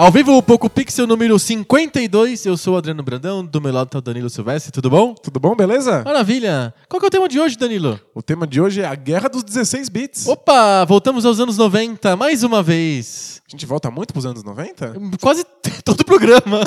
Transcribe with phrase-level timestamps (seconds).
[0.00, 2.46] Ao vivo, o Poco Pixel número 52.
[2.46, 4.72] Eu sou o Adriano Brandão, do meu lado tá o Danilo Silvestre.
[4.72, 5.12] Tudo bom?
[5.12, 6.02] Tudo bom, beleza?
[6.02, 6.72] Maravilha.
[6.88, 8.00] Qual que é o tema de hoje, Danilo?
[8.14, 10.26] O tema de hoje é a Guerra dos 16 bits.
[10.26, 13.42] Opa, voltamos aos anos 90, mais uma vez.
[13.46, 14.94] A gente volta muito pros anos 90?
[15.20, 15.44] Quase
[15.84, 16.60] todo o programa.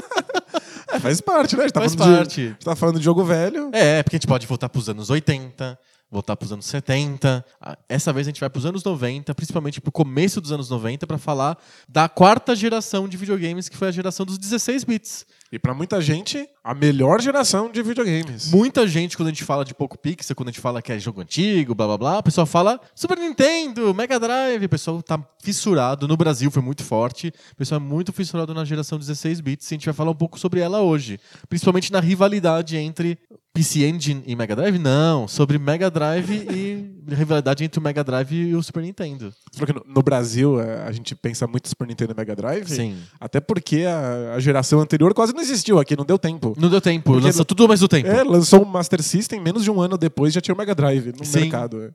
[0.88, 1.64] é, faz parte, né?
[1.64, 2.34] A gente tá Faz falando parte.
[2.36, 3.68] De, a gente tá falando de jogo velho.
[3.74, 5.78] É, porque a gente pode voltar pros anos 80,
[6.10, 7.44] voltar pros anos 70.
[7.60, 11.06] Ah, Essa vez a gente vai pros anos 90, principalmente pro começo dos anos 90,
[11.06, 11.56] pra falar
[11.88, 15.26] da quarta geração de videogames, que foi a geração dos 16 bits.
[15.52, 18.52] E pra muita gente, a melhor geração de videogames.
[18.52, 20.98] Muita gente, quando a gente fala de pouco pixel, quando a gente fala que é
[20.98, 24.64] jogo antigo, blá blá blá, o pessoal fala Super Nintendo, Mega Drive.
[24.64, 26.06] O pessoal tá fissurado.
[26.06, 27.32] No Brasil foi muito forte.
[27.52, 29.68] O pessoal é muito fissurado na geração 16 bits.
[29.68, 31.18] E a gente vai falar um pouco sobre ela hoje.
[31.48, 33.18] Principalmente na rivalidade entre
[33.52, 34.78] PC Engine e Mega Drive?
[34.78, 39.34] Não, sobre Mega Drive e rivalidade entre o Mega Drive e o Super Nintendo.
[39.50, 42.36] Você falou que no, no Brasil eh, a gente pensa muito Super Nintendo e Mega
[42.36, 42.68] Drive.
[42.68, 42.96] Sim.
[43.18, 46.54] Até porque a, a geração anterior quase não existiu aqui, não deu tempo.
[46.56, 48.06] Não deu tempo, Porque lança no- tudo ao mesmo tempo.
[48.08, 51.12] É, lançou o Master System, menos de um ano depois já tinha o Mega Drive
[51.18, 51.40] no Sim.
[51.40, 51.82] mercado.
[51.82, 51.90] é.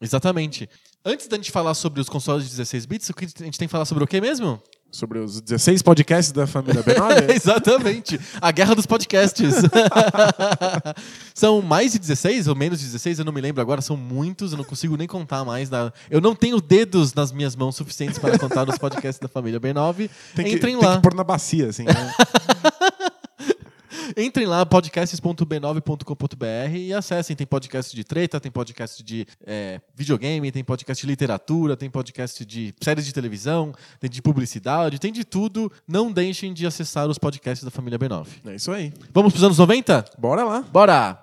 [0.00, 0.68] Exatamente.
[1.04, 3.68] Antes da gente falar sobre os consoles de 16 bits, o que a gente tem
[3.68, 4.60] que falar sobre o que mesmo?
[4.94, 7.34] Sobre os 16 podcasts da família B9.
[7.34, 8.20] Exatamente.
[8.40, 9.56] A guerra dos podcasts.
[11.34, 13.18] são mais de 16 ou menos de 16?
[13.18, 13.82] Eu não me lembro agora.
[13.82, 15.68] São muitos, eu não consigo nem contar mais.
[15.68, 15.92] Da...
[16.08, 20.08] Eu não tenho dedos nas minhas mãos suficientes para contar nos podcasts da família B9.
[20.32, 20.94] Tem que, Entrem tem lá.
[20.94, 21.82] que pôr na bacia, assim.
[21.82, 21.94] né?
[24.16, 27.36] Entrem lá, podcasts.b9.com.br e acessem.
[27.36, 32.44] Tem podcast de treta, tem podcast de é, videogame, tem podcast de literatura, tem podcast
[32.44, 35.70] de séries de televisão, tem de publicidade, tem de tudo.
[35.86, 38.26] Não deixem de acessar os podcasts da família B9.
[38.46, 38.92] é isso aí.
[39.12, 40.04] Vamos para os anos 90?
[40.18, 40.62] Bora lá.
[40.62, 41.20] Bora!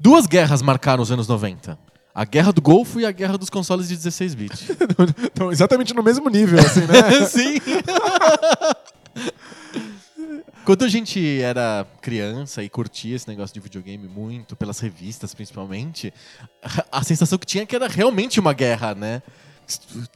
[0.00, 1.76] Duas guerras marcaram os anos 90.
[2.18, 4.66] A Guerra do Golfo e a Guerra dos consoles de 16 bits.
[5.22, 7.26] Então, exatamente no mesmo nível, assim, né?
[7.30, 7.60] Sim.
[10.64, 16.12] Quando a gente era criança e curtia esse negócio de videogame muito, pelas revistas principalmente,
[16.90, 19.22] a sensação que tinha é que era realmente uma guerra, né?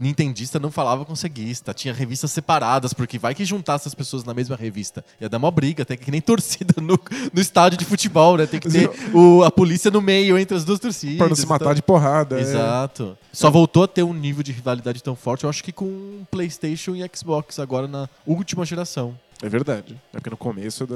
[0.01, 4.33] Nintendista não falava com ceguista, tinha revistas separadas, porque vai que juntasse as pessoas na
[4.35, 5.05] mesma revista.
[5.21, 6.99] Ia dar uma briga, até que nem torcida no,
[7.33, 8.47] no estádio de futebol, né?
[8.47, 11.19] Tem que ter o- a polícia no meio entre as duas torcidas.
[11.19, 11.75] pra não se matar tal.
[11.75, 12.39] de porrada.
[12.39, 12.43] é.
[12.43, 13.17] Exato.
[13.33, 16.95] Só voltou a ter um nível de rivalidade tão forte, eu acho que com PlayStation
[16.95, 19.19] e Xbox agora na última geração.
[19.43, 19.97] É verdade.
[20.13, 20.87] É porque no começo,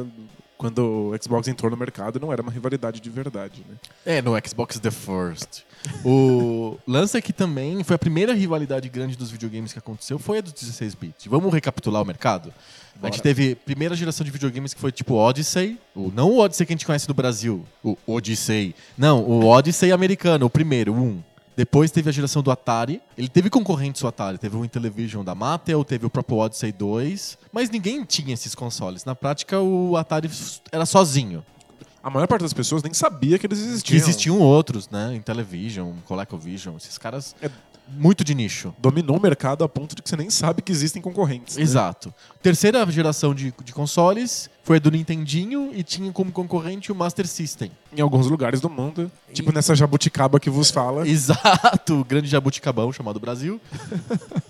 [0.57, 3.77] quando o Xbox entrou no mercado, não era uma rivalidade de verdade, né?
[4.05, 5.63] É, no Xbox The First.
[6.05, 10.39] O lance é que também foi a primeira rivalidade grande dos videogames que aconteceu, foi
[10.39, 11.27] a dos 16 bits.
[11.27, 12.53] Vamos recapitular o mercado?
[13.03, 13.23] A gente Bora.
[13.23, 16.73] teve a primeira geração de videogames que foi tipo Odyssey, o, não o Odyssey que
[16.73, 18.75] a gente conhece do Brasil, o Odyssey.
[18.97, 21.23] Não, o Odyssey americano, o primeiro, o 1.
[21.57, 23.01] Depois teve a geração do Atari.
[23.17, 24.37] Ele teve concorrentes do Atari.
[24.39, 27.39] Teve o Intellivision da Mattel, teve o próprio Odyssey 2.
[27.53, 29.05] Mas ninguém tinha esses consoles.
[29.05, 30.31] Na prática, o Atari
[30.71, 31.45] era sozinho.
[32.03, 33.97] A maior parte das pessoas nem sabia que eles existiam.
[33.97, 35.15] existiam outros, né?
[35.17, 37.51] Intellivision, ColecoVision, esses caras É.
[37.89, 38.73] muito de nicho.
[38.79, 41.57] Dominou o mercado a ponto de que você nem sabe que existem concorrentes.
[41.57, 41.63] né?
[41.63, 42.15] Exato.
[42.43, 47.25] Terceira geração de, de consoles foi a do Nintendinho e tinha como concorrente o Master
[47.25, 47.71] System.
[47.97, 49.09] Em alguns lugares do mundo.
[49.33, 51.07] Tipo nessa jabuticaba que vos fala.
[51.09, 53.61] Exato, o grande jabuticabão chamado Brasil.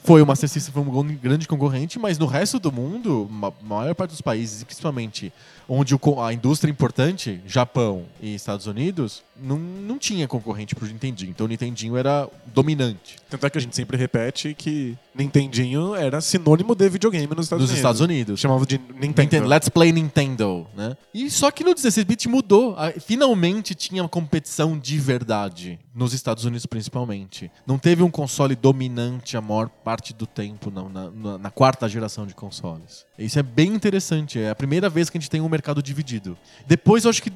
[0.03, 3.94] foi o Master System foi um grande concorrente, mas no resto do mundo, ma- maior
[3.94, 5.31] parte dos países, e principalmente
[5.69, 5.94] onde
[6.25, 11.31] a indústria é importante, Japão e Estados Unidos, não, não tinha concorrente pro Nintendinho.
[11.31, 13.16] Então o Nintendinho era dominante.
[13.28, 17.63] Tanto é que a gente sempre repete que Nintendinho era sinônimo de videogame nos Estados
[17.63, 17.77] Nos Unidos.
[17.78, 18.41] Estados Unidos.
[18.41, 19.22] Chamava de Nintendo.
[19.22, 20.05] Nintendo, Let's Play Nintendo,
[20.76, 20.97] né?
[21.12, 22.76] E só que no 16-bit mudou.
[23.00, 25.78] Finalmente tinha uma competição de verdade.
[25.94, 27.50] Nos Estados Unidos, principalmente.
[27.66, 31.88] Não teve um console dominante a maior parte do tempo na, na- na- na quarta
[31.88, 33.06] geração de consoles.
[33.18, 34.38] Isso é bem interessante.
[34.38, 36.36] É a primeira vez que a gente tem um mercado dividido.
[36.66, 37.32] Depois eu acho que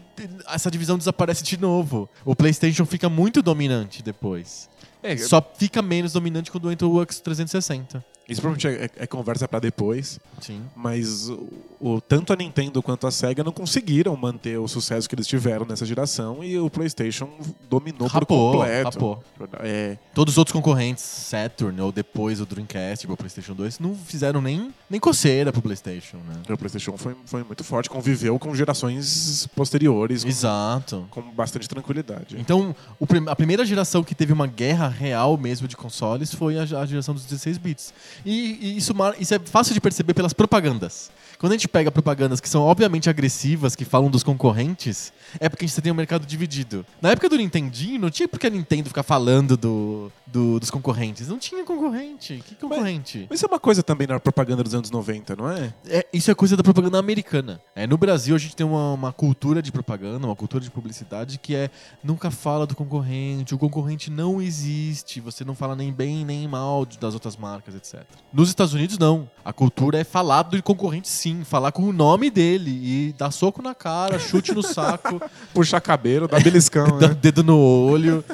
[0.46, 2.08] essa divisão desaparece de novo.
[2.24, 4.68] O PlayStation fica muito dominante depois.
[5.02, 8.04] É, Só fica menos dominante quando entra o Xbox 360.
[8.30, 10.62] Isso provavelmente é, é- é conversa pra depois, Sim.
[10.74, 11.48] mas o,
[11.80, 15.66] o- tanto a Nintendo quanto a Sega não conseguiram manter o sucesso que eles tiveram
[15.66, 17.28] nessa geração e o PlayStation
[17.68, 18.84] dominou por Rapou, completo.
[18.84, 19.24] rapou.
[19.60, 23.94] É, Todos os outros concorrentes, Saturn ou depois o Dreamcast, tipo o PlayStation 2, não
[23.94, 26.34] fizeram nem, nem coceira pro PlayStation, né?
[26.48, 31.06] o PlayStation foi, foi muito forte, conviveu com gerações posteriores com, Exato.
[31.10, 32.36] com bastante tranquilidade.
[32.38, 36.62] Então, o a primeira geração que teve uma guerra real mesmo de consoles foi a,
[36.62, 37.92] a geração dos 16 bits.
[38.24, 41.10] E, e isso, isso é fácil de perceber pelas propagandas.
[41.40, 45.10] Quando a gente pega propagandas que são obviamente agressivas, que falam dos concorrentes,
[45.40, 46.84] é porque a gente tem um mercado dividido.
[47.00, 51.28] Na época do Nintendinho, não tinha porque a Nintendo ficar falando do, do- dos concorrentes.
[51.28, 52.44] Não tinha concorrente.
[52.46, 53.26] Que concorrente?
[53.30, 55.72] Mas isso é uma coisa também na propaganda dos anos 90, não é?
[55.88, 57.58] É, isso é coisa da propaganda americana.
[57.74, 61.38] É, no Brasil, a gente tem uma, uma cultura de propaganda, uma cultura de publicidade
[61.38, 61.70] que é
[62.04, 66.84] nunca fala do concorrente, o concorrente não existe, você não fala nem bem nem mal
[66.84, 68.02] das outras marcas, etc.
[68.32, 69.30] Nos Estados Unidos, não.
[69.42, 73.62] A cultura é falar do concorrente, sim, falar com o nome dele e dar soco
[73.62, 75.20] na cara, chute no saco,
[75.54, 77.16] Puxar cabelo, dar beliscão, dar né?
[77.20, 78.24] dedo no olho.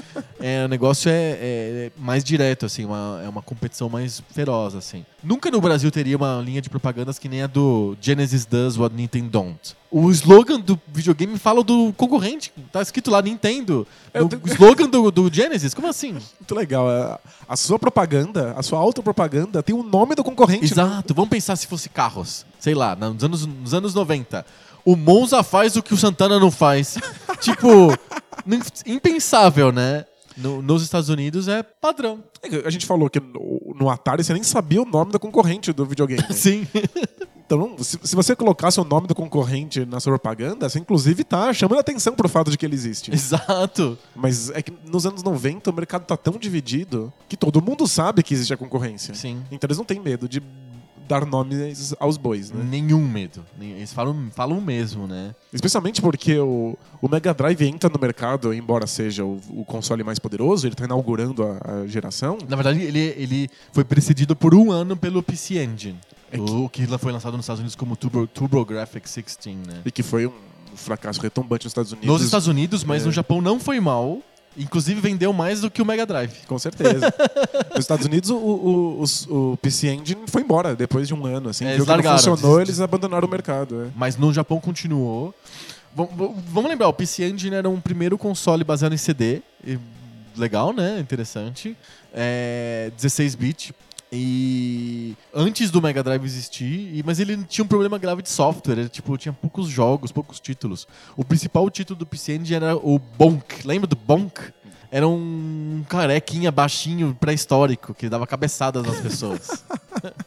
[0.40, 5.04] É, o negócio é, é mais direto, assim, uma- é uma competição mais feroz, assim.
[5.22, 8.94] Nunca no Brasil teria uma linha de propagandas que nem a do Genesis Does What
[8.94, 9.74] Nintendo Don't.
[9.98, 12.52] O slogan do videogame fala do concorrente.
[12.70, 13.86] Tá escrito lá Nintendo.
[14.14, 15.72] O te- slogan do, do Genesis?
[15.72, 16.12] Como assim?
[16.12, 16.86] Muito legal.
[16.86, 20.66] A, a sua propaganda, a sua autopropaganda tem o nome do concorrente.
[20.66, 21.14] Exato.
[21.14, 22.44] Vamos pensar se fosse carros.
[22.60, 24.44] Sei lá, nos anos, nos anos 90.
[24.84, 26.98] O Monza faz o que o Santana não faz.
[27.40, 27.66] tipo,
[28.84, 30.04] impensável, né?
[30.36, 32.22] No- nos Estados Unidos é padrão.
[32.66, 35.86] A gente falou que no, no Atari você nem sabia o nome do concorrente do
[35.86, 36.22] videogame.
[36.34, 36.66] Sim.
[37.46, 41.52] Então, se, se você colocasse o nome do concorrente na sua propaganda, você inclusive tá
[41.52, 43.12] chamando atenção pro fato de que ele existe.
[43.12, 43.96] Exato.
[44.14, 48.22] Mas é que nos anos 90 o mercado tá tão dividido que todo mundo sabe
[48.24, 49.14] que existe a concorrência.
[49.14, 49.42] Sim.
[49.50, 50.42] Então eles não têm medo de
[51.06, 52.64] dar nomes aos bois, né?
[52.68, 53.44] Nenhum medo.
[53.60, 55.34] Eles falam, falam mesmo, né?
[55.52, 60.18] Especialmente porque o, o Mega Drive entra no mercado, embora seja o, o console mais
[60.18, 62.38] poderoso, ele tá inaugurando a, a geração.
[62.48, 65.98] Na verdade, ele, ele foi precedido por um ano pelo PC Engine.
[66.32, 69.82] É O que foi lançado nos Estados Unidos como Turbo, TurboGrafx 16, né?
[69.84, 70.32] E que foi um
[70.74, 72.08] fracasso retumbante nos Estados Unidos.
[72.10, 73.06] Nos Estados Unidos, mas É.
[73.06, 74.20] no Japão não foi mal.
[74.58, 76.32] Inclusive vendeu mais do que o Mega Drive.
[76.46, 77.12] Com certeza.
[77.76, 81.50] Nos Estados Unidos, o, o, os- o PC Engine foi embora depois de um ano.
[81.50, 83.82] Assim, É, eles que não funcionou, eles abandonaram o mercado.
[83.82, 83.88] é.
[83.94, 85.34] Mas no Japão continuou.
[85.94, 86.08] Vam-
[86.48, 89.42] Vamos lembrar, o PC Engine era um primeiro console baseado em CD.
[90.34, 90.98] Legal, né?
[91.00, 91.76] Interessante.
[92.14, 93.74] É, 16-bit.
[94.12, 98.78] E antes do Mega Drive existir, mas ele tinha um problema grave de software.
[98.78, 100.86] Ele, tipo, tinha poucos jogos, poucos títulos.
[101.16, 103.66] O principal título do PC Engine era o Bonk.
[103.66, 104.40] Lembra do Bonk?
[104.90, 109.64] Era um carequinha baixinho pré-histórico que dava cabeçadas nas pessoas.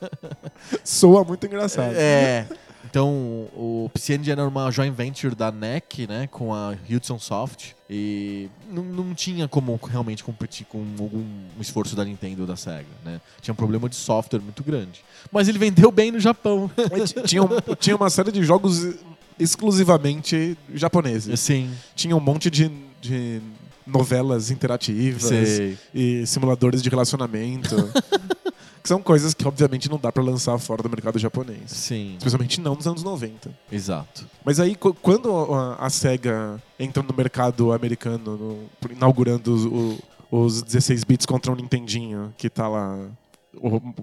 [0.83, 1.93] Soa muito engraçado.
[1.95, 2.45] É.
[2.89, 3.11] Então,
[3.55, 8.83] o Engine era uma joint venture da NEC, né, com a Hudson Soft, e não,
[8.83, 11.23] não tinha como realmente competir com algum
[11.59, 13.21] esforço da Nintendo ou da Sega, né?
[13.41, 15.03] Tinha um problema de software muito grande.
[15.31, 16.69] Mas ele vendeu bem no Japão.
[17.25, 17.43] Tinha,
[17.79, 18.95] tinha uma série de jogos
[19.39, 21.33] exclusivamente japoneses.
[21.33, 22.71] Assim, Tinha um monte de,
[23.01, 23.41] de
[23.85, 25.77] novelas interativas sei.
[25.93, 27.75] e simuladores de relacionamento.
[28.81, 31.59] que são coisas que, obviamente, não dá pra lançar fora do mercado japonês.
[31.67, 33.51] Sim, Especialmente não nos anos 90.
[33.71, 34.25] exato.
[34.45, 39.99] Mas aí, qu- quando a, a SEGA entra no mercado americano, no- inaugurando os, o-
[40.31, 42.97] os 16 bits contra o Nintendinho, que tá lá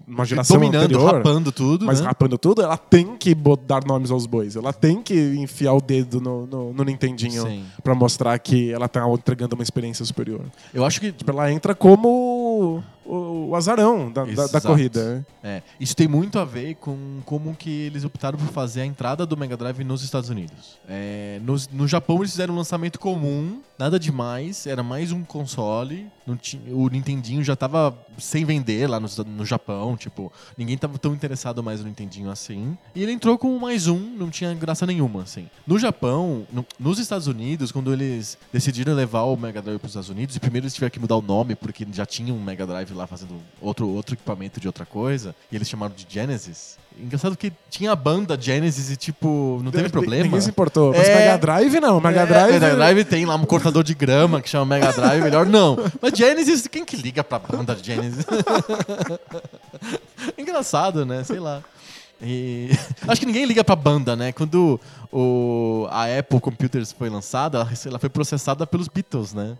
[0.06, 2.06] uma geração Dominando, anterior, rapando tudo, mas né?
[2.08, 3.32] rapando tudo, ela tem que
[3.64, 4.56] dar nomes aos bois.
[4.56, 9.08] Ela tem que enfiar o dedo no, no, no Nintendinho pra mostrar que ela tá
[9.08, 10.40] entregando uma experiência superior.
[10.74, 15.16] Eu acho que Tipo, ela entra como o, o azarão da, da- da corrida.
[15.16, 15.24] né?
[15.42, 19.24] É, isso tem muito a ver com como que eles optaram por fazer a entrada
[19.24, 20.78] do Mega Drive nos Estados Unidos.
[20.88, 26.06] É, nos- no, Japão eles fizeram um lançamento comum, nada demais, era mais um console.
[26.40, 31.14] tinha- o Nintendinho já tava sem vender lá no, no Japão, tipo, ninguém tava tão
[31.14, 32.76] interessado mais no Nintendinho assim.
[32.94, 35.48] E ele entrou com mais um, não tinha graça nenhuma, assim.
[35.66, 39.92] No Japão, no- nos Estados Unidos, quando eles decidiram levar o Mega Drive para os
[39.92, 42.66] Estados Unidos, e primeiro eles tiveram que mudar o nome, porque já tinha um Mega
[42.66, 46.78] Drive lá fazendo outro, outro equipamento de outra coisa, e eles chamaram de Genesis.
[46.98, 50.24] Engraçado que tinha a banda Genesis e, tipo, não teve Ninguém- problema.
[50.24, 50.94] Ninguém se importou.
[50.96, 51.14] Mas É.
[51.14, 52.00] Mega Drive não.
[52.00, 52.52] Mega É, Drive.
[52.54, 55.76] Mega Drive tem lá um cortador de grama que chama Mega Drive, melhor não.
[56.00, 58.24] Mas Genesis, quem que liga pra banda Genesis?
[60.38, 61.22] Engraçado, né?
[61.24, 61.62] Sei lá.
[62.20, 62.70] E...
[63.06, 64.32] Acho que ninguém liga pra banda, né?
[64.32, 64.80] Quando
[65.12, 65.86] o...
[65.90, 69.56] a Apple Computers foi lançada, ela foi processada pelos Beatles, né?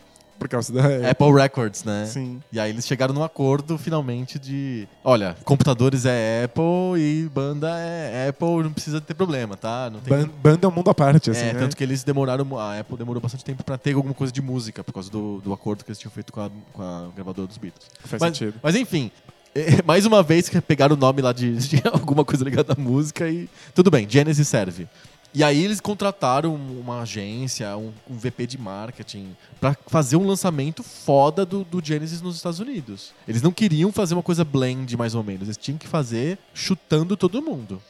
[0.46, 2.06] Por causa da Apple Records, né?
[2.06, 2.40] Sim.
[2.52, 8.28] E aí eles chegaram num acordo finalmente de, olha, computadores é Apple e banda é
[8.28, 9.90] Apple, não precisa ter problema, tá?
[9.90, 11.58] Não tem Ban- Banda é um mundo à parte, assim, é, né?
[11.60, 14.82] tanto que eles demoraram, a Apple demorou bastante tempo pra ter alguma coisa de música,
[14.84, 17.58] por causa do, do acordo que eles tinham feito com a, com a gravadora dos
[17.58, 17.86] Beatles.
[18.04, 18.54] Faz Mas, sentido.
[18.62, 19.10] mas enfim,
[19.54, 22.80] é, mais uma vez que pegaram o nome lá de, de alguma coisa ligada à
[22.80, 24.86] música e tudo bem, Genesis serve.
[25.36, 30.82] E aí eles contrataram uma agência, um, um VP de marketing, pra fazer um lançamento
[30.82, 33.12] foda do, do Genesis nos Estados Unidos.
[33.28, 35.42] Eles não queriam fazer uma coisa blend, mais ou menos.
[35.42, 37.82] Eles tinham que fazer chutando todo mundo.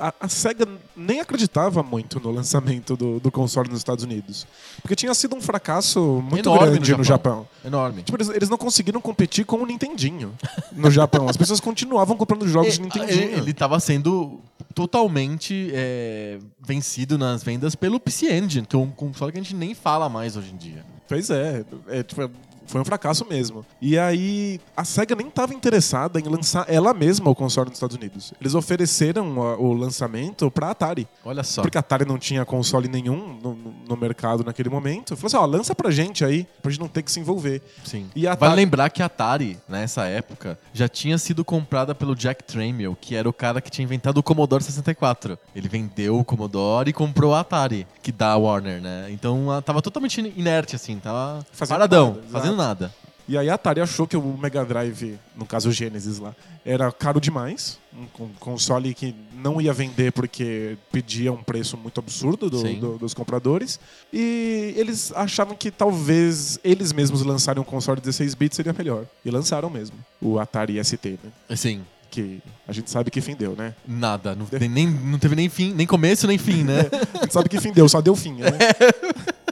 [0.00, 4.46] A, a SEGA nem acreditava muito no lançamento do, do console nos Estados Unidos.
[4.80, 7.46] Porque tinha sido um fracasso muito Enorme grande no no Japão.
[7.62, 8.02] Enorme.
[8.02, 10.32] Tipo, eles, eles não conseguiram competir com o Nintendinho
[10.72, 11.28] no Japão.
[11.28, 13.22] As pessoas continuavam comprando jogos de Nintendinho.
[13.24, 14.40] Ele, ele tava sendo
[14.74, 19.54] totalmente é, vencido nas vendas pelo PC Engine, que é um console que a gente
[19.54, 20.84] nem fala mais hoje em dia.
[21.08, 22.30] Pois é, é, tipo,
[22.66, 23.64] foi um fracasso mesmo.
[23.80, 27.96] E aí, a SEGA nem estava interessada em lançar ela mesma o console nos Estados
[27.96, 28.32] Unidos.
[28.40, 31.06] Eles ofereceram a- o lançamento pra Atari.
[31.24, 31.62] Olha só.
[31.62, 33.54] Porque a Atari não tinha console nenhum no,
[33.88, 35.16] no- mercado naquele momento.
[35.16, 37.62] Falou assim: ó, lança pra gente aí, pra gente não ter que se envolver.
[37.84, 38.06] Sim.
[38.14, 42.14] E a Vale Atari- lembrar que a Atari, nessa época, já tinha sido comprada pelo
[42.14, 45.38] Jack Tramiel, que era o cara que tinha inventado o Commodore 64.
[45.54, 49.06] Ele vendeu o Commodore e comprou a Atari, que dá a Warner, né?
[49.10, 52.82] Então ela tava totalmente inerte, assim, tava Fazendo paradão, nada, fazendo exato.
[52.82, 52.94] nada.
[53.26, 56.92] E aí a Atari achou que o Mega Drive, no caso o Genesis lá, era
[56.92, 57.78] caro demais.
[57.96, 62.78] Um con- console que não ia vender porque pedia um preço muito absurdo do- Sim.
[62.78, 63.80] do- dos compradores.
[64.12, 69.06] E eles achavam que talvez eles mesmos lançarem um console de 16 bits seria melhor.
[69.24, 69.96] E lançaram mesmo.
[70.20, 71.30] O Atari ST, né?
[71.48, 71.80] Assim,
[72.10, 73.74] Que a gente sabe que fim deu, né?
[73.88, 74.34] nada.
[74.36, 76.82] Não, nem, não teve nem fim, nem começo, nem fim, né?
[77.18, 78.50] A gente sabe que fim deu, só deu fim, né?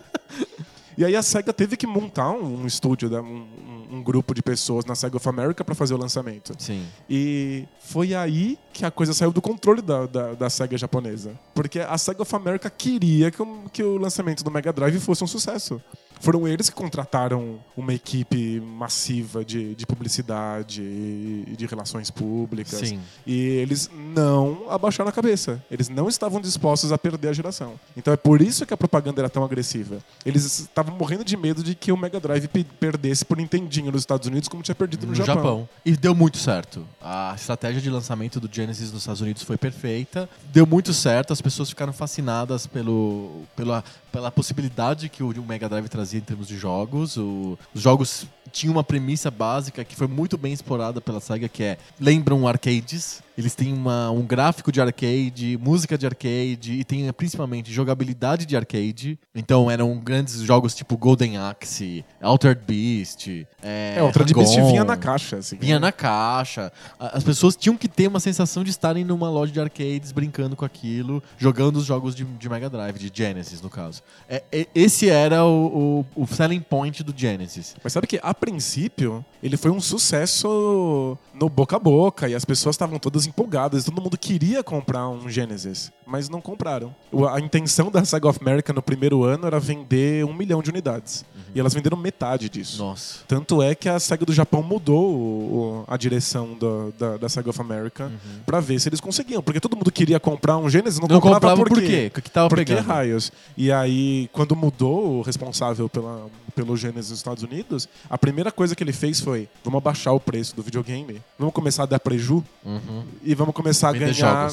[1.02, 3.20] E aí a SEGA teve que montar um, um estúdio, né?
[3.20, 3.44] um,
[3.90, 6.54] um- grupo de pessoas na SEGA of America para fazer o lançamento.
[6.58, 6.86] Sim.
[7.10, 11.38] E foi aí que a coisa saiu do controle da, da, da SEGA japonesa.
[11.52, 15.24] Porque a SEGA of America queria que o, que o lançamento do Mega Drive fosse
[15.24, 15.82] um sucesso.
[16.22, 22.78] Foram eles que contrataram uma equipe massiva de, de publicidade e de relações públicas.
[22.88, 23.00] Sim.
[23.26, 25.60] E eles não abaixaram a cabeça.
[25.68, 27.74] Eles não estavam dispostos a perder a geração.
[27.96, 29.98] Então é por isso que a propaganda era tão agressiva.
[30.24, 34.02] Eles estavam morrendo de medo de que o Mega Drive pe- perdesse por Nintendinho nos
[34.02, 35.68] Estados Unidos, como tinha perdido no, no Japão.
[35.84, 36.86] E deu muito certo.
[37.00, 40.30] A estratégia de lançamento do Genesis nos Estados Unidos foi perfeita.
[40.52, 45.88] Deu muito certo, as pessoas ficaram fascinadas pelo, pela, pela possibilidade que o Mega Drive
[45.88, 47.16] trazia em termos de jogos.
[47.16, 51.62] O- os jogos tinham uma premissa básica que foi muito bem explorada pela SEGA, que
[51.62, 53.22] é lembram arcades.
[53.36, 58.56] Eles têm uma- um gráfico de arcade, música de arcade e tem principalmente jogabilidade de
[58.56, 59.18] arcade.
[59.34, 63.28] Então eram grandes jogos tipo Golden Axe, Altered Beast.
[63.62, 65.56] É, É, o Altered Beast vinha na caixa, assim.
[65.56, 66.70] Vinha na caixa.
[66.98, 70.64] As pessoas tinham que ter uma sensação de estarem numa loja de arcades brincando com
[70.64, 74.02] aquilo, jogando os jogos de, de Mega Drive, de Genesis, no caso.
[74.28, 77.74] É, é- esse era o, o- o selling point do Genesis.
[77.82, 82.44] Mas sabe que, a princípio, ele foi um sucesso no boca a boca e as
[82.44, 83.84] pessoas estavam todas empolgadas.
[83.84, 86.94] Todo mundo queria comprar um Genesis, mas não compraram.
[87.32, 91.24] A intenção da Saga of America no primeiro ano era vender um milhão de unidades.
[91.54, 92.78] E elas venderam metade disso.
[92.82, 93.18] Nossa.
[93.28, 97.50] Tanto é que a SEGA do Japão mudou o- a direção do- da, da SEGA
[97.50, 98.10] of America
[98.46, 99.42] pra ver se eles conseguiam.
[99.42, 102.10] Porque todo mundo queria comprar um Genesis, não, Não comprava, comprava por por quê?
[102.10, 102.18] quê?
[102.18, 102.86] O que tava Por que pegando?
[102.86, 103.30] raios?
[103.56, 108.74] E aí, quando mudou o responsável pela, pelo Genesis nos Estados Unidos, a primeira coisa
[108.74, 112.42] que ele fez foi: vamos abaixar o preço do videogame, vamos começar a dar preju
[112.64, 113.04] Uhum.
[113.22, 114.50] E vamos começar a ganhar,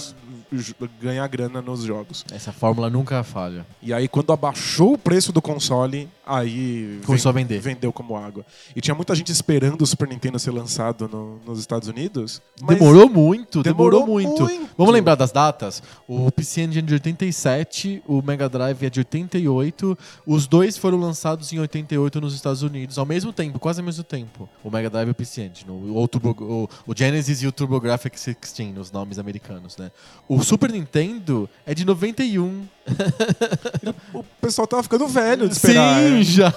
[1.01, 2.25] ganhar grana nos jogos.
[2.31, 3.65] Essa fórmula nunca falha.
[3.81, 7.59] E aí, quando abaixou o preço do console, aí Começou a vender.
[7.59, 8.45] vendeu como água.
[8.75, 12.41] E tinha muita gente esperando o Super Nintendo ser lançado no- nos Estados Unidos.
[12.67, 14.43] demorou muito, demorou, demorou muito.
[14.43, 14.69] muito.
[14.77, 15.81] Vamos lembrar das datas?
[16.07, 19.97] O PC Engine é de 87, o Mega Drive é de 88.
[20.25, 24.03] Os dois foram lançados em 88 nos Estados Unidos, ao mesmo tempo, quase ao mesmo
[24.03, 24.47] tempo.
[24.63, 25.69] O Mega Drive e o PC Engine.
[25.71, 29.91] O, o, Turbo- o- o Genesis e o TurboGrafx 16, os nomes americanos, né?
[30.27, 32.65] O Super Nintendo é de 91.
[34.13, 36.01] O pessoal tava ficando velho de esperar.
[36.01, 36.23] Sim, né?
[36.23, 36.53] já!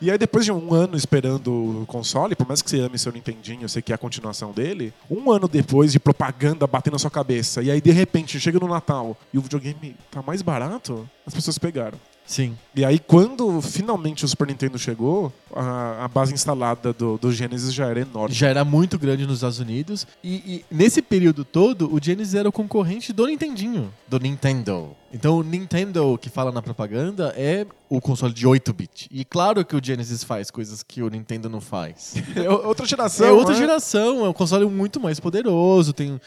[0.00, 3.12] E aí, depois de um ano esperando o console, por mais que você ame seu
[3.12, 7.62] Nintendinho, você quer a continuação dele, um ano depois de propaganda batendo na sua cabeça,
[7.62, 11.58] e aí de repente chega no Natal e o videogame tá mais barato, as pessoas
[11.58, 11.98] pegaram.
[12.30, 12.56] Sim.
[12.76, 17.74] E aí, quando finalmente o Super Nintendo chegou, a, a base instalada do, do Genesis
[17.74, 18.32] já era enorme.
[18.32, 20.06] Já era muito grande nos Estados Unidos.
[20.22, 23.92] E, e nesse período todo, o Genesis era o concorrente do Nintendinho.
[24.06, 24.94] Do Nintendo.
[25.12, 29.08] Então, o Nintendo que fala na propaganda é o console de 8-bit.
[29.10, 32.14] E claro que o Genesis faz coisas que o Nintendo não faz.
[32.36, 33.26] É outra geração.
[33.26, 33.58] é outra né?
[33.58, 36.20] geração, é um console muito mais poderoso, tem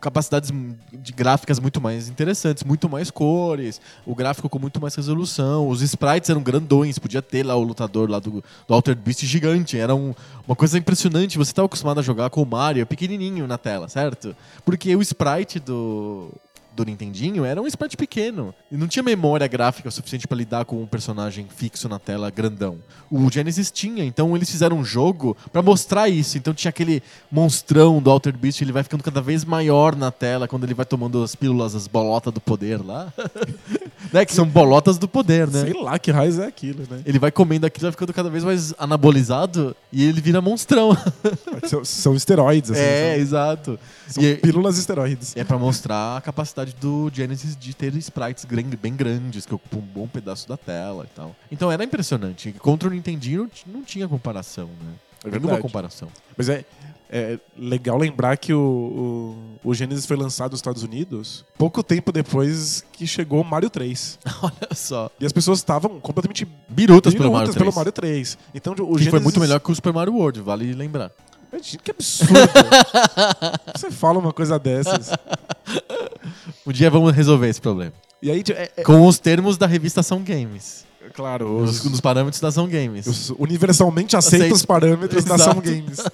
[0.00, 0.50] capacidades
[0.92, 5.80] de gráficas muito mais interessantes, muito mais cores, o gráfico com muito mais resolução, os
[5.82, 9.94] sprites eram grandões, podia ter lá o lutador lá do, do Altered Beast gigante, era
[9.94, 10.12] um-
[10.46, 11.38] uma coisa impressionante.
[11.38, 14.34] Você estava acostumado a jogar com o Mario pequenininho na tela, certo?
[14.64, 16.30] Porque o sprite do
[16.74, 20.82] do Nintendinho era um sprite pequeno e não tinha memória gráfica suficiente para lidar com
[20.82, 22.78] um personagem fixo na tela grandão.
[23.10, 26.36] O Genesis tinha, então eles fizeram um jogo para mostrar isso.
[26.36, 30.48] Então tinha aquele monstrão do Altered Beast, ele vai ficando cada vez maior na tela
[30.48, 33.12] quando ele vai tomando as pílulas, as bolotas do poder lá.
[34.12, 34.24] né?
[34.24, 35.62] Que são bolotas do poder, né?
[35.62, 37.02] Sei lá que raiz é aquilo, né?
[37.06, 40.96] Ele vai comendo aquilo, vai ficando cada vez mais anabolizado e ele vira monstrão.
[41.66, 42.80] são, são esteroides, assim.
[42.80, 43.78] é, são, exato.
[44.08, 45.36] são E- pílulas esteroides.
[45.36, 48.44] É pra mostrar a capacidade do Genesis de ter sprites
[48.80, 51.36] bem grandes, que ocupam um bom pedaço da tela e tal.
[51.50, 52.52] Então era impressionante.
[52.54, 54.94] Contra o Nintendinho não não tinha comparação, né?
[55.26, 56.08] É Nenhuma comparação.
[56.36, 56.64] Mas é,
[57.08, 62.12] é legal lembrar que o, o, o Genesis foi lançado nos Estados Unidos pouco tempo
[62.12, 64.18] depois que chegou o Mario 3.
[64.42, 65.10] Olha só.
[65.18, 67.56] E as pessoas estavam completamente Birutas pelo Mario 3.
[67.56, 68.38] pelo Mario 3.
[68.54, 69.10] Então o que Genesis...
[69.10, 71.10] foi muito melhor que o Super Mario World, vale lembrar.
[71.82, 72.32] Que absurdo.
[73.74, 75.10] Você fala uma coisa dessas.
[76.66, 77.92] Um dia vamos resolver esse problema.
[78.22, 80.84] E aí, é, é- Com os termos da revista Ação Games.
[81.12, 83.06] claro, Os, os, nos parâmetros da Ação Games.
[83.06, 84.66] os universalmente aceitos Aceito.
[84.66, 85.50] parâmetros da Exato.
[85.50, 85.98] Ação Games.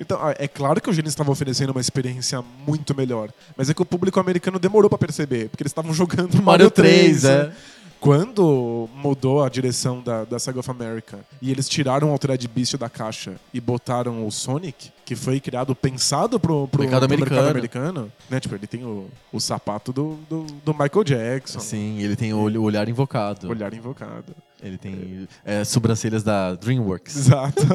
[0.00, 3.30] Então, ah, é claro que o Genesis estava oferecendo uma experiência muito melhor.
[3.56, 6.70] Mas é que o público americano demorou pra perceber, porque eles estavam jogando Mario, Mario
[6.70, 7.42] 3, 3, é.
[7.44, 7.52] né?
[8.00, 12.76] Quando mudou a direção da, da Sega of America e eles tiraram o Altered Beast
[12.76, 17.40] da caixa e botaram o Sonic, que foi criado pensado pro, pro, Mercado pro americano.
[17.40, 18.38] mercado americano, né?
[18.38, 22.62] Tipo, ele tem o, o sapato do, do, do Michael Jackson, Sim, ele tem o
[22.62, 23.48] olhar invocado.
[23.48, 24.34] olhar invocado.
[24.62, 27.16] Ele tem é, sobrancelhas da DreamWorks.
[27.16, 27.62] Exato.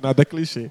[0.00, 0.70] Nada clichê.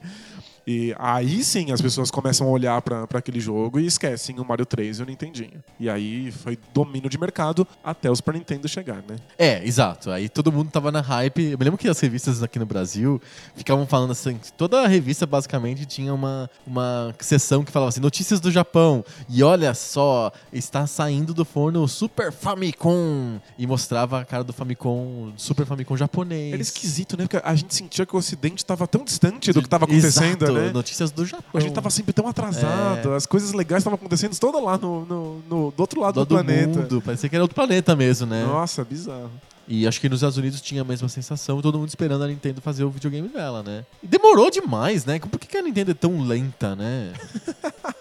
[0.67, 4.45] E aí sim as pessoas começam a olhar pra pra aquele jogo e esquecem o
[4.45, 5.63] Mario 3 e o Nintendinho.
[5.79, 9.15] E aí foi domínio de mercado até o Super Nintendo chegar, né?
[9.37, 10.11] É, exato.
[10.11, 11.51] Aí todo mundo tava na hype.
[11.51, 13.21] Eu me lembro que as revistas aqui no Brasil
[13.55, 14.39] ficavam falando assim.
[14.57, 19.03] Toda a revista basicamente tinha uma, uma seção que falava assim: notícias do Japão.
[19.29, 23.39] E olha só, está saindo do forno o Super Famicom.
[23.57, 26.53] E mostrava a cara do Famicom, Super Famicom japonês.
[26.53, 27.27] Era esquisito, né?
[27.27, 30.54] Porque a gente sentia que o Ocidente estava tão distante do que estava acontecendo, Exato,
[30.61, 30.71] né?
[30.71, 31.43] Notícias do Japão.
[31.53, 33.15] A gente tava sempre tão atrasado, É.
[33.15, 36.35] as coisas legais estavam acontecendo toda lá no, no, no- do outro lado do, do,
[36.35, 36.79] planeta.
[36.79, 37.01] mundo.
[37.01, 38.45] Parecia que era outro planeta mesmo, né?
[38.45, 39.31] Nossa, bizarro.
[39.67, 42.61] E acho que nos Estados Unidos tinha a mesma sensação, todo mundo esperando a Nintendo
[42.61, 43.83] fazer o videogame dela, né?
[44.03, 45.17] E demorou demais, né?
[45.19, 47.11] Por que que a Nintendo é tão lenta, né?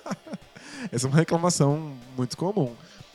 [0.92, 2.72] Essa é uma reclamação muito comum.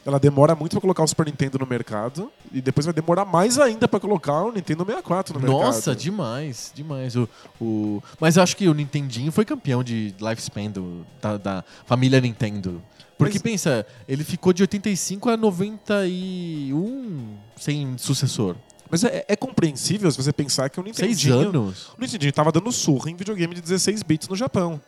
[0.09, 3.59] Ela demora muito pra colocar o Super Nintendo no mercado e depois vai demorar mais
[3.59, 5.61] ainda pra colocar o Nintendo 64 no mercado.
[5.61, 7.15] Nossa, demais, demais.
[7.15, 7.29] O,
[7.61, 8.01] o...
[8.19, 12.81] Mas eu acho que o Nintendinho foi campeão de lifespan do- da, da família Nintendo.
[13.19, 18.55] Porque Mas- pensa, ele ficou de 85 a 91 sem sucessor.
[18.89, 21.49] Mas é, é compreensível se você pensar que o Seis Nintendinho...
[21.49, 21.89] anos.
[21.97, 24.81] O Nintendinho tava dando surra em videogame de 16 bits no Japão.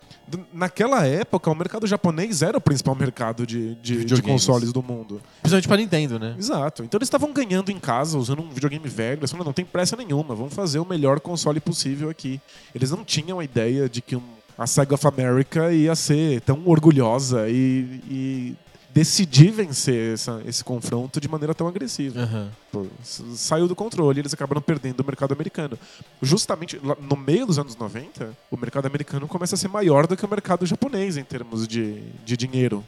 [0.53, 5.21] Naquela época, o mercado japonês era o principal mercado de, de, de consoles do mundo.
[5.41, 6.35] Principalmente pra Nintendo, né?
[6.37, 6.83] Exato.
[6.83, 9.19] Então eles estavam ganhando em casa, usando um videogame velho.
[9.19, 12.39] Eles falaram, não tem pressa nenhuma, vamos fazer o melhor console possível aqui.
[12.73, 14.21] Eles não tinham a ideia de que um-
[14.57, 18.55] a Sega of America ia ser tão orgulhosa e, e
[18.93, 22.21] decidir vencer essa- esse confronto de maneira tão agressiva.
[22.21, 22.51] Aham.
[22.71, 25.77] Pô, saiu do controle eles acabaram perdendo o mercado americano.
[26.21, 30.25] Justamente no meio dos anos 90, o mercado americano começa a ser maior do que
[30.25, 32.83] o mercado japonês em termos de, de dinheiro.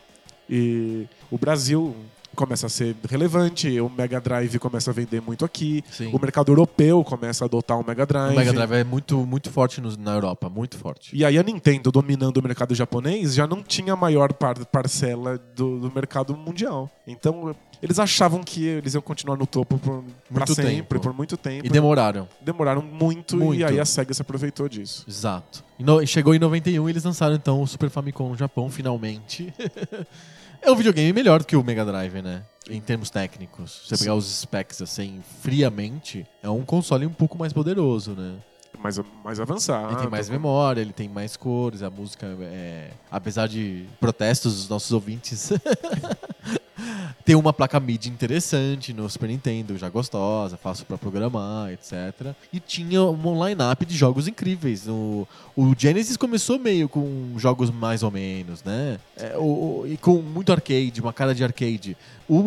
[0.49, 1.95] E o Brasil
[2.35, 6.09] começa a ser relevante, o Mega Drive começa a vender muito aqui, Sim.
[6.13, 8.33] o mercado europeu começa a adotar o Mega Drive.
[8.33, 11.15] O Mega Drive é muito, muito forte no- na Europa, muito forte.
[11.15, 15.37] E aí a Nintendo dominando o mercado japonês já não tinha a maior par- parcela
[15.55, 16.89] do, do mercado mundial.
[17.05, 20.99] Então eles achavam que eles iam continuar no topo por pra Muito sempre, tempo.
[21.01, 21.65] por muito tempo.
[21.65, 22.27] E demoraram.
[22.41, 23.59] Demoraram muito, Muito.
[23.59, 25.03] e aí a SEGA se aproveitou disso.
[25.07, 25.63] Exato.
[25.77, 29.53] No- chegou em 91 e eles lançaram então o Super Famicom no Japão, finalmente.
[30.63, 32.43] é um videogame melhor do que o Mega Drive, né?
[32.69, 33.83] Em termos técnicos.
[33.83, 38.35] Se você pegar os specs assim, friamente, é um console um pouco mais poderoso, né?
[38.79, 39.93] Mais, mais avançado.
[39.93, 42.91] Ele tem mais memória, ele tem mais cores, a música é.
[43.11, 45.51] Apesar de protestos dos nossos ouvintes,
[47.25, 52.33] Tem uma placa MIDI interessante no Super Nintendo, já gostosa, fácil pra programar, etc.
[52.51, 54.87] E tinha um line-up de jogos incríveis.
[54.87, 58.97] O, o Genesis começou meio com jogos mais ou menos, né?
[59.17, 61.95] É, o- e com muito arcade, uma cara de arcade.
[62.27, 62.37] O,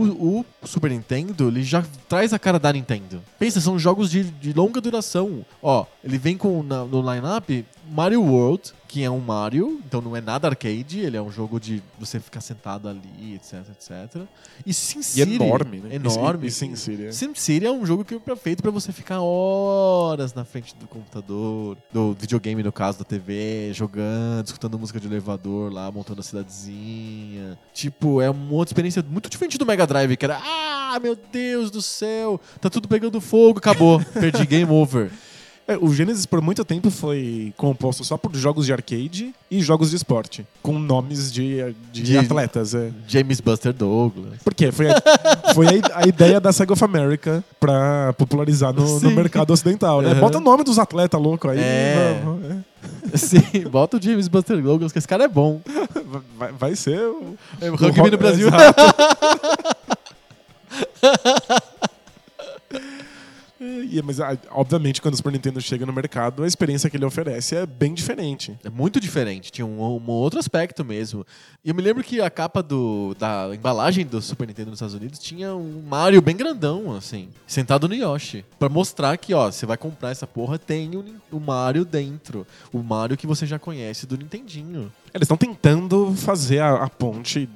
[0.40, 3.22] o Super Nintendo, ele já traz a cara da Nintendo.
[3.38, 5.44] Pensa, são jogos de, de longa duração.
[5.62, 10.16] Ó, ele vem com na- no line-up Mario World, que é um Mario, então não
[10.16, 14.22] é nada arcade, ele é um jogo de você ficar sentado ali, etc, etc.
[14.64, 15.34] E Sin E City.
[15.34, 15.96] enorme, né?
[15.96, 16.46] Enorme.
[16.46, 17.04] E, e Sin City.
[17.04, 17.12] é.
[17.12, 21.76] SimCity é um jogo que é feito pra você ficar horas na frente do computador,
[21.92, 27.58] do videogame no caso, da TV, jogando, escutando música de elevador lá, montando a cidadezinha.
[27.74, 31.70] Tipo, é uma outra experiência muito diferente do Mega Drive, que era, ah, meu Deus
[31.70, 35.10] do céu, tá tudo pegando fogo, acabou, perdi, game over.
[35.68, 39.90] É, o Genesis por muito tempo foi composto só por jogos de arcade e jogos
[39.90, 42.72] de esporte, com nomes de, de, De- atletas.
[42.72, 42.90] É.
[43.08, 44.38] James Buster Douglas.
[44.44, 44.70] Por quê?
[44.70, 44.94] Foi, a,
[45.54, 50.12] foi a, a ideia da Sega of America pra popularizar no, no mercado ocidental, né?
[50.12, 50.20] Uhum.
[50.20, 51.58] Bota o nome dos atletas loucos aí.
[51.58, 52.20] É.
[52.24, 52.56] vamos, é.
[53.16, 55.60] Sim, bota o James Buster Douglas, que esse cara é bom.
[56.38, 58.46] Vai, vai ser o, É o rugby no Brasil.
[58.46, 58.82] Exato.
[63.66, 67.04] E- mas, ah, obviamente, quando o Super Nintendo chega no mercado, a experiência que ele
[67.04, 68.56] oferece é bem diferente.
[68.64, 71.26] É muito diferente, tinha um, um outro aspecto mesmo.
[71.64, 74.94] E eu me lembro que a capa do, da embalagem do Super Nintendo nos Estados
[74.94, 78.44] Unidos tinha um Mario bem grandão, assim, sentado no Yoshi.
[78.58, 80.90] Pra mostrar que, ó, você vai comprar essa porra, tem
[81.30, 82.46] o Mario dentro.
[82.72, 84.92] O Mario que você já conhece do Nintendinho.
[85.12, 87.48] Eles estão tentando fazer a, a ponte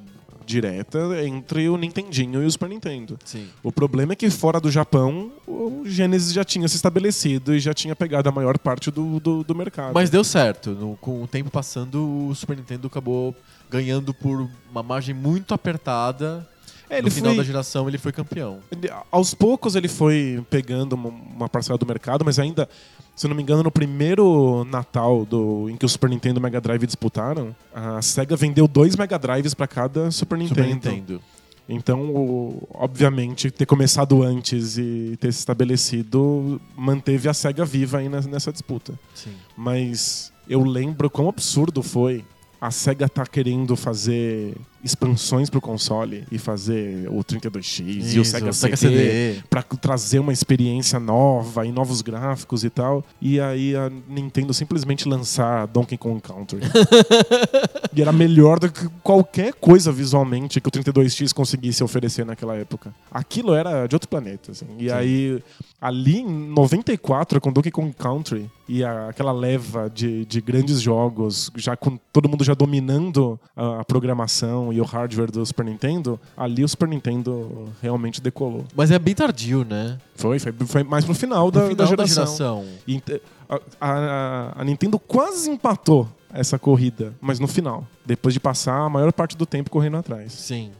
[0.51, 3.17] direta entre o Nintendinho e o Super Nintendo.
[3.25, 3.47] Sim.
[3.63, 7.73] O problema é que fora do Japão, o Genesis já tinha se estabelecido e já
[7.73, 9.93] tinha pegado a maior parte do, do, do mercado.
[9.93, 10.71] Mas deu certo.
[10.71, 13.35] No- com o tempo passando, o Super Nintendo acabou
[13.69, 16.47] ganhando por uma margem muito apertada.
[16.89, 18.59] É, no final foi- da geração, ele foi campeão.
[18.69, 22.67] Ele- aos poucos ele foi pegando uma, uma parcela do mercado, mas ainda,
[23.15, 26.43] se não me engano, no primeiro Natal do, em que o Super Nintendo e o
[26.43, 30.61] Mega Drive disputaram, a SEGA vendeu dois Mega Drives para cada Super Nintendo.
[30.61, 31.21] Super Nintendo.
[31.69, 38.09] Então, o- obviamente, ter começado antes e ter se estabelecido manteve a SEGA viva aí
[38.09, 38.93] nes- nessa disputa.
[39.13, 39.31] Sim.
[39.55, 42.25] Mas eu lembro quão absurdo foi
[42.59, 47.79] a SEGA tá querendo fazer expansões pro console e fazer o 32X
[48.13, 49.41] e o Isso, Sega, Sega CD, CD.
[49.49, 53.03] pra trazer uma experiência nova e novos gráficos e tal.
[53.21, 56.59] E aí a Nintendo simplesmente lançar Donkey Kong Country.
[57.95, 62.93] e era melhor do que qualquer coisa visualmente que o 32X conseguisse oferecer naquela época.
[63.11, 64.65] Aquilo era de outro planeta, assim.
[64.79, 64.91] E Sim.
[64.95, 65.43] aí,
[65.79, 71.51] ali em 94, com Donkey Kong Country e a- aquela leva de, de grandes jogos,
[71.55, 76.19] já com todo mundo já dominando a, a programação e o hardware do Super Nintendo,
[76.35, 78.65] ali o Super Nintendo realmente decolou.
[78.75, 79.97] Mas é bem tardio, né?
[80.15, 82.65] Foi, foi, foi mais pro final, da, No final da geração.
[82.87, 88.39] E ent- a, a- a Nintendo quase empatou essa corrida, mas no final, depois de
[88.39, 90.31] passar a maior parte do tempo correndo atrás.
[90.33, 90.71] Sim.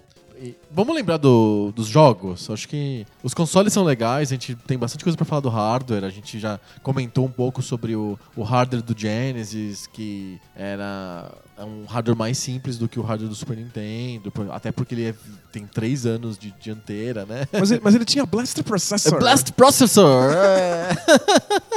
[0.43, 2.49] E vamos lembrar do- dos jogos?
[2.49, 6.04] Acho que os consoles são legais, a gente tem bastante coisa pra falar do hardware.
[6.04, 11.63] A gente já comentou um pouco sobre o, o hardware do Genesis, que era é
[11.63, 15.15] um hardware mais simples do que o hardware do Super Nintendo, até porque ele é-
[15.51, 17.45] tem três anos de dianteira, né?
[17.54, 19.19] Mas ele, mas ele tinha Blaster Processor.
[19.19, 20.32] Blast Processor!
[20.34, 20.89] É.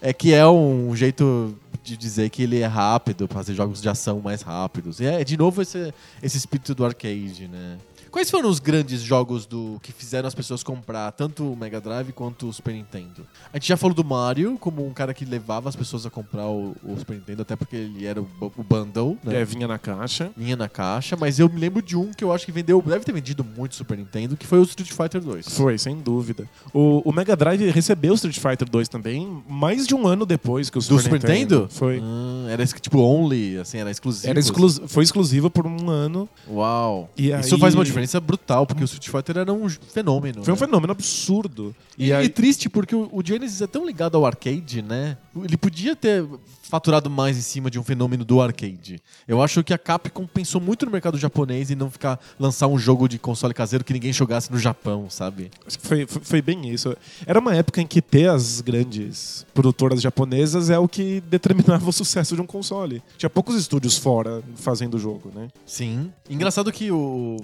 [0.00, 4.18] É que é um jeito de dizer que ele é rápido, fazer jogos de ação
[4.18, 5.00] mais rápidos.
[5.00, 5.92] E é, de novo, esse,
[6.22, 7.76] esse espírito do arcade, né?
[8.14, 12.12] Quais foram os grandes jogos do que fizeram as pessoas comprar tanto o Mega Drive
[12.12, 13.26] quanto o Super Nintendo?
[13.52, 16.46] A gente já falou do Mario como um cara que levava as pessoas a comprar
[16.46, 19.40] o, o Super Nintendo, até porque ele era o, o bundle, né?
[19.40, 20.30] É, vinha na caixa.
[20.36, 23.04] Vinha na caixa, mas eu me lembro de um que eu acho que vendeu, deve
[23.04, 25.48] ter vendido muito Super Nintendo, que foi o Street Fighter 2.
[25.48, 26.48] Foi, sem dúvida.
[26.72, 30.70] O, o Mega Drive recebeu o Street Fighter 2 também, mais de um ano depois
[30.70, 31.66] que o Super, Do Super Nintendo?
[31.68, 32.00] Foi.
[32.00, 34.30] Ah, era tipo only, assim, era exclusivo.
[34.30, 36.28] Era exclus- foi exclusivo por um ano.
[36.48, 37.10] Uau.
[37.16, 40.44] E Isso aí- faz uma diferença brutal, porque o Street Fighter era um fenômeno.
[40.44, 40.66] Foi um né?
[40.66, 41.74] fenômeno absurdo.
[41.98, 45.16] E, e triste porque o, o Genesis é tão ligado ao arcade, né?
[45.36, 46.26] Ele podia ter
[46.62, 49.00] faturado mais em cima de um fenômeno do arcade.
[49.28, 52.78] Eu acho que a Capcom pensou muito no mercado japonês e não ficar lançar um
[52.78, 55.50] jogo de console caseiro que ninguém jogasse no Japão, sabe?
[55.78, 56.96] Foi, foi, foi bem isso.
[57.26, 61.92] Era uma época em que ter as grandes produtoras japonesas é o que determinava o
[61.92, 63.02] sucesso de um console.
[63.16, 65.48] Tinha poucos estúdios fora fazendo o jogo, né?
[65.64, 66.12] Sim.
[66.28, 67.36] Engraçado que o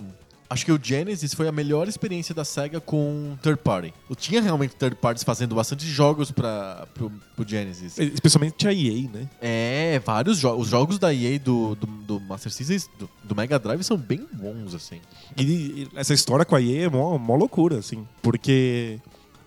[0.51, 3.95] Acho que o Genesis foi a melhor experiência da SEGA com third party.
[4.11, 7.97] Eu tinha realmente third parties fazendo bastante jogos para pro, pro Genesis.
[7.97, 9.29] Especialmente a EA, né?
[9.41, 10.65] É, vários jogos.
[10.65, 14.27] Os jogos da EA do, do, do Master System, do, do, Mega Drive, são bem
[14.33, 15.01] bons, assim.
[15.37, 18.05] E, e essa história com a EA é mó, mó loucura, assim.
[18.21, 18.99] Porque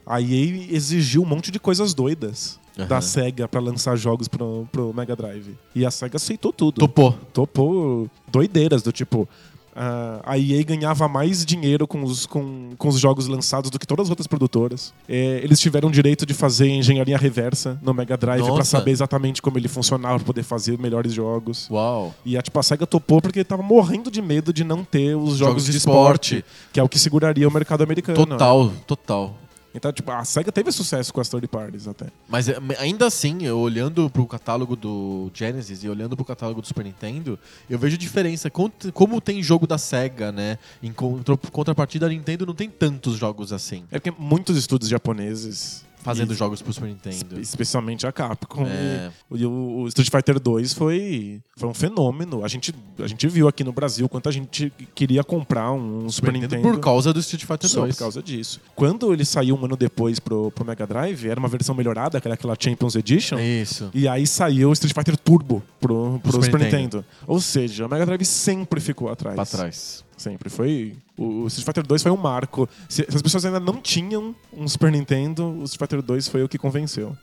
[0.06, 2.64] a EA exigiu um monte de coisas doidas.
[2.76, 2.88] Uhum.
[2.88, 5.56] da SEGA para lançar jogos pro, pro Mega Drive.
[5.76, 6.80] E a SEGA aceitou tudo.
[6.80, 7.12] Topou.
[7.32, 9.30] Topou doideiras, do tipo.
[9.74, 13.88] Uh, a EA ganhava mais dinheiro com os, com, com os jogos lançados do que
[13.88, 14.94] todas as outras produtoras.
[15.10, 19.42] É, eles tiveram o direito de fazer engenharia reversa no Mega Drive para saber exatamente
[19.42, 21.68] como ele funcionava, para poder fazer melhores jogos.
[21.72, 22.14] Uau!
[22.24, 25.38] E a, tipo, a SEGA topou porque tava morrendo de medo de não ter os
[25.38, 28.26] jogos, jogos de, esporte, esporte, que é o que seguraria o mercado americano.
[28.26, 29.36] Total, total.
[29.74, 32.08] Então, tipo, a SEGA teve sucesso com as third parties até.
[32.28, 36.68] Mas é, ainda assim, eu olhando pro catálogo do Genesis e olhando pro catálogo do
[36.68, 38.50] Super Nintendo, eu vejo diferença.
[38.50, 40.58] Como tem jogo da SEGA, né?
[40.82, 43.84] Em contrapartida, a Nintendo não tem tantos jogos assim.
[43.92, 47.40] É porque muitos estúdios japoneses Fazendo e, jogos pro Super Nintendo.
[47.40, 48.66] Especialmente a Capcom.
[48.68, 49.12] É.
[49.34, 52.44] E, o, o, Street Fighter 2 foi, foi um fenômeno.
[52.44, 56.28] A gente, a gente viu aqui no Brasil quanto a gente queria comprar um Super,
[56.28, 57.72] Super Nintendo, Por causa do Street Fighter 2.
[57.72, 58.60] Só por causa disso.
[58.76, 62.28] Quando ele saiu um ano depois pro, pro Mega Drive, era uma versão melhorada, que
[62.28, 63.40] era aquela Champions Edition.
[63.40, 63.90] Isso.
[63.94, 66.84] E aí saiu o Street Fighter Turbo pro, pro Super, Super Nintendo.
[66.84, 67.06] Nintendo.
[67.26, 69.36] Ou seja, o Mega Drive sempre ficou atrás.
[69.36, 70.04] Pra trás.
[70.24, 70.50] Sempre.
[70.50, 70.96] Foi.
[71.18, 72.70] O Street Fighter 2 foi um marco.
[72.88, 76.44] Se, se as pessoas ainda não tinham um Super Nintendo, o Street Fighter 2 foi
[76.44, 77.16] o que convenceu.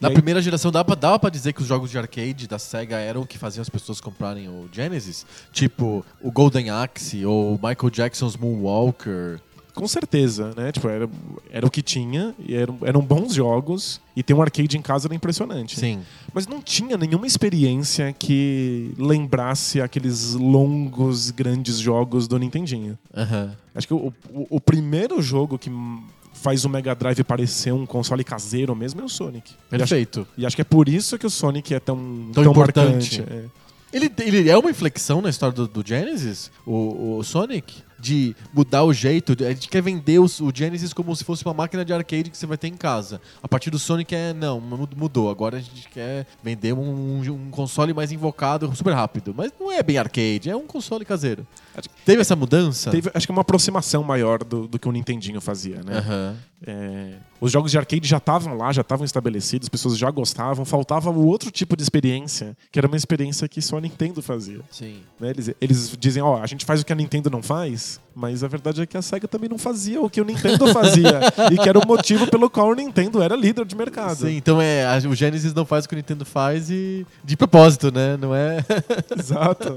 [0.00, 0.14] Na aí...
[0.14, 3.26] primeira geração, dava, dava pra dizer que os jogos de arcade da SEGA eram o
[3.26, 5.26] que faziam as pessoas comprarem o Genesis?
[5.52, 9.40] Tipo, o Golden Axe ou Michael Jackson's Moonwalker.
[9.78, 10.72] Com certeza, né?
[10.72, 11.08] Tipo, era,
[11.50, 15.06] era o que tinha, e eram, eram bons jogos, e ter um arcade em casa
[15.06, 15.78] era impressionante.
[15.78, 16.00] Sim.
[16.34, 22.98] Mas não tinha nenhuma experiência que lembrasse aqueles longos, grandes jogos do Nintendinho.
[23.16, 23.50] Uhum.
[23.74, 25.70] Acho que o, o, o primeiro jogo que
[26.32, 29.52] faz o Mega Drive parecer um console caseiro mesmo é o Sonic.
[29.70, 30.20] Perfeito.
[30.20, 31.96] E acho, e acho que é por isso que o Sonic é tão,
[32.32, 33.22] tão, tão importante.
[33.22, 33.44] É.
[33.92, 37.82] Ele, ele é uma inflexão na história do, do Genesis, o, o Sonic?
[37.98, 39.36] De mudar o jeito.
[39.44, 42.46] A gente quer vender o, Genesis como se fosse uma máquina de arcade que você
[42.46, 43.20] vai ter em casa.
[43.42, 45.30] A partir do Sonic é, não, mudou.
[45.30, 49.34] Agora a gente quer vender um, um console mais invocado super rápido.
[49.36, 51.46] Mas não é bem arcade, é um console caseiro.
[52.04, 52.90] Teve essa mudança?
[52.90, 56.00] Teve, acho que é uma aproximação maior do, do que o Nintendinho fazia, né?
[56.00, 56.36] Uhum.
[56.66, 60.64] É, os jogos de arcade já estavam lá, já estavam estabelecidos, as pessoas já gostavam,
[60.64, 64.60] faltava o outro tipo de experiência, que era uma experiência que só a Nintendo fazia.
[64.70, 65.02] Sim.
[65.20, 65.30] Né?
[65.30, 68.42] Eles, eles dizem, ó, oh, a gente faz o que a Nintendo não faz, mas
[68.42, 71.20] a verdade é que a SEGA também não fazia o que o Nintendo fazia.
[71.52, 74.26] e que era o motivo pelo qual o Nintendo era líder de mercado.
[74.26, 77.36] Sim, então é, a, o Genesis não faz o que o Nintendo faz e de
[77.36, 78.16] propósito, né?
[78.16, 78.58] Não é.
[79.16, 79.76] Exato.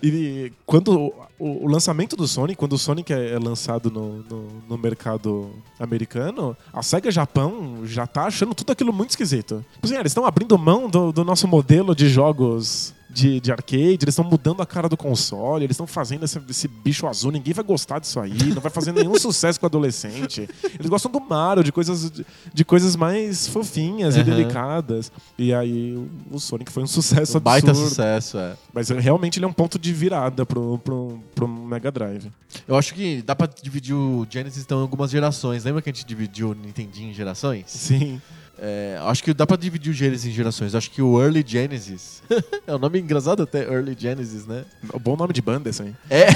[0.00, 4.48] E quando o, o, lançamento do Sonic, quando o Sonic é, é lançado no, no,
[4.68, 5.50] no, mercado
[5.80, 9.64] americano, a SEGA Japão já tá achando tudo aquilo muito esquisito.
[9.72, 14.00] Tipo assim, eles estão abrindo mão do, do nosso modelo de jogos de, de arcade,
[14.02, 17.54] eles estão mudando a cara do console, eles estão fazendo esse, esse, bicho azul, ninguém
[17.54, 20.46] vai gostar disso aí, não vai fazer nenhum sucesso com o adolescente.
[20.78, 24.20] Eles gostam do Mario, de coisas, de, de coisas mais fofinhas uhum.
[24.20, 25.10] e delicadas.
[25.38, 27.42] E aí o, o Sonic foi um sucesso um absurdo.
[27.42, 28.54] Baita sucesso, é.
[28.74, 32.30] Mas realmente ele é um ponto de virada pro, pro, pro Mega Drive.
[32.68, 35.64] Eu acho que dá pra dividir o Genesis então, em algumas gerações.
[35.64, 37.64] Lembra que a gente dividiu o Nintendinho em gerações?
[37.68, 38.20] Sim.
[38.58, 40.74] É, acho que dá pra dividir o Genesis em gerações.
[40.74, 42.22] Acho que o Early Genesis.
[42.66, 44.64] é um nome engraçado até, Early Genesis, né?
[45.00, 45.94] Bom nome de banda esse aí.
[46.08, 46.26] É.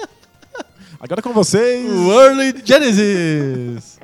[1.00, 1.90] Agora com vocês.
[1.90, 3.98] O Early Genesis!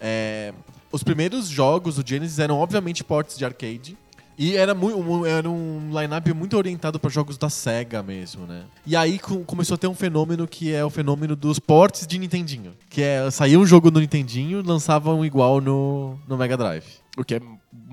[0.00, 0.52] É,
[0.92, 3.96] os primeiros jogos do Genesis eram obviamente ports de arcade.
[4.36, 8.64] E era, muito, era um line-up muito orientado para jogos da SEGA mesmo, né?
[8.86, 12.18] E aí com, começou a ter um fenômeno que é o fenômeno dos ports de
[12.18, 12.74] Nintendinho.
[12.90, 16.86] Que é, saía um jogo no Nintendinho lançavam igual no, no Mega Drive.
[17.16, 17.40] O que é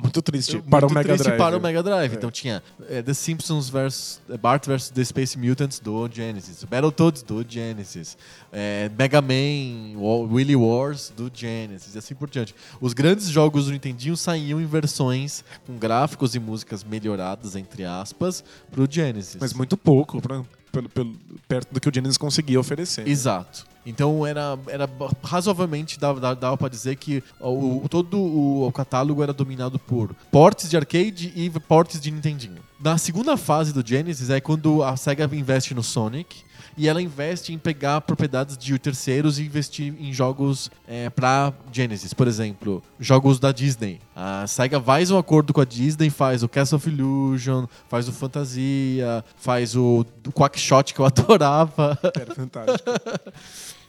[0.01, 1.37] muito triste para o Mega triste Drive.
[1.37, 2.13] para o Mega Drive.
[2.13, 2.15] É.
[2.15, 7.23] Então tinha é, The Simpsons vs é, Bart vs The Space Mutants do Genesis, Battletoads
[7.23, 8.17] do Genesis,
[8.51, 9.99] é, Mega Man,
[10.31, 12.55] Willy Wars do Genesis e assim por diante.
[12.79, 18.43] Os grandes jogos do Nintendinho saíam em versões com gráficos e músicas melhoradas, entre aspas,
[18.71, 19.37] para o Genesis.
[19.39, 21.15] Mas muito pouco, pra, pelo, pelo,
[21.47, 23.07] perto do que o Genesis conseguia oferecer.
[23.07, 23.70] Exato.
[23.85, 24.89] Então era, era
[25.23, 30.69] razoavelmente dava, dava para dizer que o, todo o, o, catálogo era dominado por portes
[30.69, 32.61] de arcade e portes de Nintendinho.
[32.79, 36.43] Na segunda fase do Genesis é quando a SEGA investe no Sonic
[36.77, 42.13] e ela investe em pegar propriedades de terceiros e investir em jogos é, para Genesis.
[42.13, 43.99] Por exemplo, jogos da Disney.
[44.15, 48.11] A SEGA faz um acordo com a Disney, faz o Castle of Illusion, faz o
[48.11, 51.97] Fantasia, faz o Quackshot que eu adorava.
[52.19, 52.89] Era fantástico.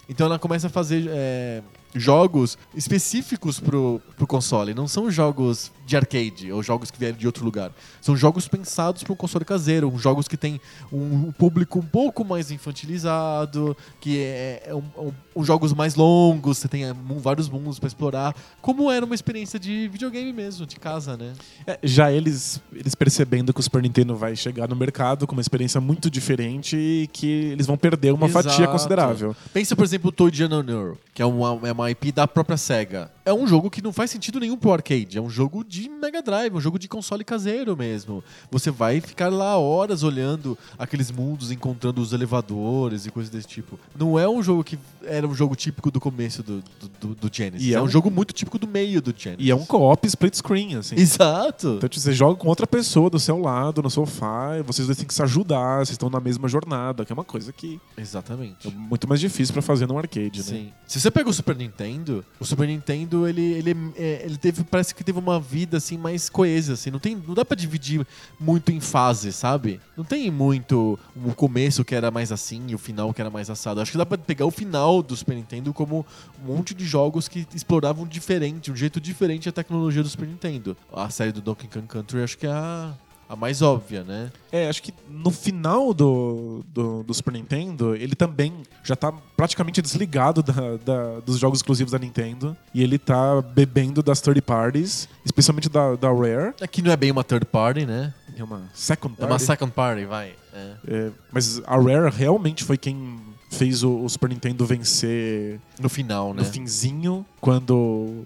[0.09, 1.63] Então ela começa a fazer é,
[1.95, 4.75] jogos específicos pro, pro console.
[4.75, 7.73] Não são jogos de arcade ou jogos que vieram de outro lugar.
[8.01, 9.93] São jogos pensados para um console caseiro.
[9.99, 10.61] Jogos que tem
[10.93, 16.69] um, público um pouco mais infantilizado, que é, é um, um- jogos mais longos, você
[16.69, 18.35] tem é, vários mundos para explorar.
[18.61, 21.33] Como era uma experiência de videogame mesmo, de casa, né?
[21.67, 25.41] É, já eles, eles percebendo que o Super Nintendo vai chegar no mercado com uma
[25.43, 28.73] experiência muito diferente e que eles vão perder uma fatia Exato.
[28.73, 29.37] considerável.
[29.53, 33.11] Pensa, por exemplo, o Toy Jr., que é uma, é uma IP da própria SEGA.
[33.25, 35.17] É um jogo que não faz sentido nenhum pro arcade.
[35.17, 38.23] É um jogo de Mega Drive, um jogo de console caseiro mesmo.
[38.51, 43.79] Você vai ficar lá horas olhando aqueles mundos, encontrando os elevadores e coisas desse tipo.
[43.97, 46.63] Não é um jogo que era um jogo típico do começo do,
[47.01, 47.67] do, do- Genesis.
[47.67, 49.47] E é, é um um- jogo muito típico do meio do Genesis.
[49.47, 50.97] E é um co-op split screen, assim.
[50.97, 51.75] Exato.
[51.77, 54.99] Então tipo, você joga com outra pessoa do seu lado, no sofá, e vocês dois
[54.99, 58.67] têm que se ajudar, vocês estão na mesma jornada, que é uma coisa que Exatamente.
[58.67, 60.45] é muito mais difícil pra fazer num arcade, né?
[60.45, 60.73] Sim.
[60.87, 64.95] Se você pega o Super Nintendo, o Super Nintendo ele, ele, é, ele teve parece
[64.95, 68.07] que teve uma vida assim mais coesa, assim, não tem, não dá para dividir
[68.39, 69.81] muito em fases, sabe?
[69.97, 73.51] Não tem muito o começo que era mais assim e o final que era mais
[73.51, 73.81] assado.
[73.81, 76.07] Acho que dá para pegar o final do Super Nintendo como
[76.43, 80.77] um monte de jogos que exploravam diferente, um jeito diferente a tecnologia do Super Nintendo.
[80.93, 82.95] A série do Donkey Kong Country acho que é a
[83.33, 84.31] a mais óbvia, né?
[84.53, 88.53] É, acho que no final do, do, do Super Nintendo, ele também
[88.85, 92.55] já tá praticamente desligado da- da- dos jogos exclusivos da Nintendo.
[92.75, 96.55] E ele tá bebendo das third parties, especialmente da, da Rare.
[96.61, 98.13] Aqui não é bem uma third party, né?
[98.37, 99.33] É uma second É party.
[99.33, 100.35] uma second party, vai.
[100.53, 100.73] É.
[100.87, 103.19] É, mas a Rare realmente foi quem
[103.51, 106.43] fez o, o Super Nintendo vencer No final, né?
[106.43, 108.23] no finzinho, quando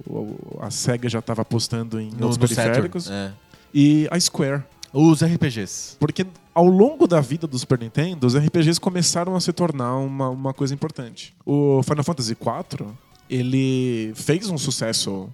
[0.60, 3.04] a SEGA já tava apostando em No, outros no periféricos.
[3.04, 3.32] Saturn.
[3.32, 3.46] É.
[3.74, 4.62] E a Square.
[4.98, 5.96] Os RPGs.
[5.98, 10.30] Porque ao longo da vida do Super Nintendo, os RPGs começaram a se tornar uma,
[10.30, 11.34] uma coisa importante.
[11.44, 12.88] O Final Fantasy IV,
[13.28, 15.28] ele fez um sucesso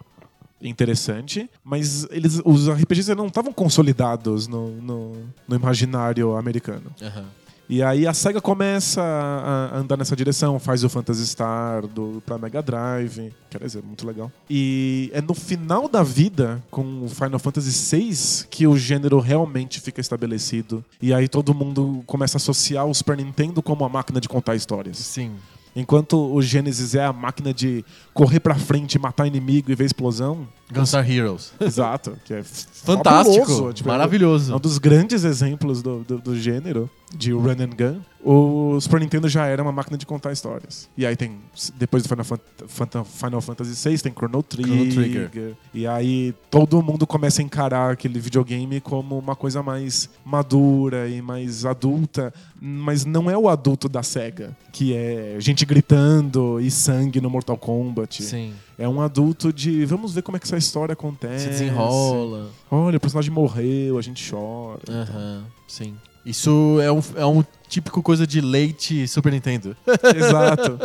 [0.60, 5.12] interessante, mas eles, os RPGs não estavam consolidados no, no,
[5.46, 6.92] no imaginário americano.
[7.00, 7.26] Aham.
[7.68, 12.36] E aí a SEGA começa a andar nessa direção, faz o Phantasy Star do, pra
[12.36, 14.30] Mega Drive, quer dizer, muito legal.
[14.50, 19.80] E é no final da vida, com o Final Fantasy VI, que o gênero realmente
[19.80, 20.84] fica estabelecido.
[21.00, 24.54] E aí todo mundo começa a associar o Super Nintendo como a máquina de contar
[24.54, 24.98] histórias.
[24.98, 25.32] Sim.
[25.74, 30.46] Enquanto o Genesis é a máquina de correr pra frente, matar inimigo e ver explosão.
[30.70, 31.52] Gunstar Heroes.
[31.60, 33.72] Exato, que é Fantástico.
[33.72, 34.54] tipo, é maravilhoso.
[34.54, 38.00] um dos grandes exemplos do, do, do gênero, de run and gun.
[38.24, 40.88] O Super Nintendo já era uma máquina de contar histórias.
[40.96, 41.40] E aí tem,
[41.74, 45.54] depois do Final, Fant- Final Fantasy VI, tem Chrono Trigger, Trigger.
[45.74, 51.20] E aí todo mundo começa a encarar aquele videogame como uma coisa mais madura e
[51.20, 52.32] mais adulta.
[52.60, 57.58] Mas não é o adulto da SEGA, que é gente gritando e sangue no Mortal
[57.58, 58.22] Kombat.
[58.22, 58.54] Sim.
[58.78, 61.44] É um adulto de vamos ver como é que essa história acontece.
[61.44, 62.50] Se desenrola.
[62.70, 64.80] Olha, o personagem morreu, a gente chora.
[64.88, 65.44] Aham.
[65.66, 65.96] Sim.
[66.24, 69.74] Isso é um, é um típico coisa de leite Super Nintendo.
[70.14, 70.78] Exato.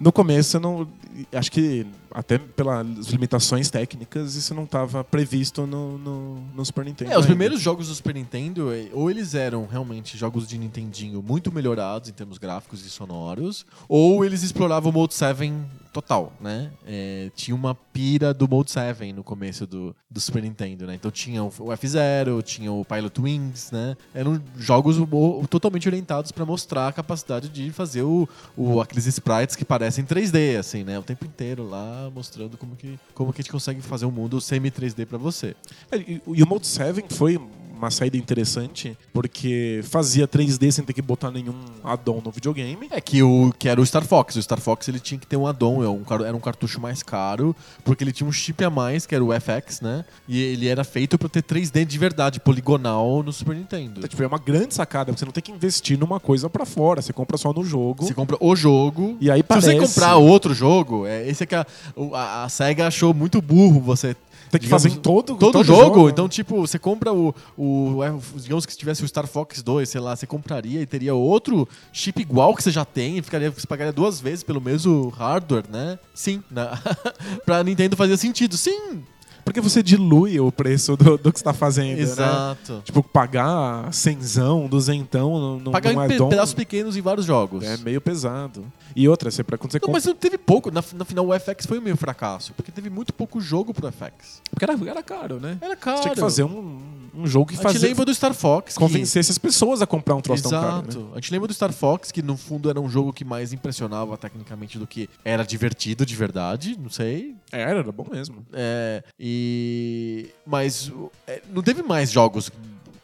[0.00, 0.88] No começo, eu não.
[1.32, 7.10] Acho que até pelas limitações técnicas, isso não estava previsto no, no, no Super Nintendo.
[7.10, 7.28] É, os ainda.
[7.28, 12.08] primeiros jogos do Super Nintendo, eh, ou eles eram realmente jogos de Nintendinho muito melhorados
[12.08, 15.52] em termos gráficos e sonoros, ou eles exploravam o Mode 7
[15.92, 16.70] total, né?
[16.86, 20.94] É, tinha uma pira do Mode 7 no começo do, do Super Nintendo, né?
[20.94, 23.96] Então tinha o F-Zero, tinha o Pilot Wings, né?
[24.14, 25.46] Eram jogos mo-
[25.88, 30.84] orientados para mostrar a capacidade de fazer o, o- aqueles sprites que parecem 3D, assim,
[30.84, 30.98] né?
[30.98, 34.40] O tempo inteiro lá mostrando como que, como que a gente consegue fazer um mundo
[34.40, 35.54] semi-3D para você.
[35.90, 37.40] É, E, e o Mode 7 foi
[37.82, 42.88] uma saída interessante, porque fazia 3D sem ter que botar nenhum add-on no videogame.
[42.90, 44.36] É que o que era o Star Fox.
[44.36, 47.54] O Star Fox ele tinha que ter um addon, é era um cartucho mais caro,
[47.84, 50.04] porque ele tinha um chip a mais, que era o FX, né?
[50.28, 53.94] E ele era feito para ter 3D de verdade, poligonal no Super Nintendo.
[53.98, 56.64] Então, tipo, é uma grande sacada, porque você não tem que investir numa coisa pra
[56.64, 58.04] fora, você compra só no jogo.
[58.06, 59.16] Você compra o jogo.
[59.20, 61.66] E aí Se você parece- comprar outro jogo, é, esse é que a,
[62.14, 64.14] a, a SEGA achou muito burro você.
[64.52, 68.12] Tem que digamos, fazer em todo, Todo, jogo, então, tipo, você compra o, o, é,
[68.36, 71.66] Digamos que se tivesse o Star Fox 2, sei lá, você compraria e teria outro
[71.90, 75.64] chip igual que você já tem, e ficaria, você pagaria duas vezes pelo mesmo hardware,
[75.70, 75.98] né?
[76.12, 76.42] Sim.
[76.50, 76.78] Na,
[77.46, 78.58] pra Nintendo fazia sentido.
[78.58, 79.02] Sim!
[79.44, 82.02] Porque você dilui o preço do, do que você tá fazendo, né?
[82.02, 82.82] Exato.
[82.84, 87.64] Tipo, pagar cenzão, duzentão no, Pagar em pe- add-on pedaços pequenos em vários jogos.
[87.64, 88.64] é meio pesado.
[88.94, 89.92] E outra, você, quando você Não, compra...
[89.94, 90.70] mas não teve pouco.
[90.70, 92.52] Na, na final, o FX foi meio fracasso.
[92.54, 94.40] Porque teve muito pouco jogo pro FX.
[94.50, 95.56] Porque era, era caro, né?
[95.60, 95.96] Era caro.
[95.96, 96.80] Você tinha que fazer um,
[97.14, 98.74] um jogo que A gente fazia, lembra do Star Fox.
[98.74, 100.86] que- convencesse as pessoas a comprar um troço tão Exato.
[100.88, 101.10] caro, né?
[101.12, 104.16] A gente lembra do Star Fox, que no fundo era um jogo que mais impressionava
[104.16, 106.76] tecnicamente do que era divertido de verdade.
[106.80, 107.34] Não sei.
[107.50, 108.44] Era, era bom mesmo.
[108.52, 110.28] É, e.
[110.46, 110.90] Mas
[111.26, 112.50] é, não teve mais jogos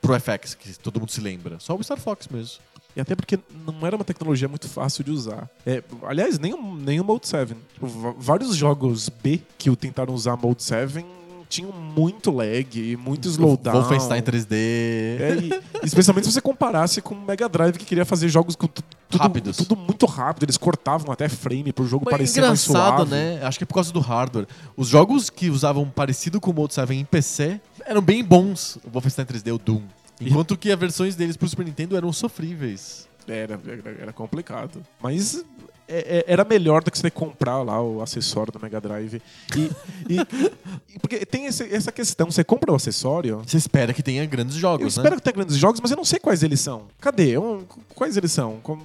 [0.01, 1.59] pro FX que todo mundo se lembra.
[1.61, 2.59] Só o Star Fox mesmo.
[2.97, 5.49] E até porque não era uma tecnologia muito fácil de usar.
[5.65, 7.55] É, aliás, nem, o- nem o Mode 7.
[7.75, 7.87] Tipo,
[8.19, 11.05] vários jogos B que tentaram usar Mode 7
[11.49, 13.81] tinham muito lag, muito slowdown.
[13.81, 14.55] Wolfenstein 3D.
[14.55, 18.67] É, e- especialmente se você comparasse com o Mega Drive que queria fazer jogos com
[18.67, 19.57] tu- tudo, Rápidos.
[19.57, 20.43] tudo muito rápido.
[20.45, 23.11] Eles cortavam até frame pro jogo Mas parecer mais engraçado, suave.
[23.11, 23.41] né?
[23.43, 24.47] Acho que é por causa do hardware.
[24.77, 28.77] Os jogos que usavam parecido com o Mode 7 em PC eram bem bons.
[28.85, 29.81] O Wolfenstein 3D, o Doom.
[30.21, 33.08] Enquanto que as versões deles pro Super Nintendo eram sofríveis.
[33.29, 33.61] Era,
[34.01, 34.83] era, complicado.
[35.01, 35.45] Mas
[35.87, 39.21] é- é- era melhor do que você comprar lá o acessório do Mega Drive.
[39.57, 39.71] E,
[40.09, 44.57] e- porque tem esse- essa questão, você compra o acessório, Você espera que tenha grandes
[44.57, 44.89] jogos, eu né?
[45.07, 46.83] espero que tenha grandes jogos, mas eu não sei quais eles são.
[47.01, 47.29] Cadê?
[47.31, 48.59] Eu- quais eles são?
[48.63, 48.79] Com-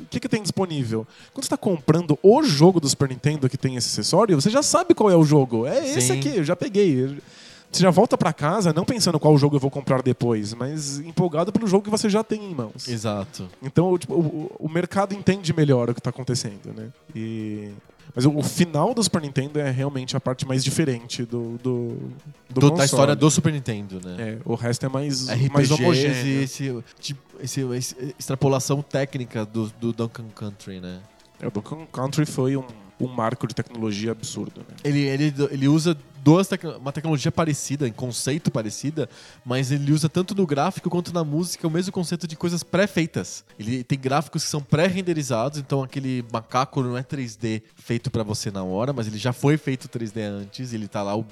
[0.00, 1.06] o que, que tem disponível?
[1.34, 4.62] Quando você está comprando o jogo do Super Nintendo que tem esse acessório, você já
[4.62, 5.66] sabe qual é o jogo.
[5.66, 6.18] É esse Sim.
[6.18, 7.18] aqui, eu já peguei.
[7.70, 11.52] Você já volta pra casa não pensando qual jogo eu vou comprar depois, mas empolgado
[11.52, 12.88] pelo jogo que você já tem em mãos.
[12.88, 13.48] Exato.
[13.62, 16.88] Então, tipo, o, o mercado entende melhor o que está acontecendo, né?
[17.14, 17.70] E...
[18.14, 21.88] Mas o, o final do Super Nintendo é realmente a parte mais diferente do, do,
[22.48, 24.16] do Do- da história do Super Nintendo, né?
[24.18, 25.40] É, o resto é mais, mais
[25.70, 26.42] RPGs e homogêneo.
[26.42, 31.00] esse, tipo, esse, esse- extrapolação técnica do, do Donkey Country, né?
[31.38, 32.64] É, o Kong Country foi um,
[33.00, 34.76] um marco de tecnologia absurdo, né?
[34.82, 39.08] Ele, ele, ele usa duas tec- uma tecnologia parecida, em conceito parecida,
[39.44, 43.44] mas ele usa tanto no gráfico quanto na música o mesmo conceito de coisas pré-feitas.
[43.58, 48.50] Ele tem gráficos que são pré-renderizados, então aquele macaco não é 3D feito pra você
[48.50, 51.24] na hora, mas ele já foi feito 3D antes, ele tá lá um,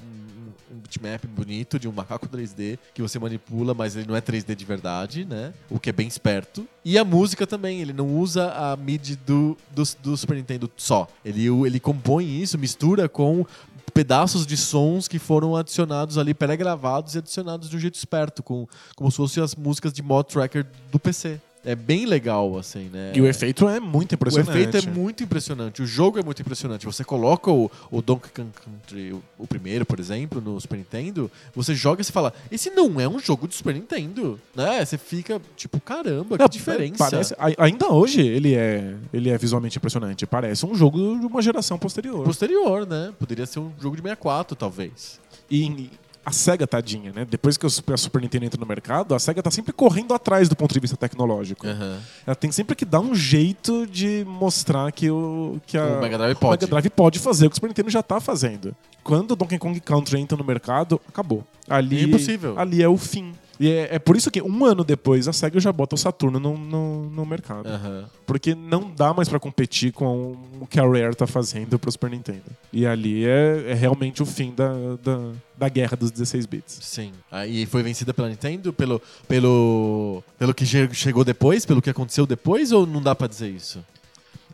[0.71, 4.55] um bitmap bonito de um macaco 3D que você manipula, mas ele não é 3D
[4.55, 5.53] de verdade, né?
[5.69, 6.67] O que é bem esperto.
[6.83, 11.07] E a música também, ele não usa a MIDI do, do, do Super Nintendo só.
[11.23, 13.45] Ele, ele compõe isso, mistura com
[13.93, 18.67] pedaços de sons que foram adicionados ali, pré-gravados e adicionados de um jeito esperto, com,
[18.95, 21.41] como se fossem as músicas de mod tracker do PC.
[21.67, 23.11] É bem legal, assim, né?
[23.13, 24.57] E o efeito é muito O impressionante.
[24.57, 25.81] efeito é muito impressionante.
[25.81, 26.85] O jogo é muito impressionante.
[26.85, 31.29] Você coloca o, o Donkey Kong Country, o, o primeiro, por exemplo, no Super Nintendo,
[31.53, 34.85] você joga e você fala, esse não é um jogo de Super Nintendo, né?
[34.85, 37.09] Você fica tipo, caramba, que diferença.
[37.09, 40.25] Parece, ainda hoje ele é, ele é visualmente impressionante.
[40.25, 42.23] Parece um jogo de uma geração posterior.
[42.23, 43.11] Posterior, né?
[43.19, 45.19] Poderia ser um jogo de 64, talvez.
[45.51, 45.89] E
[46.27, 47.25] a SEGA, tadinha, né?
[47.25, 50.13] Depois que o Super, a Super Nintendo entra no mercado, a SEGA tá sempre correndo
[50.13, 51.65] atrás do ponto de vista tecnológico.
[51.65, 52.01] Aham.
[52.25, 56.17] Ela tem sempre que dar um jeito de mostrar que o, que a, O Mega
[56.17, 56.51] Drive o pode.
[56.65, 58.75] Mega Drive pode fazer o que o Super Nintendo já tá fazendo.
[59.05, 61.45] Quando o Donkey Kong Country entra no mercado, acabou.
[61.69, 62.59] Ali, É impossível.
[62.59, 63.33] Ali é o fim.
[63.59, 66.39] E é, é por isso que um ano depois a SEGA já bota o Saturno
[66.39, 67.67] no, no, no mercado.
[67.67, 68.05] Aham.
[68.25, 72.09] Porque não dá mais pra competir com o que a Rare tá fazendo pro Super
[72.11, 72.43] Nintendo.
[72.71, 74.69] E ali é, é realmente o fim da,
[75.01, 76.79] da, da guerra dos 16 bits.
[76.81, 77.11] Sim.
[77.31, 82.25] Aí foi vencida pela Nintendo pelo, pelo, pelo que che- chegou depois, pelo que aconteceu
[82.25, 83.83] depois, ou não dá pra dizer isso?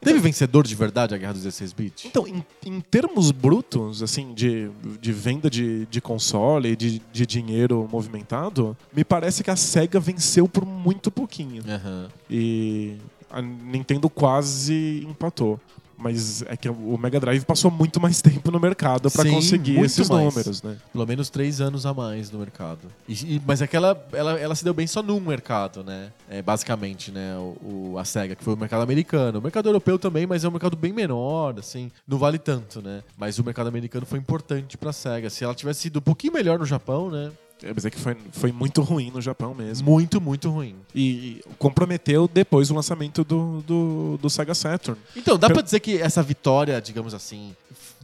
[0.03, 2.05] Teve vencedor de verdade a Guerra dos 16 bits?
[2.05, 7.87] Então, em, em termos brutos, assim, de, de venda de, de console, de, de dinheiro
[7.91, 11.63] movimentado, me parece que a SEGA venceu por muito pouquinho.
[11.67, 12.09] Aham.
[12.29, 12.97] E
[13.29, 15.59] a Nintendo quase empatou.
[15.97, 19.79] Mas é que o Mega Drive passou muito mais tempo no mercado pra Sim, conseguir
[19.79, 20.23] esses mais.
[20.25, 20.77] números, né?
[20.91, 22.79] Pelo menos três anos a mais no mercado.
[23.07, 26.11] E- e- mas é que ela, ela, ela se deu bem só num mercado, né?
[26.29, 27.35] É, basicamente, né?
[27.37, 29.39] O, o- a SEGA, que foi o mercado americano.
[29.39, 31.91] O mercado europeu também, mas é um mercado bem menor, assim.
[32.07, 33.01] Não vale tanto, né?
[33.17, 35.29] Mas o mercado americano foi importante pra SEGA.
[35.29, 37.31] Se ela tivesse sido um pouquinho melhor no Japão, né?
[37.61, 39.89] É, mas é que foi, foi muito ruim no Japão mesmo.
[39.89, 40.75] Muito, muito ruim.
[40.93, 44.99] E comprometeu depois o lançamento do, do, do Sega Saturn.
[45.15, 47.55] Então, dá Pelo- pra dizer que essa vitória, digamos assim,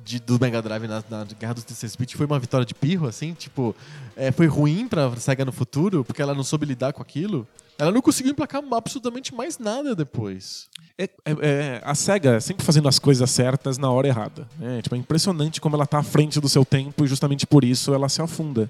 [0.06, 3.06] de- do Mega Drive na, na Guerra dos 16 bits foi uma vitória de pirro,
[3.08, 3.34] assim?
[3.34, 3.76] Tipo,
[4.16, 7.46] é, foi ruim pra SEGA no futuro, porque ela não soube lidar com aquilo?
[7.78, 10.68] Ela não conseguiu emplacar absolutamente mais nada depois.
[10.98, 14.48] É, é- é, a SEGA sempre fazendo as coisas certas na hora errada.
[14.58, 14.82] né?
[14.82, 17.94] Tipo, é impressionante como ela tá à frente do seu tempo e justamente por isso
[17.94, 18.70] ela se afunda.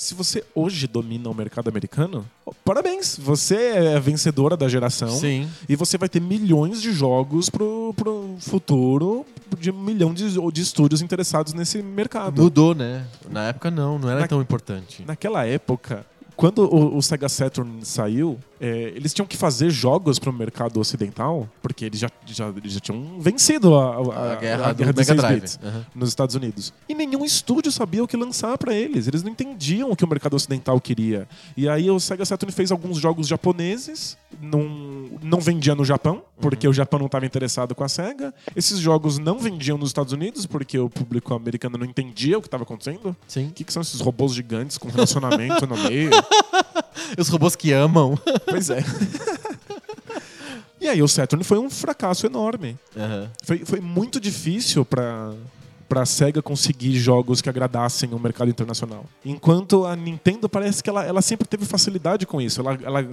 [0.00, 5.10] Se você hoje domina o mercado americano, oh, parabéns, você é vencedora da geração.
[5.10, 5.46] Sim.
[5.68, 9.26] E você vai ter milhões de jogos pro, pro futuro
[9.58, 12.40] de um milhão de, de estúdios interessados nesse mercado.
[12.40, 13.04] Mudou, né?
[13.30, 15.04] Na época não, não era Na- tão importante.
[15.06, 20.28] Naquela época, quando o, o Sega Saturn saiu, é, eles tinham que fazer jogos para
[20.28, 24.72] o mercado ocidental, porque eles já, já, já tinham vencido a, a- A guerra a
[24.72, 25.56] do guerra Mega 16 Drive.
[25.64, 25.86] Aham.
[25.94, 26.72] nos Estados Unidos.
[26.88, 29.06] E nenhum estúdio sabia o que lançar para eles.
[29.08, 31.26] Eles não entendiam o que o mercado ocidental queria.
[31.56, 36.68] E aí o Sega Saturn fez alguns jogos japoneses, não, não vendia no Japão, porque
[36.68, 38.34] o Japão não estava interessado com a Sega.
[38.54, 42.46] Esses jogos não vendiam nos Estados Unidos, porque o público americano não entendia o que
[42.46, 43.16] estava acontecendo.
[43.26, 43.48] Sim.
[43.48, 46.10] O que, que são esses robôs gigantes com relacionamento no meio?
[47.18, 48.18] Os robôs que amam.
[48.50, 48.84] Pois é.
[50.80, 52.76] e aí o Saturn foi um fracasso enorme.
[52.96, 53.30] Aham.
[53.44, 55.32] Foi, foi muito difícil para
[55.90, 59.04] para Sega conseguir jogos que agradassem o mercado internacional.
[59.24, 62.60] Enquanto a Nintendo parece que ela, ela sempre teve facilidade com isso.
[62.60, 63.08] Ela, ela,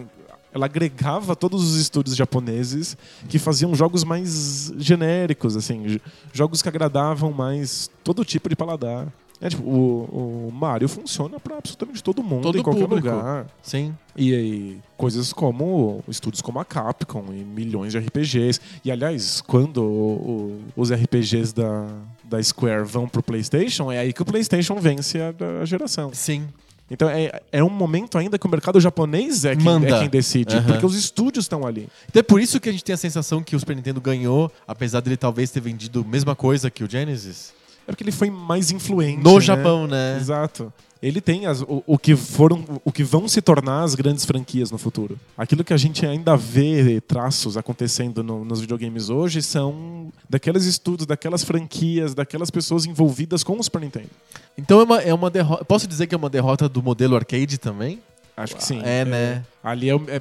[0.54, 2.96] ela agregava todos os estúdios japoneses
[3.28, 6.00] que faziam jogos mais genéricos, assim,
[6.32, 9.08] jogos que agradavam mais todo tipo de paladar.
[9.40, 13.08] É, tipo, o, o Mario funciona para absolutamente todo mundo, Todo em qualquer público.
[13.08, 13.46] lugar.
[13.62, 13.94] Sim.
[14.16, 18.60] E aí, coisas como estúdios como a Capcom e milhões de RPGs.
[18.84, 21.86] E aliás, quando o- o- os RPGs da,
[22.24, 26.10] da Square vão pro PlayStation, é aí que o PlayStation vence a, a geração.
[26.14, 26.48] Sim.
[26.90, 30.56] Então é, é um momento ainda que o mercado japonês é quem, é quem decide,
[30.56, 30.66] Aham.
[30.68, 31.90] porque os estúdios estão ali.
[32.10, 34.50] Então é por isso que a gente tem a sensação que o Super Nintendo ganhou,
[34.66, 37.54] apesar dele talvez ter vendido a mesma coisa que o Genesis.
[37.88, 39.24] É porque ele foi mais influente.
[39.24, 39.42] No né?
[39.42, 40.18] Japão, né?
[40.20, 40.72] Exato.
[41.02, 44.72] Ele tem as- o, o que foram, o que vão se tornar as grandes franquias
[44.72, 45.18] no futuro.
[45.38, 51.06] Aquilo que a gente ainda vê traços acontecendo no- nos videogames hoje são daqueles estudos,
[51.06, 54.10] daquelas franquias, daquelas pessoas envolvidas com o Super Nintendo.
[54.58, 55.64] Então é uma, é uma derrota.
[55.64, 58.00] Posso dizer que é uma derrota do modelo arcade também?
[58.36, 58.82] Acho que sim.
[58.84, 59.44] É, né?
[59.64, 60.20] Ali é, o- é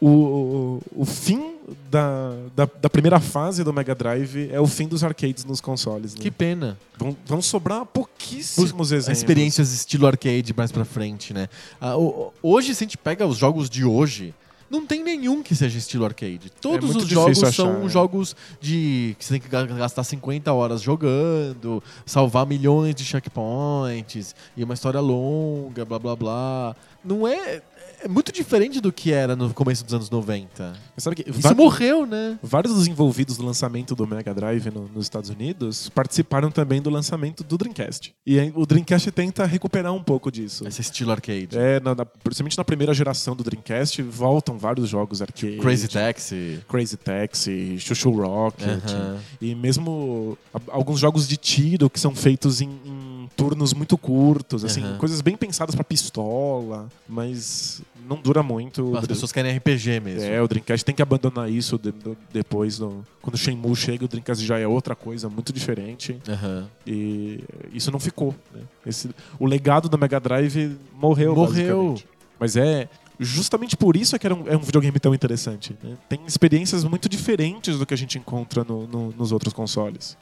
[0.00, 1.54] o, o, fim
[1.90, 6.14] da, da, da primeira fase do Mega Drive é o fim dos arcades nos consoles.
[6.14, 6.20] Né?
[6.20, 6.78] Que pena.
[6.98, 9.18] Vão, vão sobrar pouquíssimos exemplos.
[9.18, 11.48] Experiências estilo arcade mais pra frente, né?
[11.80, 11.94] Ah,
[12.42, 14.34] hoje, se a gente pega os jogos de hoje,
[14.70, 16.50] não tem nenhum que seja estilo arcade.
[16.60, 17.88] Todos muito os jogos difícil são achar, é.
[17.88, 24.34] jogos de que você tem que ga- gastar 50 horas jogando, salvar milhões de checkpoints,
[24.56, 26.76] e uma história longa, blá blá blá.
[27.04, 27.62] Não é.
[28.04, 30.74] É muito diferente do que era no começo dos anos 90.
[30.94, 32.38] Mas sabe que Isso morreu, né?
[32.42, 36.90] Vários dos envolvidos no lançamento do Mega Drive no- nos Estados Unidos participaram também do
[36.90, 38.14] lançamento do Dreamcast.
[38.26, 40.68] E o Dreamcast tenta recuperar um pouco disso.
[40.68, 41.48] Esse estilo arcade.
[41.56, 45.56] É, na, na- principalmente na primeira geração do Dreamcast, voltam vários jogos arcade.
[45.56, 46.60] Crazy Taxi.
[46.68, 48.66] Crazy Taxi, Chuchu Rocket.
[48.68, 49.18] Aham.
[49.40, 52.93] E mesmo a- alguns jogos de tiro que são feitos em, em
[53.36, 54.98] turnos muito curtos, assim, Aham.
[54.98, 58.96] coisas bem pensadas pra pistola, mas não dura muito.
[58.96, 60.28] As pessoas querem RPG mesmo.
[60.28, 62.78] É, o Dreamcast tem que abandonar isso de- do- depois.
[62.78, 66.16] no- quando o Shenmue chega, o Dreamcast já é outra coisa, muito diferente.
[66.28, 66.66] Aham.
[66.86, 68.34] E isso não ficou.
[68.54, 68.60] né?
[68.86, 71.34] Esse- o legado do Mega Drive morreu.
[71.34, 71.96] Morreu.
[72.38, 75.74] Mas é justamente por isso é que era um, é um videogame tão interessante.
[75.82, 75.96] né?
[76.08, 80.16] Tem experiências muito diferentes do que a gente encontra no- no- nos outros consoles.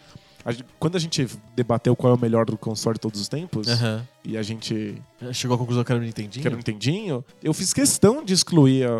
[0.45, 3.29] A gente- quando a gente debateu qual é o melhor do console de todos os
[3.29, 4.07] tempos, Aham.
[4.25, 5.01] e a gente
[5.33, 6.43] Chegou à conclusão que era o Nintendinho?
[6.43, 8.93] que era o Nintendinho, eu fiz questão de excluir ah,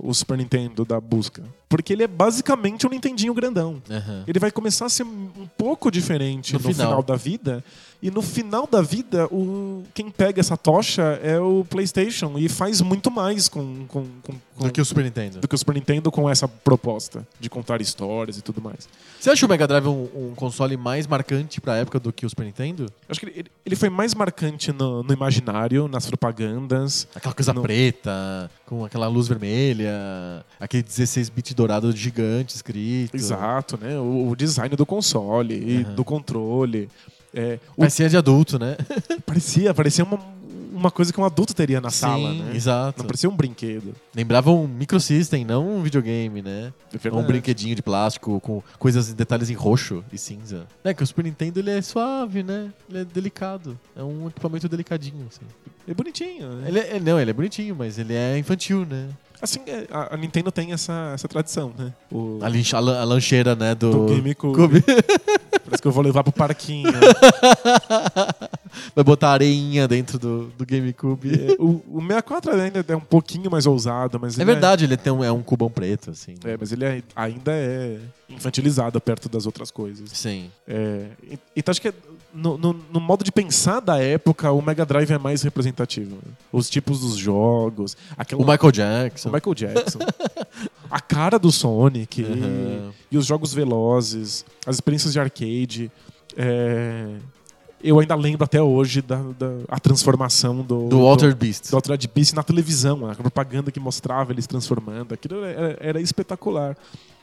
[0.00, 1.42] o Super Nintendo da busca.
[1.68, 3.80] Porque ele é basicamente um Nintendinho grandão.
[3.90, 4.24] Aham.
[4.26, 6.86] Ele vai começar a ser um pouco diferente No no, final.
[6.88, 7.02] final.
[7.02, 7.62] da vida.
[8.00, 12.80] E no final da vida, o, quem pega essa tocha é o PlayStation e faz
[12.80, 15.40] muito mais com, com, com, com- Do que o Super Nintendo.
[15.40, 18.88] do que o Super Nintendo com essa proposta de contar histórias e tudo mais.
[19.18, 22.28] Você acha o Mega Drive um, um console mais marcante pra época do que o
[22.30, 22.86] Super Nintendo?
[23.08, 27.08] Acho que ele, ele foi mais marcante no, no imaginário, nas propagandas.
[27.16, 33.16] Aquela coisa No- preta, com aquela luz vermelha, aquele 16-bit dourado gigante escrito.
[33.16, 33.98] Exato, né?
[33.98, 35.94] O, o design do console e Aham.
[35.96, 36.88] do controle.
[37.34, 38.76] É, o- Parecia de adulto, né?
[39.26, 40.18] parecia, parecia uma,
[40.72, 42.56] uma coisa que um adulto teria na sala, Sim, né?
[42.56, 43.00] exato.
[43.00, 43.94] Não parecia um brinquedo.
[44.14, 46.72] Lembrava um microsystem, não um videogame, né?
[47.04, 50.66] É um brinquedinho de plástico com coisas detalhes em roxo e cinza.
[50.84, 52.72] É que o Super Nintendo ele é suave, né?
[52.88, 53.78] Ele é delicado.
[53.96, 55.44] É um equipamento delicadinho, assim.
[55.86, 56.68] É bonitinho, né?
[56.68, 59.08] Ele é, não, ele é bonitinho, mas ele é infantil, né?
[59.40, 61.92] Assim, é, a, Nintendo tem essa, essa tradição, né?
[62.10, 64.06] O, A, lincha- a lan- a lancheira, né, do...
[64.06, 64.54] do GameCube.
[64.56, 64.84] Cube.
[65.64, 66.90] Parece que eu vou levar pro parquinho.
[68.94, 71.30] Vai botar areinha dentro do, do GameCube.
[71.52, 74.96] É, o, o 64 ainda é um pouquinho mais ousado, mas É ele verdade, ele
[74.96, 76.34] tem um, é um cubão preto, assim.
[76.44, 80.10] É, mas ele é- ainda é infantilizado perto das outras coisas.
[80.12, 80.50] Sim.
[80.66, 81.06] É,
[81.56, 81.92] então acho que
[82.32, 86.18] no, no- no modo de pensar da época, o Mega Drive é mais representativo.
[86.52, 89.28] Os tipos dos jogos, aquela, O Michael Jackson.
[89.28, 89.98] o Michael Jackson,
[90.90, 92.90] a cara do Sonic, Uhum.
[93.10, 95.90] e, e os jogos velozes, as experiências de arcade.
[96.36, 97.16] é,
[97.82, 101.70] Eu ainda lembro até hoje da, da a transformação do, Do Walter Beast.
[101.70, 105.14] do Altered Beast na televisão, a propaganda que mostrava eles transformando.
[105.14, 106.76] Aquilo era, era espetacular.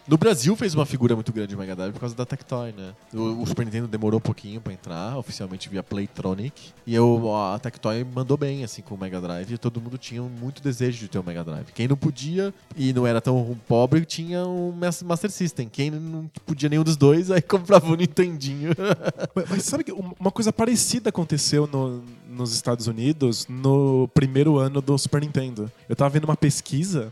[0.08, 2.94] No Brasil fez uma figura muito grande o Mega Drive por causa da Tectoy, né?
[3.12, 6.74] O, o Super Nintendo demorou um pouquinho pra entrar, oficialmente via Playtronic.
[6.86, 9.52] E eu, a Tectoy mandou bem, assim, com o Mega Drive.
[9.54, 11.72] E todo mundo tinha muito desejo de ter um Mega Drive.
[11.74, 15.68] Quem não podia e não era tão pobre, tinha um Mas- Master System.
[15.68, 18.74] Quem não podia nenhum dos dois, aí comprava o Nintendinho.
[19.34, 24.58] Mas, mas sabe que um- uma coisa parecida aconteceu no- nos Estados Unidos no primeiro
[24.58, 25.72] ano do Super Nintendo.
[25.90, 27.12] Eu tava vendo uma pesquisa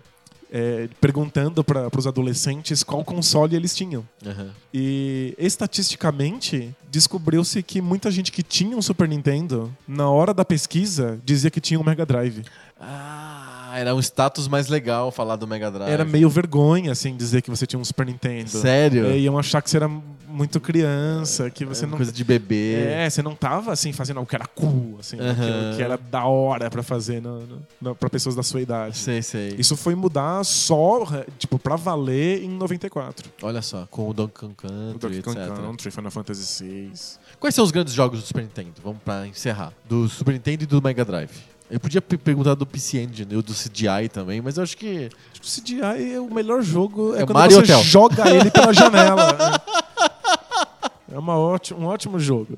[0.54, 4.08] é, perguntando para os adolescentes qual console eles tinham.
[4.24, 4.52] Aham.
[4.72, 11.20] E estatisticamente descobriu-se que muita gente que tinha um Super Nintendo, na hora da pesquisa,
[11.26, 12.44] dizia que tinha um Mega Drive.
[12.80, 15.90] Ah, era um status mais legal falar do Mega Drive.
[15.90, 18.50] Era meio vergonha, assim, dizer que você tinha um Super Nintendo.
[18.50, 19.08] Sério?
[19.08, 19.90] É, iam achar que você era
[20.34, 22.76] muito criança, que você É não coisa de bebê.
[22.76, 26.26] É, você não tava assim fazendo algo que era cool, assim, aquilo que era da
[26.26, 28.98] hora pra fazer no, no, no- pra pessoas da sua idade.
[28.98, 29.56] Sei, sei.
[29.58, 31.06] Isso foi mudar só,
[31.38, 33.30] tipo, pra valer em 94.
[33.42, 35.48] Olha só, com o Donkey Kong O Country, Donkey etc.
[35.50, 36.92] Kong Country, Final Fantasy VI.
[37.40, 38.74] Quais são os grandes jogos do Super Nintendo?
[38.84, 39.72] Vamos pra encerrar.
[39.88, 41.30] Do Super Nintendo e do Mega Drive.
[41.72, 45.10] Eu podia pe- perguntar do PC Engine, ou do CDI também, mas eu acho que.
[45.42, 47.84] O CDI é o melhor jogo, é, É quando Mario você Hotel.
[47.84, 49.62] joga ele pela janela.
[51.12, 52.58] É uma ótimo, um ótimo jogo.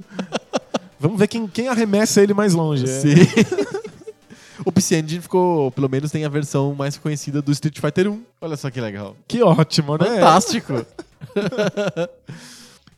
[0.97, 2.85] Vamos ver quem, quem arremessa ele mais longe.
[2.85, 2.87] é.
[2.87, 3.15] Sim.
[4.65, 8.23] o PC Engine ficou, pelo menos tem a versão mais conhecida do Street Fighter 1.
[8.39, 9.13] Olha só que legal.
[9.27, 10.05] Que ótimo, né?
[10.05, 10.85] Fantástico.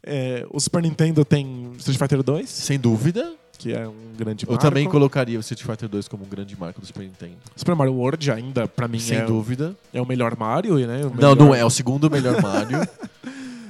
[0.09, 3.33] É, o Super Nintendo tem Street Fighter 2, Sem dúvida.
[3.57, 4.61] que é um grande Eu marco.
[4.65, 7.35] também colocaria o Street Fighter 2 como um grande marco do Super Nintendo.
[7.57, 9.75] Super Mario World ainda, pra mim, Sem é, dúvida.
[9.93, 11.01] é o melhor Mario, né?
[11.01, 11.59] O Não, melhor- não é.
[11.59, 12.87] É o segundo melhor Mario.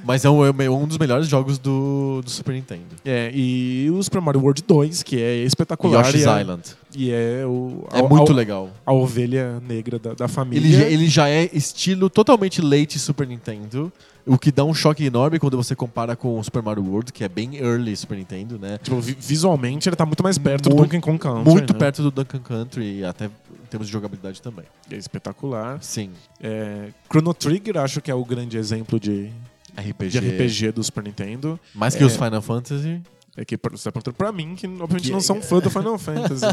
[0.04, 2.96] Mas é um, é um dos melhores jogos do, do Super Nintendo.
[3.04, 6.04] É, e o Super Mario World 2, que é espetacular.
[6.06, 6.62] Yoshi's e é, Island.
[6.96, 8.70] E é, o, É a, muito a, legal.
[8.84, 10.66] a ovelha negra da, da família.
[10.66, 13.92] Ele, já- ele já é estilo totalmente late Super Nintendo,
[14.26, 17.24] o que dá um choque enorme quando você compara com o Super Mario World, que
[17.24, 18.78] é bem early Super Nintendo, né?
[18.82, 21.50] Tipo, vi- visualmente ele tá muito mais perto do Muito- Donkey Kong Country.
[21.50, 21.78] Muito né?
[21.78, 23.30] perto do Duncan Country, até em
[23.70, 24.64] termos de jogabilidade também.
[24.90, 25.78] É espetacular.
[25.82, 26.10] Sim,
[26.42, 29.30] É, Chrono Trigger acho que é o grande exemplo de,
[29.80, 30.20] RPG.
[30.20, 31.58] de RPG do Super Nintendo.
[31.74, 32.06] Mais que É.
[32.06, 33.00] os Final Fantasy.
[33.36, 35.70] É que você tá perguntando pra mim, que obviamente Que- não sou um fã do
[35.70, 36.44] Final Fantasy.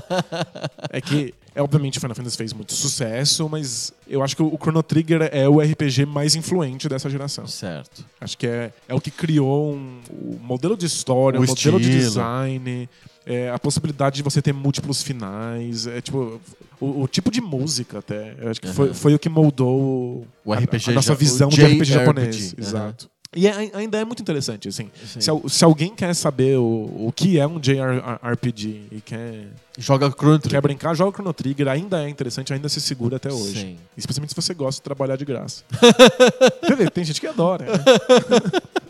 [0.92, 4.56] é que, é, obviamente, o Final Fantasy fez muito sucesso, mas eu acho que o
[4.62, 7.48] Chrono Trigger é o RPG mais influente dessa geração.
[7.48, 8.06] Certo.
[8.22, 11.80] Acho que é, é o que criou um, o modelo de história, O o, modelo
[11.80, 12.88] de design,
[13.26, 16.40] é, a possibilidade de você ter múltiplos finais, é tipo
[16.80, 18.36] o, o tipo de música até.
[18.40, 18.94] Eu acho que foi, Aham.
[18.94, 22.54] foi o que moldou O a- RPG a, nossa ja- o visão de RPG japonês.
[22.54, 22.62] aham.
[22.68, 23.10] Exato.
[23.36, 24.90] E é- ainda é muito interessante, assim.
[25.06, 25.20] Sim.
[25.20, 26.64] Se, se alguém quer saber o,
[27.08, 30.52] o que é um JRPG e quer, Joga Chrono Trigger.
[30.58, 33.60] quer brincar, joga Chrono Trigger, ainda é interessante, ainda se segura até hoje.
[33.60, 33.78] Sim.
[33.98, 35.64] Especialmente se você gosta de trabalhar de graça.
[36.94, 37.66] Tem gente que adora.
[37.66, 37.72] né?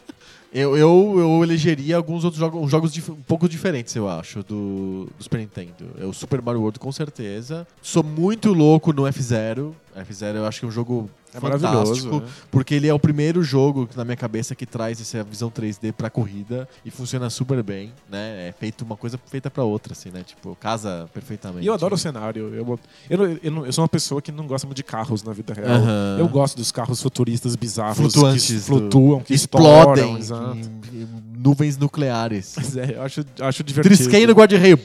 [0.58, 5.10] Eu, eu, eu elegeria alguns outros jogos, jogos dif- um pouco diferentes, eu acho, do,
[5.18, 5.74] do Super Nintendo.
[6.00, 7.68] É o Super Mario World, com certeza.
[7.82, 9.76] Sou muito louco no F-Zero.
[10.02, 11.72] F-Zero eu acho que é um jogo É fantástico.
[11.72, 12.12] maravilhoso.
[12.20, 12.28] né?
[12.52, 16.10] Porque ele é o primeiro jogo na minha cabeça que traz essa visão 3D pra
[16.10, 18.48] corrida e funciona super bem, né?
[18.50, 20.24] É feito uma coisa feita pra outra, assim, né?
[20.24, 21.64] Tipo, casa perfeitamente.
[21.64, 22.54] E eu adoro o cenário.
[22.54, 22.80] Eu,
[23.10, 25.68] eu, eu, eu sou uma pessoa que não gosta muito de carros na vida real.
[25.78, 26.18] Aham.
[26.20, 28.46] Eu gosto dos carros futuristas bizarros Flutuantes.
[28.48, 30.18] que flutuam, que explodem.
[30.20, 30.62] estouram, em-
[31.02, 32.54] em nuvens nucleares.
[32.58, 33.96] Mas é, eu acho, acho divertido.
[33.96, 34.78] Trisquei no guarda-reio.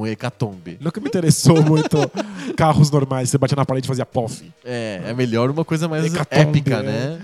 [0.00, 0.06] Bum!
[0.12, 0.78] Hecatombe.
[0.80, 1.96] Nunca me interessou muito
[2.56, 3.30] carros normais.
[3.30, 4.50] Você batia na parede e fazia pof.
[4.64, 6.82] É, é melhor uma coisa mais Hecatombe, épica, é.
[6.82, 7.20] né?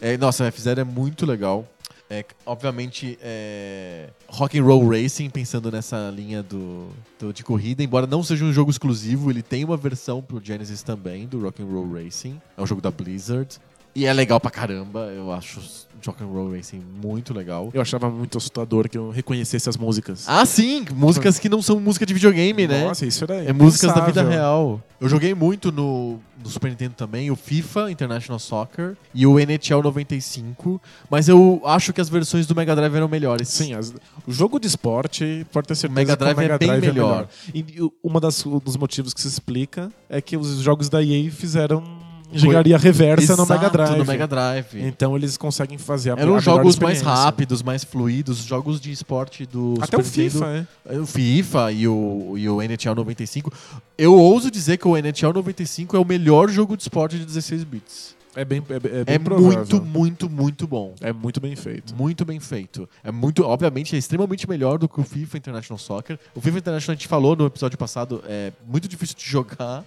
[0.00, 1.66] É, nossa, o F0 é muito legal.
[2.10, 6.88] É, obviamente, é, Rock and Roll Racing, pensando nessa linha do,
[7.18, 10.82] do- de corrida, embora não seja um jogo exclusivo, ele tem uma versão pro Genesis
[10.82, 12.40] também, do Rock and Roll Racing.
[12.56, 13.58] É um jogo da Blizzard.
[13.98, 15.60] E é legal pra caramba, eu acho
[16.06, 17.68] Rock and Roll Racing muito legal.
[17.74, 20.24] Eu achava muito assustador que eu reconhecesse as músicas.
[20.28, 20.84] Ah, sim!
[20.94, 22.84] Músicas que não são música de videogame, né?
[22.86, 24.80] Nossa, isso era É músicas da vida real.
[25.00, 29.82] Eu joguei muito no, no Super Nintendo também, o FIFA International Soccer e o NHL
[29.82, 30.80] 95,
[31.10, 33.48] mas eu acho que as versões do Mega Drive eram melhores.
[33.48, 33.92] Sim, as-
[34.26, 36.86] o jogo de esporte pode ter certeza Mega que o Drive é Mega bem Drive
[36.86, 37.28] melhor.
[37.52, 41.30] E, e das um dos motivos que se explica é que os jogos da EA
[41.30, 41.97] fizeram
[42.32, 43.98] engenharia reversa no Exato, Mega Drive.
[43.98, 44.66] no Mega Drive.
[44.82, 49.74] Então eles conseguem fazer a Eram jogos mais rápidos, mais fluidos, jogos de esporte do
[49.80, 50.68] Até Super o FIFA, Nintendo.
[50.86, 50.98] é.
[50.98, 53.52] O FIFA e o, e o NHL 95.
[53.96, 57.64] Eu ouso dizer que o NHL 95 é o melhor jogo de esporte de 16
[57.64, 58.16] bits.
[58.36, 60.94] É bem, é, bem- é bem É muito, muito, muito bom.
[61.00, 61.92] É muito bem feito.
[61.96, 62.88] Muito bem feito.
[63.02, 66.18] É muito, obviamente, é extremamente melhor do que o FIFA International Soccer.
[66.36, 69.82] O FIFA International a gente falou no episódio passado, é muito difícil de jogar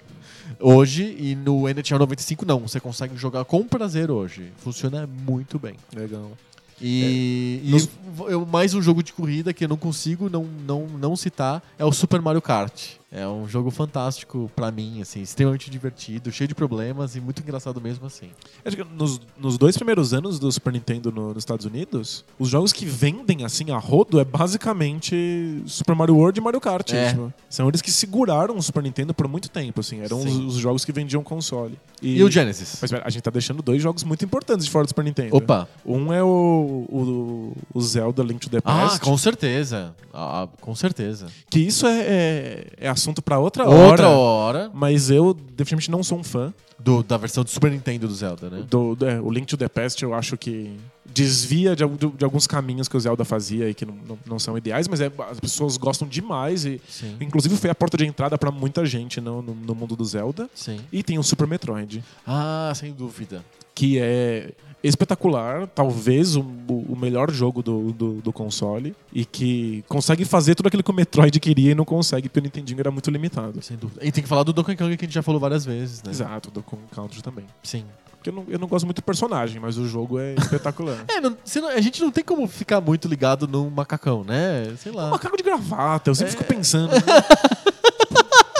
[0.59, 4.51] hoje e no NHL 95 não, você consegue jogar com prazer hoje.
[4.57, 5.75] Funciona muito bem.
[5.95, 6.31] Legal.
[6.79, 7.89] E, e Nos-
[8.27, 11.85] eu- mais um jogo de corrida que eu não consigo não, não, não citar é
[11.85, 12.93] o Super Mario Kart.
[13.13, 17.81] É um jogo fantástico pra mim, assim, extremamente divertido, cheio de problemas e muito engraçado
[17.81, 18.29] mesmo assim.
[18.63, 22.47] Acho que nos, nos dois primeiros anos do Super Nintendo no- nos Estados Unidos, os
[22.47, 26.91] jogos que vendem assim a rodo é basicamente Super Mario World e Mario Kart.
[26.93, 27.09] É.
[27.09, 27.33] tipo.
[27.49, 29.99] São eles que seguraram o Super Nintendo por muito tempo, assim.
[29.99, 31.77] Eram os, os jogos que vendiam console.
[32.01, 32.77] E, o Genesis?
[32.81, 35.35] Mas a gente tá deixando dois jogos muito importantes de fora do Super Nintendo.
[35.35, 35.67] Opa!
[35.85, 39.01] Um é o, o, o Zelda Link to the Ah, Past.
[39.01, 39.93] com certeza.
[40.13, 41.27] Ah, com certeza.
[41.49, 44.09] Que isso é, é, é assunto pra outra, Outra hora.
[44.09, 46.53] hora Mas eu definitivamente não sou um fã.
[46.79, 48.63] do- da versão do Super Nintendo do Zelda, né?
[48.67, 50.75] Do, do- é, o Link to the Past eu acho que
[51.05, 54.39] desvia de, de- de alguns caminhos que o Zelda fazia e que não, não, não
[54.39, 57.17] são ideais, mas é, as pessoas gostam demais e Sim.
[57.21, 60.49] inclusive foi a porta de entrada pra muita gente no, no, no mundo do Zelda.
[60.55, 60.79] Sim.
[60.91, 63.43] E tem o Super Metroid, Ah, sem dúvida.
[63.75, 64.51] que é
[64.83, 70.67] espetacular, talvez o, o melhor jogo do, do, do console e que consegue fazer tudo
[70.67, 73.61] aquilo que o Metroid queria e não consegue porque o Nintendinho era muito limitado.
[73.61, 74.05] Sem dúvida.
[74.05, 76.11] E tem que falar do Donkey Kong que a gente já falou várias vezes, né?
[76.11, 76.63] Exato, do
[76.93, 77.45] Country também.
[77.63, 77.85] Sim.
[78.17, 81.05] Porque eu não, eu não gosto muito do personagem, mas o jogo é espetacular.
[81.09, 81.35] É, não-
[81.75, 84.73] a gente não tem como ficar muito ligado num macacão, né?
[84.77, 85.07] Sei lá.
[85.07, 86.91] Um macaco de gravata, eu sempre fico pensando.
[86.91, 87.01] né?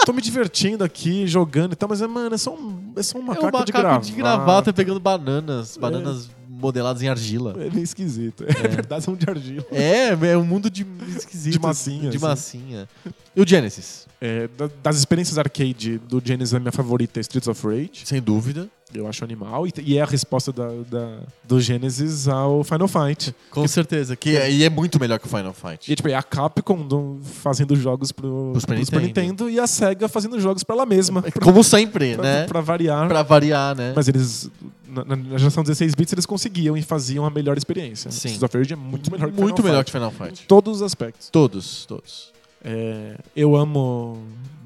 [0.04, 3.18] Tô me divertindo aqui, jogando e tal, mas, é, mano, é só um, é só
[3.18, 4.06] um É um macaco, macaco de gravata.
[4.06, 7.54] de gravata pegando bananas, bananas modeladas em argila.
[7.58, 8.44] É meio esquisito.
[8.44, 9.64] É, verdade, são de argila.
[9.70, 10.86] É, é um mundo de
[11.16, 11.52] esquisito.
[11.54, 12.26] De massinha, De assim.
[12.26, 12.88] massinha.
[13.34, 14.06] E o Genesis?
[14.20, 18.02] É, da- das experiências arcade do Genesis, a minha favorita é Streets of Rage.
[18.04, 18.68] Sem dúvida.
[18.94, 19.66] Eu acho animal.
[19.66, 23.34] E, e é a resposta da, da- do Genesis ao Final Fight.
[23.50, 24.14] Com certeza.
[24.16, 25.90] Que é, e é muito melhor que o Final Fight.
[25.90, 29.26] E tipo, é a Capcom do- fazendo jogos pro, Pro Super pro Super Nintendo.
[29.44, 31.22] Nintendo e a SEGA fazendo jogos pra ela mesma.
[31.22, 32.46] Pra, Como sempre, pra- né?
[32.46, 33.08] pra variar.
[33.08, 33.92] Pra variar, né?
[33.96, 34.50] Mas eles,
[34.86, 38.10] na, na geração 16 bits, eles conseguiam e faziam a melhor experiência.
[38.10, 38.28] Sim.
[38.28, 39.86] Streets of Rage é muito melhor que muito Final melhor Fight.
[39.86, 40.46] que Final Em Fight.
[40.46, 41.28] todos os aspectos.
[41.30, 42.30] Todos, todos.
[42.64, 44.18] É, eu amo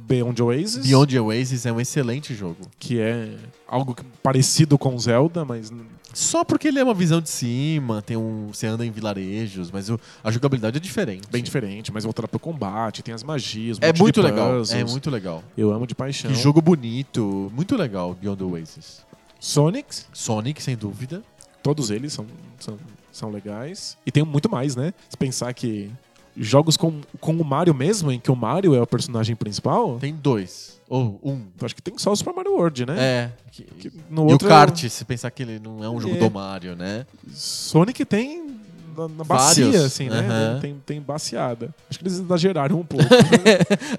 [0.07, 2.57] Beyond Oasis, Beyond Oasis é um excelente jogo.
[2.79, 3.35] que é
[3.67, 5.73] algo que- parecido com Zelda, mas
[6.15, 9.91] Só porque ele é uma visão de cima, tem um, você anda em vilarejos, mas
[9.91, 11.29] o- a jogabilidade é diferente.
[11.31, 14.49] bem diferente, mais voltado pro combate, tem as magias, um É muito legal.
[14.59, 14.73] puzzles.
[14.81, 15.45] É muito legal.
[15.59, 16.31] Eu amo de paixão.
[16.33, 17.51] Que jogo bonito.
[17.55, 19.05] Muito legal, Beyond Oasis.
[19.39, 21.23] Sonic, Sonic, sem dúvida.
[21.63, 22.25] todos eles são,
[22.61, 22.79] são,
[23.13, 23.99] são legais.
[24.07, 24.95] E tem muito mais, né?
[25.11, 25.91] Se pensar que
[26.37, 30.15] jogos com, com o Mario mesmo, em que o Mario é o personagem principal, Tem
[30.15, 30.77] dois.
[30.89, 31.43] Ou um.
[31.63, 32.95] acho que tem só o Super Mario World, né?
[32.99, 33.31] É.
[33.51, 36.15] Que- Que no e outro o kart, se pensar que ele não é um jogo
[36.15, 36.19] É.
[36.19, 37.05] do Mario, né?
[37.33, 38.56] Sonic tem
[38.97, 39.85] na, na bacia, Vários.
[39.85, 40.19] assim, né?
[40.19, 40.61] Aham.
[40.61, 41.75] Tem, tem baciada.
[41.89, 43.05] Acho que eles exageraram um pouco.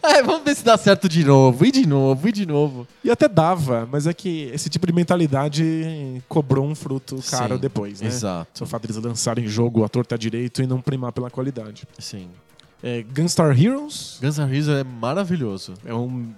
[0.04, 1.66] É, vamos ver se dá certo de novo.
[1.66, 2.88] E de novo, e de novo.
[3.04, 7.62] e até dava, mas é que esse tipo de mentalidade cobrou um fruto caro Sim,
[7.62, 8.08] depois, né?
[8.08, 8.64] Exato.
[8.64, 11.88] O fato deles lançarem jogo à torta direito e não primar pela qualidade.
[12.00, 12.30] Sim.
[12.82, 15.74] É, Gunstar Heroes Guns N' Roses é maravilhoso.
[15.84, 16.32] é um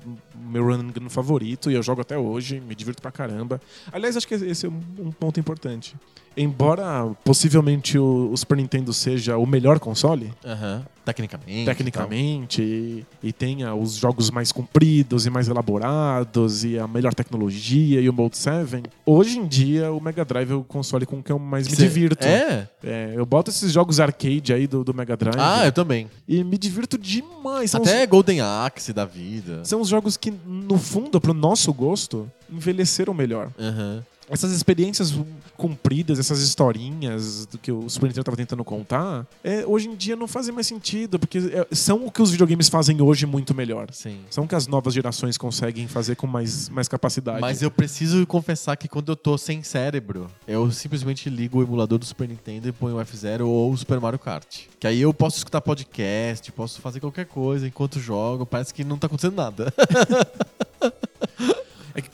[0.49, 3.59] meu run and gun favorito e eu jogo até hoje, me divirto pra caramba.
[3.91, 5.95] Aliás, acho que esse é um, um ponto importante.
[6.41, 10.85] Embora possivelmente o, o Super Nintendo seja o melhor console, Aham.
[11.03, 11.65] Tecnicamente.
[11.65, 17.99] tecnicamente, e, e tenha os jogos mais compridos e mais elaborados, e a melhor tecnologia
[17.99, 21.31] e o Mode 7, hoje em dia o Mega Drive é o console com que
[21.31, 22.25] eu mais me Cê- divirto.
[22.27, 22.69] É?
[22.83, 26.07] É, eu boto esses jogos arcade aí do, do Mega Drive Ah, eu também.
[26.27, 27.71] e me divirto demais.
[27.71, 29.61] São Até Golden Axe da vida.
[29.63, 33.49] os, são os jogos que, no fundo, pro nosso gosto, envelheceram melhor.
[33.59, 34.03] Aham.
[34.29, 35.13] Essas experiências
[35.57, 40.15] compridas, essas historinhas do que o Super Nintendo estava tentando contar, é, hoje em dia
[40.15, 43.87] não fazem mais sentido, porque é, são o que os videogames fazem hoje muito melhor.
[43.91, 44.19] Sim.
[44.29, 47.41] São o que as novas gerações conseguem fazer com mais, mais capacidade.
[47.41, 51.97] Mas eu preciso confessar que quando eu tô sem cérebro, eu simplesmente ligo o emulador
[51.97, 54.61] do Super Nintendo e ponho o F0 ou o Super Mario Kart.
[54.79, 58.97] Que aí eu posso escutar podcast, posso fazer qualquer coisa enquanto jogo, parece que não
[58.97, 59.73] tá acontecendo nada.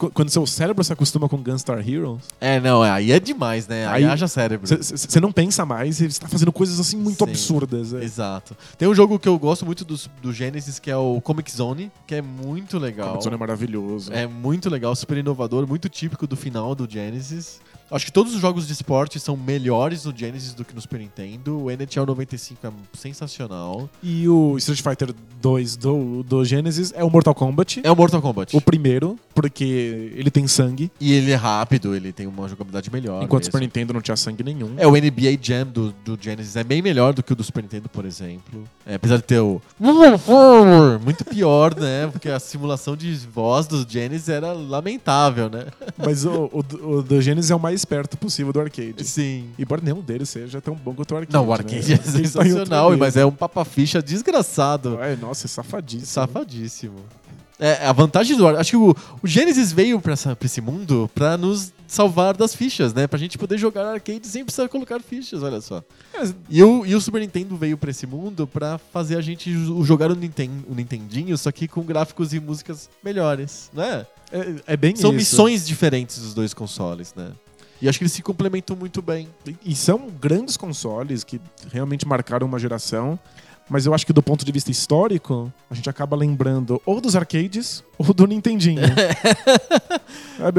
[0.04, 3.86] É quando seu cérebro se acostuma com Gunstar Heroes, É, não, aí é demais, né?
[3.86, 4.66] Aí, Aí- haja cérebro.
[4.66, 7.30] você não pensa mais e você tá fazendo coisas assim muito Sim.
[7.30, 7.92] absurdas.
[7.94, 8.02] é.
[8.04, 8.56] Exato.
[8.78, 11.90] Tem um jogo que eu gosto muito do, do Genesis, que é o Comic Zone,
[12.06, 13.08] que é muito legal.
[13.08, 14.12] Comic Zone é maravilhoso.
[14.12, 17.60] É muito legal, super inovador, muito típico do final do Genesis.
[17.90, 21.00] Acho que todos os jogos de esporte são melhores no Genesis do que no Super
[21.00, 21.64] Nintendo.
[21.64, 23.88] O NHL 95 é sensacional.
[24.02, 27.80] E o Street Fighter 2 do, do Genesis é o Mortal Kombat.
[27.84, 28.56] É o Mortal Kombat.
[28.56, 33.22] O primeiro, porque ele tem sangue, E ele é rápido, ele tem uma jogabilidade melhor.
[33.22, 33.46] enquanto o.
[33.46, 34.74] Super Nintendo não tinha sangue nenhum.
[34.76, 37.62] É, o NBA Jam do, do Genesis é bem melhor do que o do Super
[37.62, 38.64] Nintendo, por exemplo.
[38.84, 39.60] É, apesar de ter o.
[41.04, 42.08] Muito pior, né?
[42.10, 45.66] Porque a simulação de voz do Genesis era lamentável, né?
[45.96, 46.64] Mas o, o,
[46.96, 49.04] o do Genesis é o mais perto possível do arcade.
[49.04, 49.50] Sim.
[49.58, 51.32] Embora nenhum deles seja tão bom quanto o arcade.
[51.34, 51.52] Não, o né?
[51.54, 52.98] arcade é tá sensacional, nível.
[53.06, 54.98] mas é um papa-ficha desgraçado.
[55.20, 56.06] Nossa, é safadíssimo.
[56.06, 56.96] Safadíssimo.
[57.58, 58.46] É, a vantagem do.
[58.46, 58.90] Acho que o,
[59.22, 63.06] o Genesis veio pra, essa, pra esse mundo pra nos salvar das fichas, né?
[63.06, 65.82] Pra gente poder jogar arcade sem precisar colocar fichas, olha só.
[66.12, 69.50] É, E o, e o Super Nintendo veio pra esse mundo pra fazer a gente
[69.50, 74.06] jo- jogar o, Ninten, o Nintendinho, só que com gráficos e músicas melhores, né?
[74.30, 75.16] é, é bem São isso.
[75.16, 77.30] missões diferentes dos dois consoles, né?
[77.80, 79.28] E acho que eles se complementam muito bem.
[79.64, 81.40] E são grandes consoles que
[81.72, 83.18] realmente marcaram uma geração.
[83.68, 87.16] Mas eu acho que do ponto de vista histórico, a gente acaba lembrando ou dos
[87.16, 88.80] arcades ou do Nintendinho.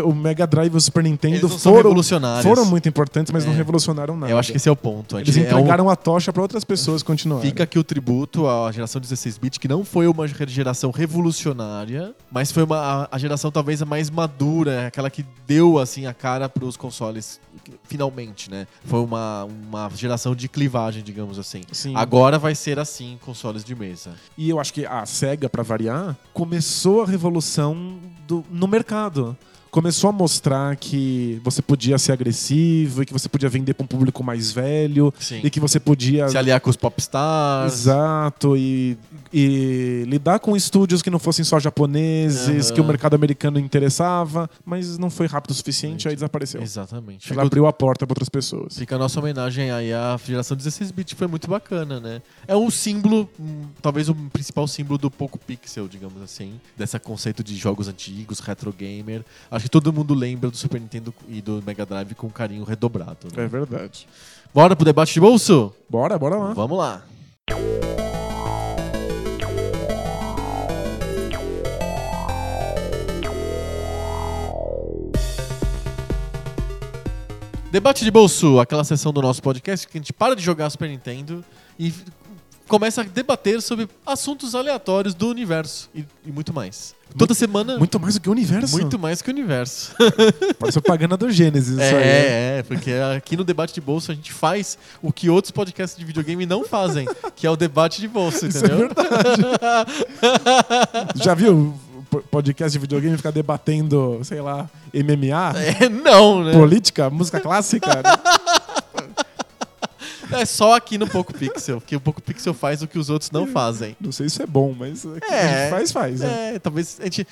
[0.04, 1.94] O Mega Drive e o Super Nintendo não foram,
[2.42, 3.56] foram muito importantes, mas não É.
[3.56, 4.32] revolucionaram nada.
[4.32, 5.18] Eu acho que esse é o ponto.
[5.20, 7.48] Eles gente- é um- entregaram a tocha para outras pessoas continuarem.
[7.48, 12.64] Fica aqui o tributo à geração 16-bit, que não foi uma geração revolucionária, mas foi
[12.64, 16.66] uma, a- a geração talvez a mais madura, aquela que deu assim a cara para
[16.66, 17.40] os consoles
[17.88, 18.66] finalmente, né?
[18.84, 21.62] Foi uma, uma geração de clivagem, digamos assim.
[21.72, 21.94] Sim.
[21.96, 24.12] Agora vai ser assim, consoles de mesa.
[24.38, 29.38] E eu acho que a SEGA, pra variar, começou a revolução do- no mercado.
[29.70, 33.88] Começou a mostrar que você podia ser agressivo e que você podia vender para um
[33.88, 35.42] público mais velho Sim.
[35.44, 36.28] e que você podia.
[36.30, 37.74] Se aliar com os popstars.
[37.74, 38.98] Exato, e,
[39.40, 42.74] e lidar com estúdios que não fossem só japoneses, Aham.
[42.74, 46.60] que o mercado americano interessava, mas não foi rápido o suficiente, aí desapareceu.
[46.62, 47.28] Exatamente.
[47.32, 48.76] Ela Fica, abriu a porta para outras pessoas.
[48.78, 52.22] fica a nossa homenagem aí à geração 16-bit, foi muito bacana, né?
[52.48, 57.44] É um símbolo, hum, talvez o principal símbolo do pouco pixel, digamos assim, desse conceito
[57.44, 59.24] de jogos antigos, retro gamer.
[59.52, 63.28] Acho que todo mundo lembra do Super Nintendo e do Mega Drive com carinho redobrado.
[63.36, 63.44] né?
[63.44, 64.08] É verdade.
[64.54, 65.72] Bora pro debate de bolso?
[65.90, 66.54] Bora, bora lá.
[66.54, 67.04] Vamos lá.
[77.78, 80.90] Debate de bolso, aquela sessão do nosso podcast que a gente para de jogar Super
[80.90, 81.46] Nintendo
[81.78, 81.94] e
[82.68, 86.96] começa a debater sobre assuntos aleatórios do universo e, e muito mais.
[87.16, 88.76] Toda semana, Muito mais do que o universo.
[88.76, 89.96] muito mais que o universo.
[90.58, 91.78] Parece propaganda do Gênesis.
[91.78, 92.04] isso aí.
[92.04, 95.96] É, é, porque aqui no debate de bolso a gente faz o que outros podcasts
[96.00, 98.90] de videogame não fazem, que é o debate de bolso, Isso é entendeu?
[101.24, 101.76] Já viu
[102.32, 105.54] podcast de videogame ficar debatendo, sei lá, MMA?
[105.82, 106.54] É, não, né?
[106.54, 107.90] Política, música clássica?
[110.32, 113.32] É só aqui no Poco Pixel, porque o Poco Pixel faz o que os outros
[113.32, 113.96] não fazem.
[114.00, 115.10] Não sei se é bom, mas É.
[115.10, 116.20] a gente faz, faz.
[116.20, 116.56] né?
[116.56, 117.28] É, talvez a gente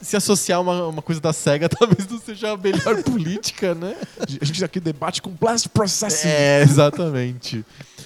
[0.00, 3.96] se associar uma, uma coisa da SEGA talvez não seja a melhor política, né?
[4.40, 6.28] A gente aqui debate com Blast Processing.
[6.28, 7.64] É, exatamente.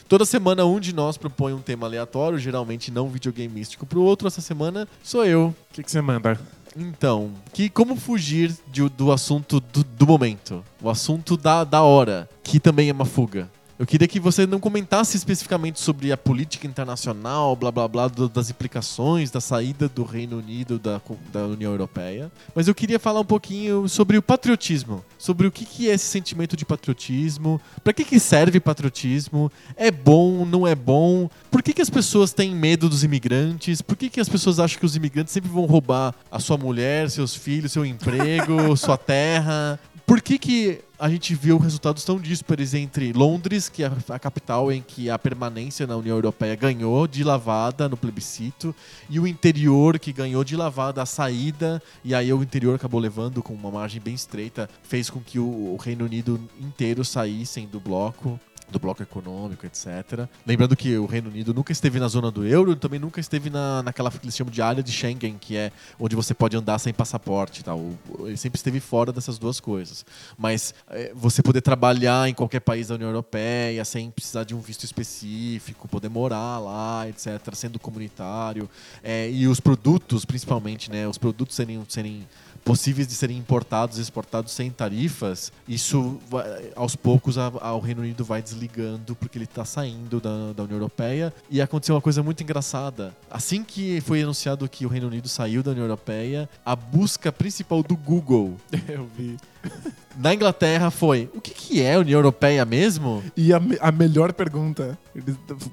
[0.08, 4.28] Toda semana um de nós propõe um tema aleatório, geralmente não videogame místico pro outro.
[4.28, 5.46] Essa semana sou eu.
[5.70, 6.38] O que, que você manda?
[6.76, 10.64] Então, que como fugir de- do assunto do, do momento?
[10.80, 13.48] O assunto da, da hora, que também é uma fuga.
[13.82, 18.28] Eu queria que você não comentasse especificamente sobre a política internacional, blá blá blá, do-
[18.28, 21.00] das implicações da saída do Reino Unido da,
[21.32, 25.64] da União Europeia, mas eu queria falar um pouquinho sobre o patriotismo, sobre o que,
[25.64, 30.76] que é esse sentimento de patriotismo, para que, que serve patriotismo, é bom, não é
[30.76, 34.60] bom, por que, que as pessoas têm medo dos imigrantes, por que, que as pessoas
[34.60, 38.96] acham que os imigrantes sempre vão roubar a sua mulher, seus filhos, seu emprego, sua
[38.96, 39.76] terra.
[40.06, 44.70] Por que, que a gente viu resultados tão díspares entre Londres, que é a capital
[44.70, 48.74] em que a permanência na União Europeia ganhou de lavada no plebiscito,
[49.08, 53.42] e o interior, que ganhou de lavada a saída, e aí o interior acabou levando
[53.42, 58.38] com uma margem bem estreita, fez com que o, Reino Unido inteiro saíssem do bloco
[58.72, 60.26] do bloco econômico, etc.
[60.46, 63.82] Lembrando que o Reino Unido nunca esteve na zona do euro, também nunca esteve na,
[63.82, 65.70] naquela que eles chamam de área de Schengen, que é
[66.00, 67.78] onde você pode andar sem passaporte e tal.
[67.78, 70.04] O- Ele sempre esteve fora dessas duas coisas.
[70.36, 74.60] Mas eh, você poder trabalhar em qualquer país da União Europeia sem precisar de um
[74.60, 78.68] visto específico, poder morar lá, etc., sendo comunitário,
[79.02, 82.26] eh, e os produtos, principalmente, né, os produtos serem, serem
[82.64, 87.80] possíveis de serem importados e exportados sem tarifas, isso vai- aos poucos a- a- o
[87.80, 91.32] Reino Unido vai desligando porque ele está saindo da, da União Europeia.
[91.50, 93.14] E aconteceu uma coisa muito engraçada.
[93.30, 97.82] Assim que foi anunciado que o Reino Unido saiu da União Europeia, a busca principal
[97.82, 98.56] do Google
[98.88, 99.36] Eu vi.
[100.18, 103.22] na Inglaterra foi: o que, que é a União Europeia mesmo?
[103.36, 104.98] E a, me- a melhor pergunta,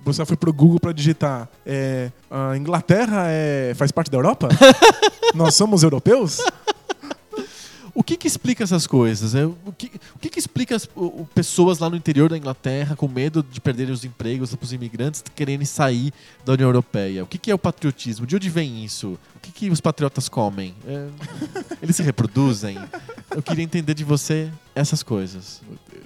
[0.03, 4.49] você foi pro Google pra digitar, é, a Inglaterra é, faz parte da Europa?
[5.35, 6.39] Nós somos europeus?
[7.93, 9.35] O que que explica essas coisas?
[9.35, 12.95] É, o, que, o que que explica as o- pessoas lá no interior da Inglaterra
[12.95, 16.13] com medo de perderem os empregos para os imigrantes quererem sair
[16.45, 17.23] da União Europeia?
[17.23, 18.25] O que, que é o patriotismo?
[18.25, 19.17] De onde vem isso?
[19.35, 20.73] O que, que os patriotas comem?
[20.87, 21.07] É,
[21.81, 22.77] eles se reproduzem?
[23.31, 25.61] Eu queria entender de você essas coisas.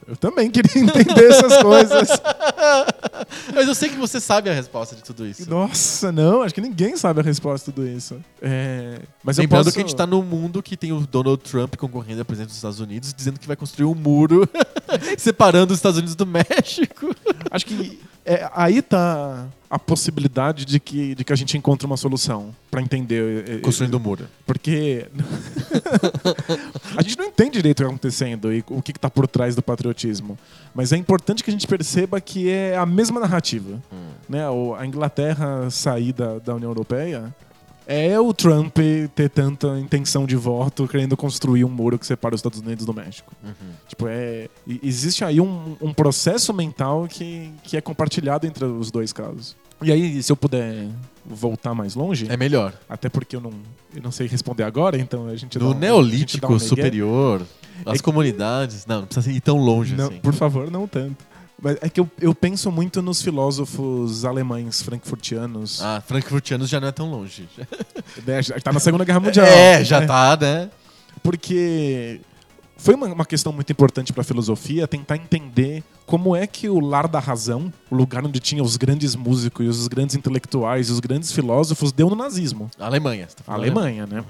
[0.07, 2.09] Eu também queria entender essas coisas.
[3.53, 5.49] Mas eu sei que você sabe a resposta de tudo isso.
[5.49, 8.19] Nossa, não, acho que ninguém sabe a resposta a tudo isso.
[8.41, 9.75] É, mas eu Lembrando posso...
[9.75, 12.57] que a gente tá num mundo que tem o Donald Trump concorrendo a presidente dos
[12.57, 14.47] Estados Unidos, dizendo que vai construir um muro
[15.17, 17.15] separando os Estados Unidos do México.
[17.49, 21.97] Acho que é, aí tá a possibilidade de que, de que a gente encontre uma
[21.97, 23.49] solução pra entender.
[23.49, 24.27] é, é, Construindo um muro.
[24.45, 25.07] Porque
[26.95, 29.55] a gente não entende direito o que está acontecendo e o que está por trás
[29.55, 30.37] do patriotismo.
[30.73, 33.79] Mas é importante que a gente perceba que é a mesma narrativa.
[34.29, 34.47] Né?
[34.49, 37.33] O- A Inglaterra sair da, da União Europeia
[37.87, 38.77] é o Trump
[39.15, 42.93] ter tanta intenção de voto querendo construir um muro que separa os Estados Unidos do
[42.93, 43.33] México.
[43.87, 44.47] Tipo, é,
[44.81, 49.55] existe aí um, um processo mental que, que é compartilhado entre os dois casos.
[49.81, 50.87] E aí, se eu puder
[51.25, 52.73] voltar mais longe, É melhor.
[52.87, 53.51] até porque eu não,
[53.93, 57.41] eu não sei responder agora, então a gente No um- a gente Neolítico um superior,
[57.85, 58.85] as É comunidades.
[58.85, 60.19] Não, não precisa ir tão longe Não, assim.
[60.19, 61.25] Por favor, não tanto.
[61.81, 65.81] É que eu, eu penso muito nos filósofos alemães frankfurtianos.
[65.81, 67.47] Ah, Frankfurtianos já não é tão longe.
[68.25, 69.45] né, já tá na Segunda Guerra Mundial.
[69.45, 70.69] É, já tá, né?
[71.21, 72.19] Porque
[72.77, 76.79] foi uma, uma questão muito importante para a filosofia tentar entender como é que o
[76.81, 81.31] lar da razão, o lugar onde tinha os grandes músicos, os grandes intelectuais, os grandes
[81.31, 82.69] filósofos, deu no nazismo.
[82.77, 83.27] Alemanha.
[83.29, 84.23] Você tá A Alemanha, né?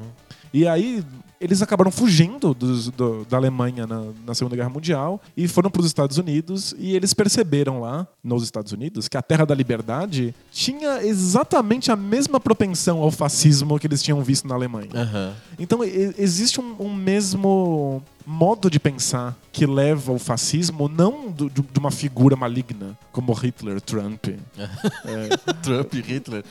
[0.54, 1.04] E aí
[1.44, 5.82] eles acabaram fugindo dos- do- da Alemanha na, na Segunda Guerra Mundial e foram para
[5.82, 10.34] os Estados Unidos e eles perceberam lá, nos Estados Unidos, que a Terra da Liberdade
[10.52, 14.90] tinha exatamente a mesma propensão ao fascismo que eles tinham visto na Alemanha.
[14.94, 15.34] Aham.
[15.60, 21.50] Então e- existe um, um mesmo modo de pensar que leva ao fascismo, não do-
[21.50, 24.28] de de uma figura maligna como Hitler, Trump.
[24.28, 24.38] É,
[25.62, 26.44] Trump, Hitler.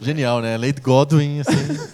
[0.00, 0.56] Genial, né?
[0.56, 1.52] Lady Godwin, assim.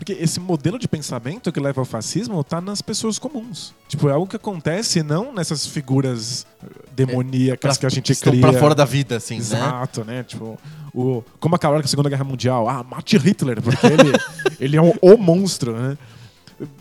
[0.00, 3.74] Porque esse modelo de pensamento que leva ao fascismo tá nas pessoas comuns.
[3.86, 8.40] Tipo, é algo que acontece não nessas figuras eh, demoníacas que a gente estão cria.
[8.40, 9.40] pra fora da vida, assim, né?
[9.40, 10.22] Exato, né?
[10.22, 10.58] Tipo,
[10.94, 12.66] o, como acabaram com a Segunda Guerra Mundial?
[12.66, 14.12] Ah, mate Hitler, porque ele,
[14.58, 15.98] ele é um, o monstro, né?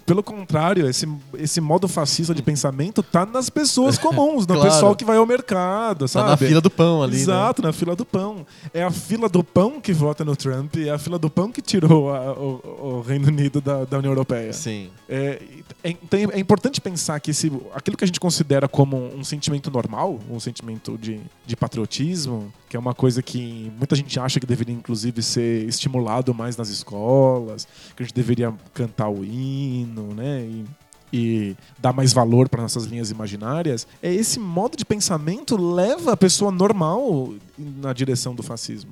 [0.05, 1.07] Pelo contrário, esse,
[1.38, 4.69] esse modo fascista de pensamento tá nas pessoas comuns, no Claro.
[4.69, 6.30] pessoal que vai ao mercado, Tá sabe?
[6.30, 7.21] na fila do pão ali, né?
[7.21, 8.45] Exato, na fila do pão.
[8.73, 11.61] É a fila do pão que vota no Trump, é a fila do pão que
[11.61, 14.51] tirou a- o, o Reino Unido da, da União Europeia.
[14.51, 14.89] Sim.
[15.07, 15.41] É,
[15.84, 19.71] é, então é importante pensar que esse, aquilo que a gente considera como um sentimento
[19.71, 24.45] normal, um sentimento de, de patriotismo, que é uma coisa que muita gente acha que
[24.45, 29.68] deveria inclusive ser estimulado mais nas escolas, que a gente deveria cantar o hino,
[30.15, 30.41] né?
[30.41, 30.65] E,
[31.11, 36.17] e dar mais valor para nossas linhas imaginárias, é esse modo de pensamento leva a
[36.17, 38.91] pessoa normal na direção do fascismo.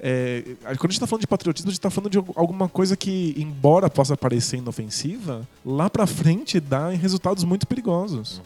[0.00, 2.96] É, quando a gente está falando de patriotismo, a gente está falando de alguma coisa
[2.96, 8.40] que, embora possa parecer inofensiva, lá pra frente dá resultados muito perigosos.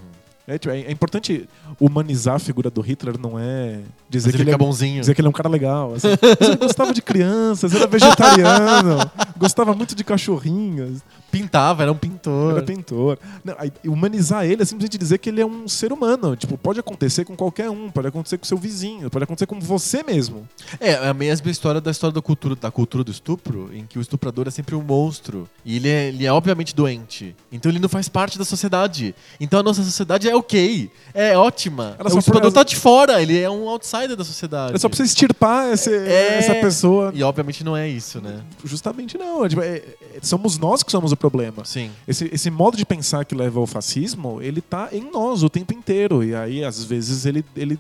[0.44, 3.78] É, tipo, é- é importante humanizar a figura do Hitler, não é
[4.10, 5.00] dizer Mas que ele ele é bonzinho.
[5.00, 5.94] dizer que ele é um cara legal.
[5.94, 6.08] assim.
[6.08, 8.98] Ele gostava de crianças, era vegetariano,
[9.42, 12.52] gostava muito de cachorrinhos, Pintava, era um pintor.
[12.52, 13.18] era pintor.
[13.44, 16.36] Não, aí, humanizar ele é simplesmente dizer que ele é um ser humano.
[16.36, 20.02] Tipo, pode acontecer com qualquer um, pode acontecer com seu vizinho, pode acontecer com você
[20.02, 20.46] mesmo.
[20.78, 23.98] É, é a mesma história da história da cultura, da cultura do estupro, em que
[23.98, 25.48] o estuprador é sempre um monstro.
[25.64, 27.34] E ele é, ele é obviamente doente.
[27.50, 29.14] Então ele não faz parte da sociedade.
[29.40, 30.90] Então a nossa sociedade é ok.
[31.14, 31.96] É ótima.
[31.98, 34.74] Ela o estuprador por- tá de fora, ele é um outsider da sociedade.
[34.74, 36.38] É só pra você extirpar esse- É.
[36.38, 37.10] essa pessoa.
[37.14, 38.40] E obviamente não é isso, né?
[38.64, 39.31] Justamente não.
[39.44, 41.64] É, tipo, é- é- somos nós que somos o problema.
[41.64, 41.90] Sim.
[42.06, 45.72] Esse, esse modo de pensar que leva ao fascismo, ele tá em nós o tempo
[45.72, 46.22] inteiro.
[46.22, 47.78] E aí, às vezes, ele, ele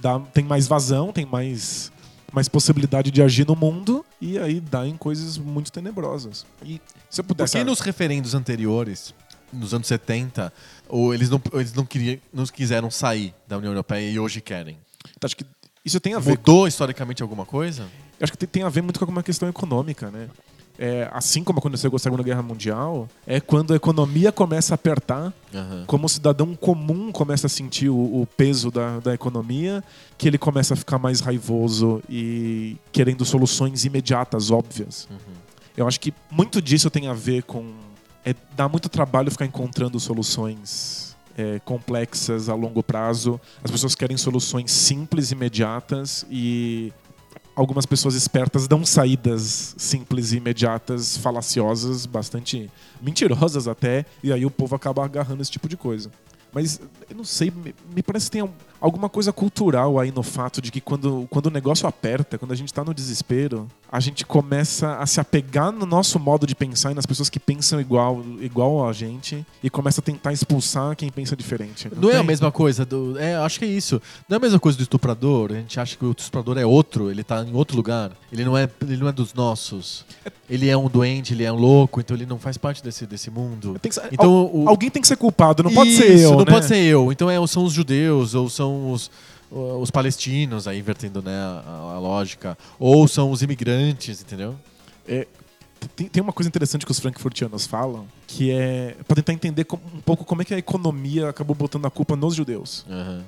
[0.00, 1.90] dá, tem mais vazão, tem mais,
[2.32, 6.44] mais possibilidade de agir no mundo, e aí dá em coisas muito tenebrosas.
[6.64, 7.52] E se eu pudesse.
[7.52, 9.14] Porque nos referendos anteriores,
[9.52, 10.52] nos anos 70,
[10.88, 14.76] ou eles não, eles não, queriam, não quiseram sair da União Europeia e hoje querem.
[15.16, 15.44] Então, Acho que
[15.84, 16.30] isso tem a ver.
[16.38, 17.88] Mudou historicamente alguma coisa?
[18.20, 20.28] Acho que tem- tem a ver muito com alguma questão econômica, né?
[20.80, 24.76] É, assim como aconteceu com a Segunda Guerra Mundial, é quando a economia começa a
[24.76, 25.84] apertar, Aham.
[25.86, 29.84] como o cidadão comum começa a sentir o, o peso da, da economia,
[30.16, 35.06] que ele começa a ficar mais raivoso e querendo soluções imediatas, óbvias.
[35.10, 35.34] Uhum.
[35.76, 37.74] Eu acho que muito disso tem a ver com.
[38.24, 43.38] É, dá muito trabalho ficar encontrando soluções é, complexas a longo prazo.
[43.62, 46.90] As pessoas querem soluções simples, imediatas e
[47.60, 52.70] algumas pessoas espertas dão saídas simples e imediatas, falaciosas, bastante
[53.02, 56.10] mentirosas até, e aí o povo acaba agarrando esse tipo de coisa.
[56.54, 56.80] Mas
[57.10, 58.50] eu não sei, me, me parece que tem al-
[58.80, 62.54] alguma coisa cultural aí no fato de que quando, quando o negócio aperta, quando a
[62.54, 66.92] gente tá no desespero, a gente começa a se apegar no nosso modo de pensar
[66.92, 71.10] e nas pessoas que pensam igual, igual a gente e começa a tentar expulsar quem
[71.10, 71.88] pensa diferente.
[71.94, 73.18] Não é a mesma coisa do.
[73.18, 74.00] É, acho que é isso.
[74.28, 75.50] Não é a mesma coisa do estuprador.
[75.52, 78.12] A gente acha que o estuprador é outro, ele tá em outro lugar.
[78.32, 80.04] Ele não é, ele não é dos nossos.
[80.48, 83.30] Ele é um doente, ele é um louco, então ele não faz parte desse, desse
[83.30, 83.76] mundo.
[83.90, 86.44] Ser- Então, al- o- alguém tem que ser culpado, não pode ser eu, Não né?
[86.52, 86.99] pode ser eu.
[87.12, 89.10] Então é, são os judeus, ou são os,
[89.50, 92.56] os palestinos, aí invertendo né, a, a lógica.
[92.78, 94.56] Ou são os imigrantes, entendeu?
[95.96, 100.00] Tem, tem uma coisa interessante que os frankfurtianos falam, que é para tentar entender um
[100.00, 102.84] pouco como é que a economia acabou botando a culpa nos judeus.
[102.88, 103.24] Aham.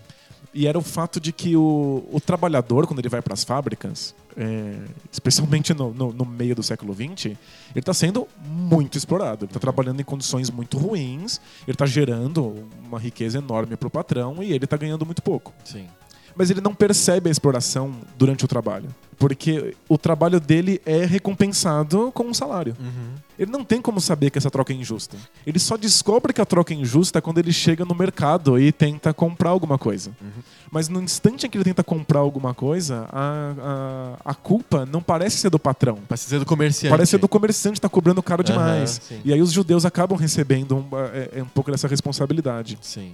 [0.55, 4.15] E era o fato de que o, o trabalhador, quando ele vai para as fábricas,
[4.37, 4.77] é,
[5.11, 7.37] especialmente no, no- no meio do século XX, ele
[7.77, 9.45] está sendo muito explorado.
[9.45, 13.91] Ele está trabalhando em condições muito ruins, ele está gerando uma riqueza enorme para o
[13.91, 15.55] patrão e ele está ganhando muito pouco.
[15.65, 15.87] Sim.
[16.35, 18.89] Mas ele não percebe a exploração durante o trabalho.
[19.19, 22.75] Porque o trabalho dele é recompensado com um salário.
[22.81, 23.15] Uhum.
[23.39, 25.17] Ele não tem como saber que essa troca é injusta.
[25.47, 29.15] Ele só descobre que a troca é injusta quando ele chega no mercado e tenta
[29.15, 30.11] comprar alguma coisa.
[30.21, 30.43] Uhum.
[30.71, 35.01] Mas no instante em que ele tenta comprar alguma coisa, a, a, a culpa não
[35.01, 35.99] parece ser do patrão.
[36.09, 36.91] Parece ser do comerciante.
[36.91, 39.01] Parece ser do comerciante que tá cobrando caro demais.
[39.07, 39.21] sim.
[39.25, 42.79] E aí os judeus acabam recebendo um, é, é um pouco dessa responsabilidade.
[42.81, 43.13] Sim.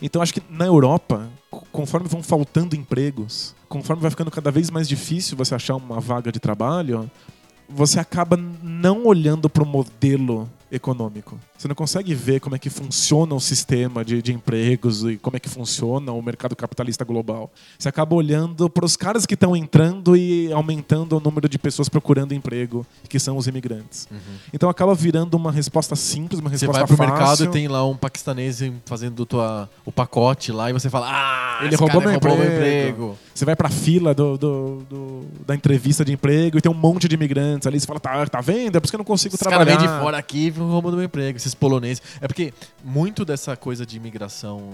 [0.00, 1.28] Então acho que na Europa,
[1.74, 6.30] conforme vão faltando empregos, conforme vai ficando cada vez mais difícil você achar uma vaga
[6.30, 7.10] de trabalho,
[7.68, 11.38] você acaba não olhando para o modelo econômico.
[11.56, 15.36] Você não consegue ver como é que funciona o sistema de, de empregos e como
[15.36, 17.50] é que funciona o mercado capitalista global.
[17.78, 21.88] Você acaba olhando para os caras que estão entrando e aumentando o número de pessoas
[21.88, 24.08] procurando emprego, que são os imigrantes.
[24.52, 26.56] Então acaba virando uma resposta simples, uma Uhum.
[26.58, 27.14] Você resposta vai pro fácil.
[27.14, 31.58] mercado e tem lá um paquistanês fazendo tua, o pacote lá e você fala: Ah,
[31.64, 33.18] Ele esse roubou cara meu roubou meu emprego." emprego.
[33.34, 37.08] Você vai pra fila do, do- do- da entrevista de emprego e tem um monte
[37.08, 37.80] de imigrantes ali.
[37.80, 38.76] Você fala, tá, tá vendo?
[38.76, 39.76] É por isso que eu não consigo caras trabalhar.
[39.78, 42.02] vêm de fora aqui e roubando meu emprego, esses poloneses.
[42.20, 42.52] É porque
[42.84, 44.70] muito dessa coisa de imigração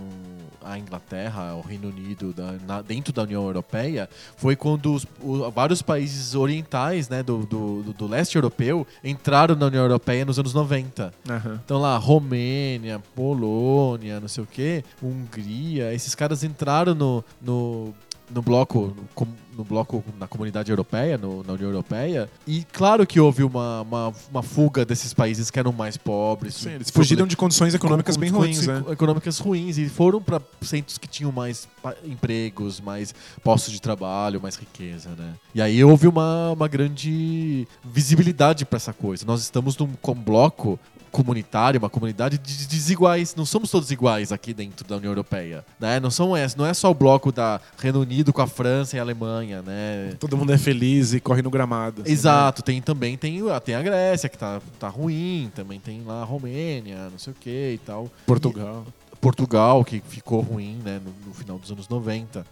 [0.63, 5.51] à Inglaterra, ao Reino Unido, da- na- dentro da União Europeia, foi quando os- o-
[5.51, 10.53] vários países orientais né, do, do, do- leste europeu entraram na União Europeia nos anos
[10.55, 11.13] 90.
[11.29, 11.61] Aham.
[11.65, 17.95] Então lá, Romênia, Polônia, não sei o quê, Hungria, esses caras entraram no, no,
[18.31, 19.29] no bloco, no,
[19.61, 24.13] no bloco na comunidade europeia, no- na União Europeia, e claro que houve uma, uma,
[24.31, 26.55] uma fuga desses países que eram mais pobres.
[26.55, 28.83] Sim, eles fugiram de condições econômicas com- bem ruins, né?
[28.91, 31.69] Econômicas ruins e foram para centros que tinham mais
[32.05, 35.35] empregos, mais postos de trabalho, mais riqueza, né?
[35.55, 39.25] E aí houve uma, uma grande visibilidade para essa coisa.
[39.27, 40.79] Nós estamos num com bloco
[41.11, 43.35] comunitário, uma comunidade de desiguais.
[43.35, 45.99] Não somos todos iguais aqui dentro da União Europeia, né?
[46.01, 48.99] Não são é, não é só o bloco da Reino Unido com a França e
[48.99, 50.15] a Alemanha, né?
[50.19, 52.03] Todo mundo é feliz e corre no gramado.
[52.03, 56.03] assim, Exato, tem também tem, a- tem a Grécia que tá, tá ruim, também tem
[56.05, 58.05] lá a Romênia, não sei o que e tal.
[58.05, 58.11] né?
[58.27, 58.87] Portugal.
[59.21, 62.47] Portugal, que ficou ruim né, no, no final dos anos 90.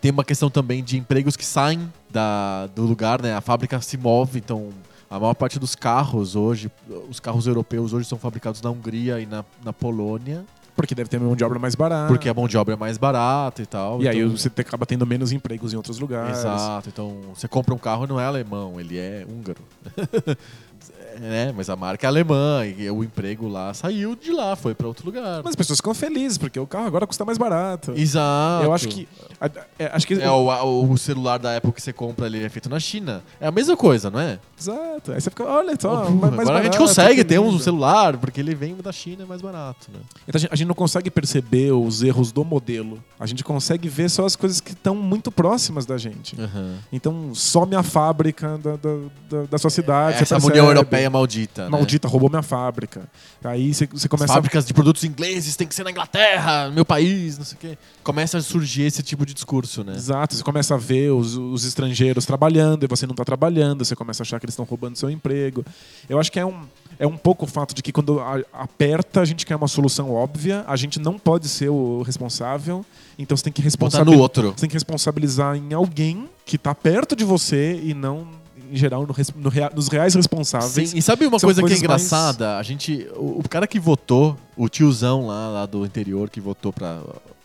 [0.00, 3.34] Tem uma questão também de empregos que saem da, do lugar, né?
[3.34, 4.68] A fábrica se move, então
[5.14, 6.70] a maior parte dos carros hoje,
[7.08, 10.44] os carros europeus hoje são fabricados na Hungria e na, na Polônia,
[10.74, 12.08] Porque deve ter mão de obra mais barata.
[12.08, 14.02] porque a mão de obra é mais barata e tal.
[14.02, 16.38] E aí então- você te- acaba tendo menos empregos em outros lugares.
[16.38, 19.60] Exato, então você compra um carro não é alemão, ele é húngaro.
[21.20, 24.86] É, mas a marca é alemã e o emprego lá saiu de lá, foi para
[24.86, 25.38] outro lugar.
[25.42, 27.92] Mas as pessoas ficam felizes, porque o carro agora custa mais barato.
[27.96, 28.64] Exato.
[28.64, 29.08] Eu acho que.
[29.40, 32.48] a- é, acho que É, o, o celular da Apple que você compra ali é
[32.48, 33.22] feito na China.
[33.40, 34.38] É a mesma coisa, não é?
[34.58, 35.12] Exato.
[35.12, 38.40] Aí você fica, olha só, mais Agora a gente barato, consegue ter um celular, porque
[38.40, 39.98] ele vem da China é mais barato, né?
[40.28, 43.02] Então a gente, a gente não consegue perceber os erros do modelo.
[43.18, 46.34] A gente consegue ver só as coisas que estão muito próximas da gente.
[46.40, 46.76] Uhum.
[46.92, 48.96] Então some a fábrica da, da,
[49.30, 50.16] da- da sua cidade.
[50.18, 50.46] você Essa.
[50.46, 51.64] União Europeia Europeia maldita.
[51.64, 51.70] né?
[51.70, 53.02] Maldita, roubou minha fábrica.
[53.44, 56.68] Aí você você As começa a fábricas de produtos ingleses tem que ser na Inglaterra,
[56.68, 57.78] no meu país, não sei o quê.
[58.02, 59.94] Começa a surgir esse tipo de discurso, né?
[59.94, 63.96] Exato, você começa a ver os, os estrangeiros trabalhando e você não está trabalhando, você
[63.96, 65.64] começa a achar que eles estão roubando seu emprego.
[66.08, 66.62] Eu acho que é um,
[66.98, 68.20] é um pouco o fato de que quando
[68.52, 72.84] aperta a gente quer uma solução óbvia, a gente não pode ser o responsável,
[73.18, 74.16] então você tem que responsabilizar.
[74.16, 74.50] no outro.
[74.50, 78.26] Você tem que responsabilizar em alguém que está perto de você e não,
[78.72, 80.90] em geral, no no rea- nos reais responsáveis.
[80.90, 82.56] Sim, e sabe uma coisa que é coisas mais- engraçada?
[82.56, 83.06] A gente.
[83.16, 87.00] O, o cara que votou, o tiozão lá, lá do interior que votou para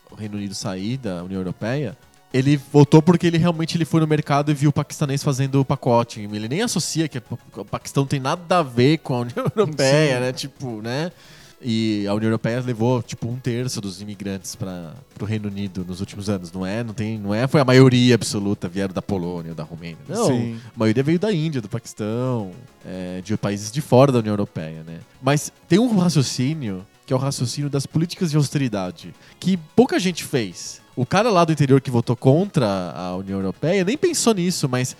[0.10, 1.98] o Reino Unido sair da União Europeia,
[2.34, 5.66] ele votou porque ele realmente ele foi no mercado e viu o paquistanês fazendo o
[5.66, 6.22] pacote.
[6.22, 7.22] Ele nem associa que
[7.56, 10.22] o Paquistão tem nada a ver com a União Europeia, Sim.
[10.22, 10.34] né?
[10.34, 11.12] Tipo, né?
[11.60, 16.00] E a União Europeia levou tipo um terço dos imigrantes para o Reino Unido nos
[16.00, 16.84] últimos anos, não é?
[16.84, 17.48] Não tem, não é?
[17.48, 19.98] Foi a maioria absoluta vieram da Polônia, da Romênia.
[20.08, 20.60] Não, Sim.
[20.76, 22.52] a maioria veio da Índia, do Paquistão,
[22.86, 25.00] é, de países de fora da União Europeia, né?
[25.22, 30.26] Mas tem um raciocínio que é o raciocínio das políticas de austeridade, que pouca gente
[30.26, 30.82] fez.
[30.94, 34.96] O cara lá do interior que votou contra a União Europeia nem pensou nisso, mas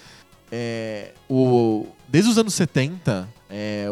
[0.50, 3.88] é, o, desde os anos 70 é,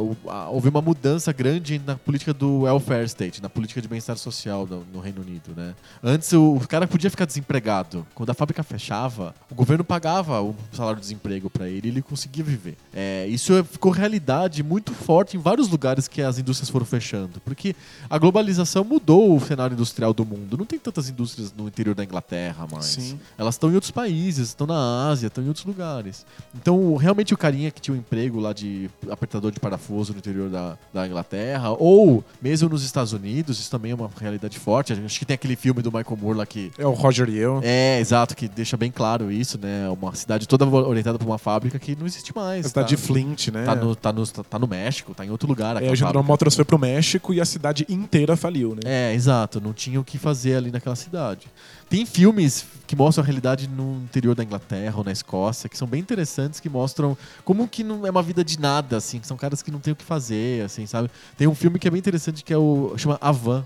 [0.51, 4.85] houve uma mudança grande na política do welfare state, na política de bem-estar social do-
[4.93, 5.73] no Reino Unido, né?
[6.03, 8.05] Antes o, o cara podia ficar desempregado.
[8.13, 12.01] Quando a fábrica fechava, o governo pagava o salário de desemprego para ele e ele
[12.01, 12.75] conseguia viver.
[12.93, 17.75] É, isso ficou realidade muito forte em vários lugares que as indústrias foram fechando, porque
[18.09, 20.57] a globalização mudou o cenário industrial do mundo.
[20.57, 22.85] Não tem tantas indústrias no interior da Inglaterra mais.
[22.85, 23.19] Sim.
[23.37, 26.25] Elas estão em outros países, estão na Ásia, estão em outros lugares.
[26.53, 30.49] Então, realmente, o carinha que tinha um emprego lá de apertador de parafuso no interior
[30.49, 34.93] da, da Inglaterra, ou mesmo nos Estados Unidos, isso também é uma realidade forte.
[34.93, 36.71] Acho que tem aquele filme do Michael Moore lá que.
[36.77, 37.59] É o Roger e eu.
[37.63, 39.89] É, exato, que deixa bem claro isso, né?
[39.89, 42.65] Uma cidade toda orientada para uma fábrica que não existe mais.
[42.65, 42.95] A cidade tá?
[42.95, 43.65] de Flint, né?
[43.65, 45.81] Tá no, tá, no, tá no México, tá em outro lugar.
[45.81, 46.23] É, a General.
[46.23, 48.81] Motors foi pro México e a cidade inteira faliu, né?
[48.85, 49.61] É, exato.
[49.61, 51.47] Não tinha o que fazer ali naquela cidade.
[51.89, 55.87] Tem filmes que mostram a realidade no interior da Inglaterra ou na Escócia, que são
[55.87, 59.37] bem interessantes, que mostram como que não é uma vida de nada, assim, que são
[59.37, 61.09] caras que não têm o que fazer, assim, sabe?
[61.37, 63.65] Tem um filme que é bem interessante que é o chama A Van.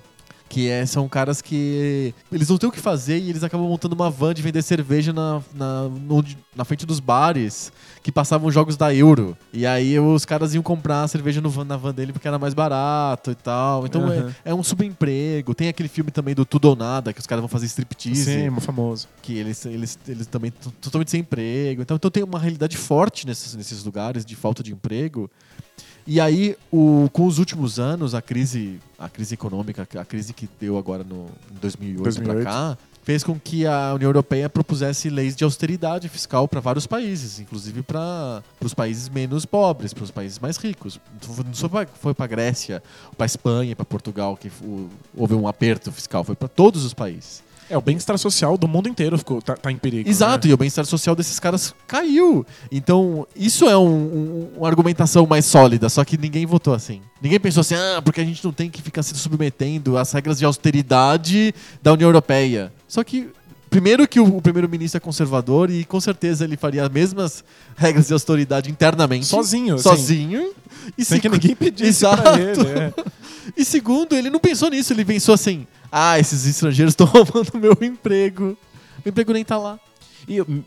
[0.50, 2.12] Que é, são caras que.
[2.32, 5.14] Eles não têm o que fazer e eles acabam montando uma van de vender cerveja
[5.14, 7.72] na, na, no- na frente dos bares
[8.02, 9.38] que passavam jogos da Euro.
[9.54, 12.40] E aí os caras iam comprar a cerveja no van, na van dele porque era
[12.40, 13.86] mais barato e tal.
[13.86, 14.34] Então Aham.
[14.44, 15.54] é, é um subemprego.
[15.54, 18.24] Tem aquele filme também do Tudo ou Nada, que os caras vão fazer striptease.
[18.26, 19.08] Sim, muito famoso.
[19.22, 21.84] Que eles, eles, eles também estão totalmente sem emprego.
[21.84, 25.30] Então, então tem uma realidade forte nesses, nesses lugares de falta de emprego.
[26.12, 30.50] E aí, o, com os últimos anos, a crise, a crise econômica, a crise que
[30.60, 32.44] deu agora no, em 2008, 2008.
[32.44, 36.88] para cá, fez com que a União Europeia propusesse leis de austeridade fiscal para vários
[36.88, 41.00] países, inclusive para os países menos pobres, para os países mais ricos.
[41.46, 42.82] Não só foi para a Grécia,
[43.16, 44.52] para a Espanha, para Portugal que
[45.16, 47.44] houve um aperto fiscal, foi para todos os países.
[47.70, 50.10] É, o bem-estar social do mundo inteiro ficou, tá, tá em perigo.
[50.10, 50.52] Exato, né?
[50.52, 52.46] e o bem-estar social desses caras caiu.
[52.72, 57.02] Então, isso é um- um- uma argumentação mais sólida, só que ninguém votou assim.
[57.22, 60.40] Ninguém pensou assim, ah, porque a gente não tem que ficar se submetendo às regras
[60.40, 62.72] de austeridade da União Europeia.
[62.88, 63.30] Só que.
[63.70, 67.44] Primeiro que o, primeiro-ministro é conservador e com certeza ele faria as mesmas
[67.78, 69.28] regras de austeridade internamente.
[69.28, 69.84] Sozinho, assim.
[69.84, 70.52] Sozinho.
[70.98, 72.24] E Sem se- que ninguém pedisse Exato.
[72.24, 72.68] pra ele.
[72.68, 72.94] é.
[73.58, 77.76] E segundo, ele não pensou nisso, ele pensou assim: ah, esses estrangeiros estão roubando meu
[77.82, 78.58] emprego.
[79.06, 79.80] O emprego nem tá lá.
[80.28, 80.64] E m-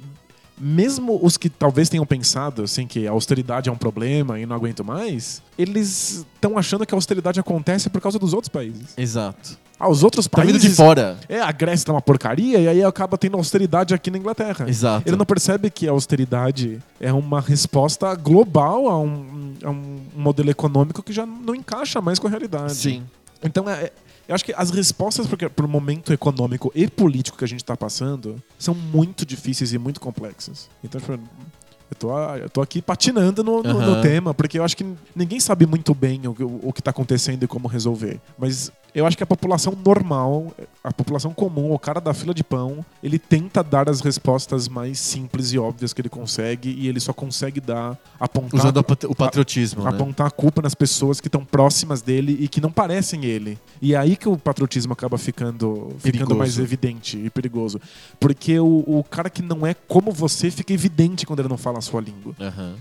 [0.59, 4.55] mesmo os que talvez tenham pensado assim que a austeridade é um problema e não
[4.55, 8.95] aguento mais, eles estão achando que a austeridade acontece por causa dos outros países.
[8.97, 9.59] Exato.
[9.81, 10.71] Ah, os outros Tá vindo países.
[10.71, 11.19] de fora.
[11.29, 14.69] É, a Grécia tá uma porcaria e aí acaba tendo austeridade aqui na Inglaterra.
[14.69, 15.09] Exato.
[15.09, 20.51] Ele não percebe que a austeridade é uma resposta global a um, a um modelo
[20.51, 22.75] econômico que já não encaixa mais com a realidade.
[22.77, 23.03] Sim.
[23.43, 23.93] Então, é, é-
[24.29, 27.77] eu acho que as respostas para o momento econômico e político que a gente está
[27.77, 30.69] passando são muito difíceis e muito complexas.
[30.83, 34.77] Então, tipo, eu tô, eu tô aqui patinando no, no- no tema, porque eu acho
[34.77, 38.19] que ninguém sabe muito bem o, o, o que está acontecendo e como resolver.
[38.39, 40.53] Mas eu acho que a população normal,
[40.85, 44.99] a população comum, o cara da fila de pão, ele tenta dar as respostas mais
[44.99, 49.15] simples e óbvias que ele consegue e ele só consegue dar, apontar Usando a o
[49.15, 49.91] patriotismo, né?
[49.91, 53.59] apontar a culpa nas pessoas que estão próximas dele e que não parecem ele.
[53.81, 56.39] E é aí que o patriotismo acaba ficando, ficando Perigoso.
[56.39, 57.81] mais evidente e perigoso.
[58.19, 61.79] Porque o, o cara que não é como você fica evidente quando ele não fala
[61.79, 62.35] a sua língua.
[62.41, 62.77] Aham.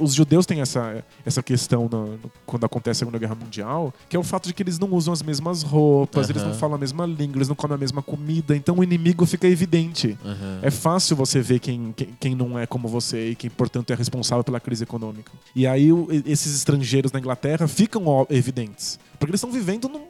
[0.00, 4.16] Os judeus têm essa, essa questão no- no- quando acontece a Segunda Guerra Mundial, que
[4.16, 6.78] é o fato de que eles não usam as mesmas roupas, eles não falam a
[6.78, 10.18] mesma língua, eles não comem a mesma comida, então o inimigo fica evidente.
[10.24, 10.58] Aham.
[10.62, 13.94] É fácil você ver quem, quem, quem não é como você e quem, portanto, é
[13.94, 15.30] responsável pela crise econômica.
[15.54, 18.98] E aí o- esses estrangeiros na Inglaterra ficam evidentes.
[19.18, 20.00] Porque eles estão vivendo num,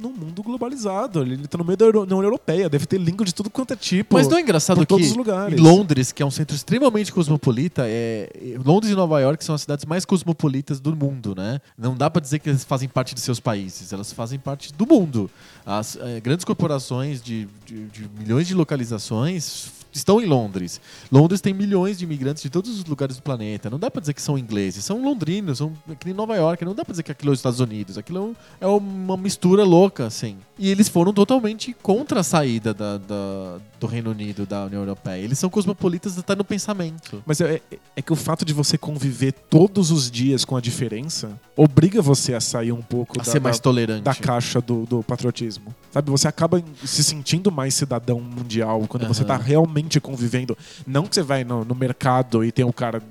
[0.00, 1.22] num- mundo globalizado.
[1.22, 4.14] Ele está no meio da União Europeia, deve ter língua de tudo quanto é tipo.
[4.16, 5.58] Mas não é engraçado que todos os lugares.
[5.58, 8.30] em Londres, que é um centro extremamente cosmopolita, é
[8.64, 11.60] Londres e Nova York são as cidades mais cosmopolitas do mundo, né?
[11.78, 14.86] Não dá pra dizer que elas fazem parte de seus países, elas fazem parte do
[14.86, 15.30] mundo.
[15.64, 20.80] As eh, grandes corporações de, de- de milhões de localizações estão em Londres.
[21.10, 23.68] Londres tem milhões de imigrantes de todos os lugares do planeta.
[23.70, 26.64] Não dá pra dizer que são ingleses, são londrinos, são que nem Nova York.
[26.64, 27.98] Não dá pra dizer que aquilo é os Estados Unidos.
[27.98, 30.36] Aquilo é é uma mistura louca, assim.
[30.58, 35.22] E eles foram totalmente contra a saída da- da- do Reino Unido da União Europeia.
[35.22, 37.22] Eles são cosmopolitas até no pensamento.
[37.26, 40.60] Mas é, é- é que o fato de você conviver todos os dias com a
[40.60, 44.02] diferença obriga você a sair um pouco A da, ser mais da- tolerante.
[44.02, 45.74] da caixa do, do patriotismo.
[45.90, 49.28] Sabe, você acaba se sentindo mais cidadão mundial quando você Aham.
[49.28, 50.56] tá realmente convivendo.
[50.86, 53.02] Não que você vai no, no mercado e tem o cara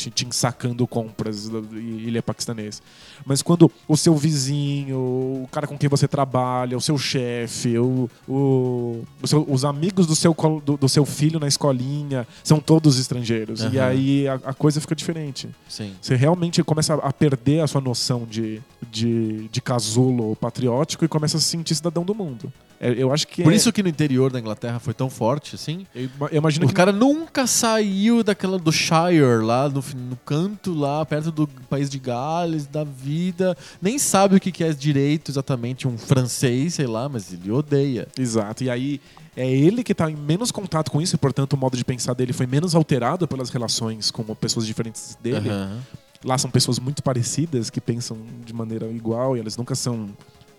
[0.00, 2.82] te, te ensacando compras e ele é paquistanês.
[3.24, 8.08] Mas quando o seu vizinho, o cara com quem você trabalha, o seu chefe, o,
[8.28, 12.98] o- o seu- os amigos do seu, do, do seu filho na escolinha são todos
[12.98, 13.60] estrangeiros.
[13.60, 13.86] E Aham.
[13.88, 15.48] aí a, a coisa fica diferente.
[15.68, 15.92] Sim.
[16.00, 18.60] Você realmente começa a perder a sua noção de,
[18.90, 22.52] de, de casulo patriótico e começa a se sentir cidadão do mundo.
[22.82, 25.54] É, eu acho que Por é- isso que no interior da Inglaterra foi tão forte,
[25.54, 25.86] assim.
[25.94, 30.72] eu, eu imagino O que cara nunca saiu daquela do Shire, lá no, no canto,
[30.72, 33.56] lá perto do país de Gales, da vida.
[33.80, 38.08] Nem sabe o que é direito exatamente, um francês, sei lá, mas ele odeia.
[38.18, 38.64] Exato.
[38.64, 39.00] E aí
[39.36, 42.14] é ele que está em menos contato com isso e, portanto, o modo de pensar
[42.14, 45.48] dele foi menos alterado pelas relações com pessoas diferentes dele.
[45.48, 45.80] Aham.
[46.24, 50.10] Lá são pessoas muito parecidas que pensam de maneira igual e eles nunca são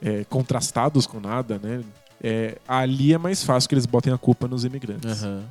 [0.01, 1.83] é, contrastados com nada, né?
[2.23, 5.23] É, ali é mais fácil que eles botem a culpa nos imigrantes.
[5.23, 5.43] Aham.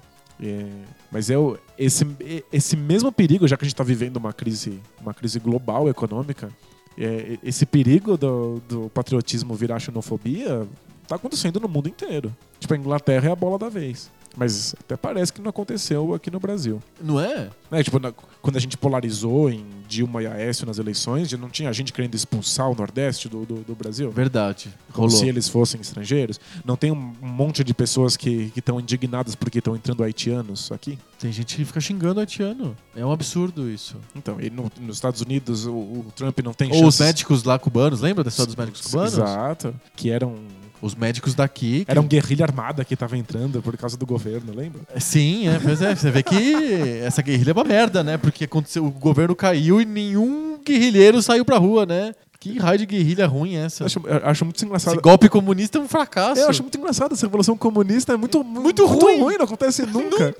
[0.43, 0.67] É,
[1.11, 2.07] mas o- esse,
[2.53, 6.51] esse mesmo perigo, já que a gente está vivendo uma crise, uma crise global econômica,
[6.99, 10.67] é, esse perigo do, do patriotismo virar xenofobia
[11.03, 12.35] está acontecendo no mundo inteiro.
[12.59, 14.11] Tipo, a Inglaterra é a bola da vez.
[14.37, 16.81] Mas até parece que não aconteceu aqui no Brasil.
[17.01, 17.51] Não é?
[17.71, 21.49] Né, tipo, na- quando a gente polarizou em Dilma e Aécio nas eleições, já não
[21.51, 24.11] tinha gente querendo expulsar o Nordeste do, do, do Brasil?
[24.11, 24.73] Verdade.
[24.93, 25.21] como Rolou.
[25.21, 26.39] se eles fossem estrangeiros.
[26.65, 30.99] Não tem um monte de pessoas que estão indignadas porque estão entrando haitianos aqui?
[31.19, 32.77] Tem gente que fica xingando haitiano.
[32.97, 33.97] É um absurdo isso.
[34.15, 37.59] Então, e no- nos Estados Unidos o, o Trump não tem Ou os médicos lá
[37.59, 39.13] cubanos, lembra da história dos médicos cubanos?
[39.15, 39.75] Exato.
[39.97, 40.37] Que eram,
[40.83, 41.85] Os médicos daqui.
[41.85, 44.81] que- era um guerrilha armada que estava entrando por causa do governo, lembra?
[44.99, 45.95] Sim, é, pois é.
[45.95, 48.17] Você vê que essa guerrilha é uma merda, né?
[48.17, 52.15] Porque aconteceu, o governo caiu e nenhum guerrilheiro saiu pra rua, né?
[52.41, 53.83] Que raio de guerrilha ruim é essa?
[53.83, 54.95] Eu acho, eu acho muito engraçado.
[54.95, 56.41] Esse golpe comunista é um fracasso.
[56.41, 57.13] Eu acho muito engraçado.
[57.13, 59.37] Essa revolução comunista é muito, Muito ruim.
[59.37, 60.35] não acontece nunca.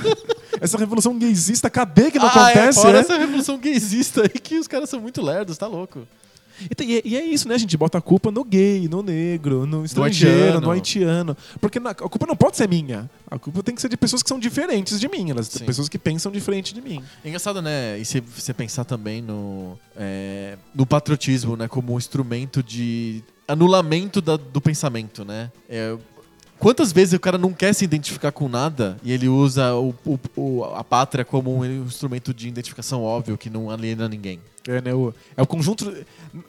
[0.58, 2.78] essa revolução gaysista, cadê que não ah, acontece?
[2.78, 3.00] É, fora é?
[3.02, 6.08] essa revolução gaysista aí que os caras são muito lerdos, tá louco.
[6.70, 7.54] E, tem- e é isso, né?
[7.54, 10.60] A gente bota a culpa no gay, no negro, no estrangeiro, haitiano.
[10.60, 11.36] no haitiano.
[11.60, 13.10] Porque na- a culpa não pode ser minha.
[13.30, 15.30] A culpa tem que ser de pessoas que são diferentes de mim.
[15.30, 15.64] Elas, Sim.
[15.64, 17.02] pessoas que pensam diferente de mim.
[17.24, 17.98] É engraçado, né?
[17.98, 21.68] E se você pensar também no, é, no patriotismo, né?
[21.68, 25.50] Como um instrumento de anulamento da- do pensamento, né?
[25.68, 25.96] É,
[26.58, 30.18] quantas vezes o cara não quer se identificar com nada e ele usa o, o-
[30.36, 34.38] o- a pátria como um instrumento de identificação óbvio que não aliena ninguém?
[34.68, 35.92] É, né, o, é o conjunto.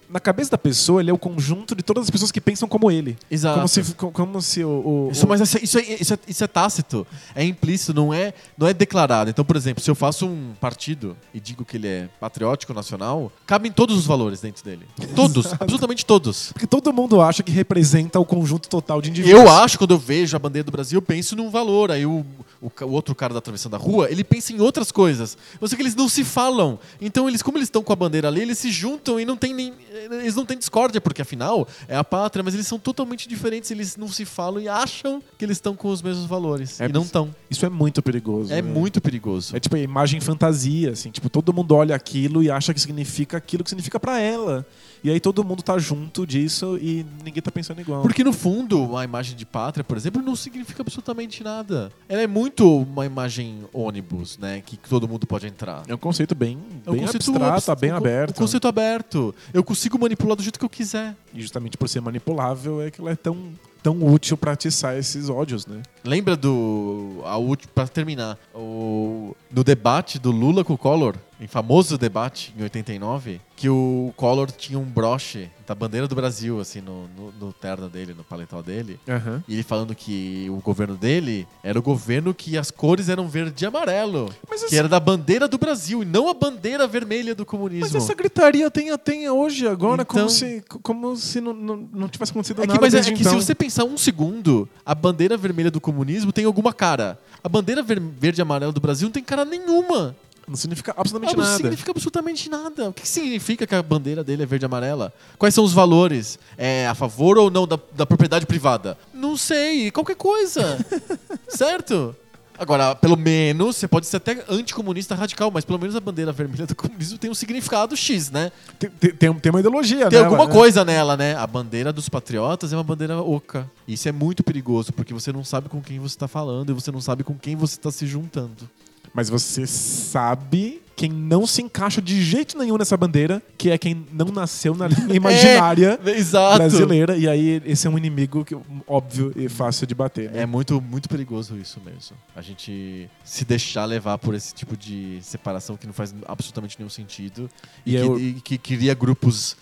[0.09, 2.91] Na cabeça da pessoa, ele é o conjunto de todas as pessoas que pensam como
[2.91, 3.17] ele.
[3.29, 3.55] Exato.
[3.55, 4.69] Como se, co- como se o.
[5.07, 8.13] o- Isso, mas isso é, isso, é, isso, é, isso é tácito, é implícito, não
[8.13, 9.29] é, não é declarado.
[9.29, 13.31] Então, por exemplo, se eu faço um partido e digo que ele é patriótico, nacional,
[13.47, 14.85] cabem todos os valores dentro dele.
[15.15, 15.63] Todos, Exato.
[15.63, 16.51] absolutamente todos.
[16.53, 19.41] Porque todo mundo acha que representa o conjunto total de indivíduos.
[19.41, 21.89] Eu acho, quando eu vejo a bandeira do Brasil, eu penso num valor.
[21.91, 22.23] Aí o,
[22.61, 25.37] o, o outro cara da atravessando a rua, ele pensa em outras coisas.
[25.65, 26.79] Sei que eles não se falam.
[27.01, 29.53] Então, eles, como eles estão com a bandeira ali, eles se juntam e não tem
[29.53, 29.73] nem.
[30.11, 33.97] Eles não têm discórdia, porque afinal é a pátria, mas eles são totalmente diferentes, eles
[33.97, 36.79] não se falam e acham que eles estão com os mesmos valores.
[36.81, 37.33] É e não estão.
[37.49, 38.51] Isso é muito perigoso.
[38.51, 38.61] É né?
[38.61, 39.55] muito perigoso.
[39.55, 43.37] É tipo a imagem fantasia, assim, tipo, todo mundo olha aquilo e acha que significa
[43.37, 44.65] aquilo que significa pra ela.
[45.03, 48.01] E aí todo mundo tá junto disso e ninguém tá pensando igual.
[48.03, 51.91] Porque no fundo, a imagem de pátria, por exemplo, não significa absolutamente nada.
[52.07, 54.61] Ela é muito uma imagem ônibus, né?
[54.65, 55.83] Que todo mundo pode entrar.
[55.87, 58.29] É um conceito bem, É um bem conceito abstrato, abs- bem um co- aberto.
[58.31, 59.35] Um conceito aberto.
[59.53, 61.15] Eu consigo manipular do jeito que eu quiser.
[61.33, 63.37] E justamente por ser manipulável é que ela é tão,
[63.81, 65.81] tão útil pra atiçar esses ódios, né?
[66.03, 67.21] Lembra do.
[67.25, 72.53] A última, pra terminar, o, no debate do Lula com o Collor, em famoso debate
[72.57, 77.31] em 89, que o Collor tinha um broche da bandeira do Brasil, assim, no, no,
[77.39, 78.99] no terno dele, no paletó dele.
[79.07, 79.41] Aham.
[79.47, 83.63] E ele falando que o governo dele era o governo que as cores eram verde
[83.63, 84.29] e amarelo.
[84.49, 87.85] Mas que essa- era da bandeira do Brasil e não a bandeira vermelha do comunismo.
[87.85, 92.07] Mas essa gritaria tem, tem hoje, agora, como Então- se, como se não, não, não
[92.09, 93.39] tivesse acontecido É que, nada mas é, é que então.
[93.39, 95.92] se você pensar um segundo, a bandeira vermelha do comunismo
[96.33, 97.17] tem alguma cara.
[97.43, 100.15] A bandeira ver- verde e amarela do Brasil não tem cara nenhuma.
[100.47, 101.57] Não significa absolutamente Não nada.
[101.57, 102.89] significa absolutamente nada.
[102.89, 105.13] O que significa que a bandeira dele é verde e amarela?
[105.37, 106.37] Quais são os valores?
[106.57, 108.97] É a favor ou não da, da propriedade privada?
[109.13, 109.89] Não sei.
[109.89, 110.77] Qualquer coisa.
[111.47, 112.13] certo?
[112.57, 116.65] Agora, pelo menos, você pode ser até anticomunista radical, mas pelo menos a bandeira vermelha
[116.67, 118.51] do comunismo tem um significado X, né?
[118.77, 120.25] Tem, tem, tem- uma ideologia, Tem né?
[120.25, 120.51] alguma né?
[120.51, 121.35] coisa nela, né?
[121.35, 123.69] A bandeira dos patriotas é uma bandeira oca.
[123.87, 126.91] Isso é muito perigoso, porque você não sabe com quem você está falando e você
[126.91, 128.69] não sabe com quem você está se juntando.
[129.13, 134.05] Mas você sabe quem não se encaixa de jeito nenhum nessa bandeira, que é quem
[134.13, 136.57] não nasceu na linha imaginária É, exato.
[136.57, 137.17] brasileira.
[137.17, 138.55] E aí esse é um inimigo que,
[138.87, 140.31] óbvio e fácil de bater.
[140.31, 140.41] né?
[140.41, 142.15] É muito, muito perigoso isso mesmo.
[142.35, 146.89] A gente se deixar levar por esse tipo de separação que não faz absolutamente nenhum
[146.89, 147.49] sentido
[147.85, 149.57] e, E que, eu- e que cria grupos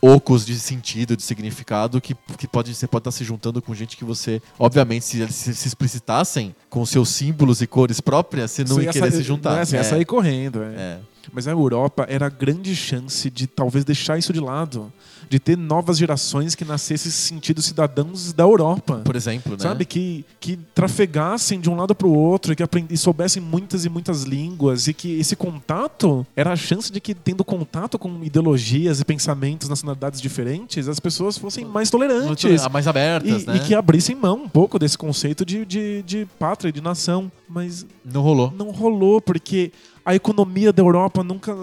[0.00, 3.96] ocos de sentido, de significado, que, que pode, você pode estar se juntando com gente
[3.96, 8.64] que você, obviamente, se eles se, se explicitassem com seus símbolos e cores próprias, você
[8.64, 9.58] não Você ia querer sa- se juntar.
[9.58, 10.62] É assim, ia É, sair correndo.
[10.62, 10.66] é.
[10.76, 10.98] é.
[11.32, 14.92] Mas a Europa era a grande chance de talvez deixar isso de lado.
[15.28, 19.02] De ter novas gerações que nascessem se sentindo cidadãos da Europa.
[19.04, 19.58] Por exemplo, né?
[19.58, 22.86] Sabe, que, que trafegassem de um lado para o outro e que aprend...
[22.90, 27.14] e soubessem muitas e muitas línguas e que esse contato era a chance de que,
[27.14, 32.44] tendo contato com ideologias e pensamentos, nacionalidades diferentes, as pessoas fossem mais tolerantes.
[32.44, 33.56] Muito- mais abertas, E, né?
[33.56, 37.30] e que abrissem mão um pouco desse conceito de, de, de pátria, de nação.
[37.48, 38.52] Mas Não rolou.
[38.56, 39.70] não rolou, porque
[40.04, 41.56] a economia da Europa nunca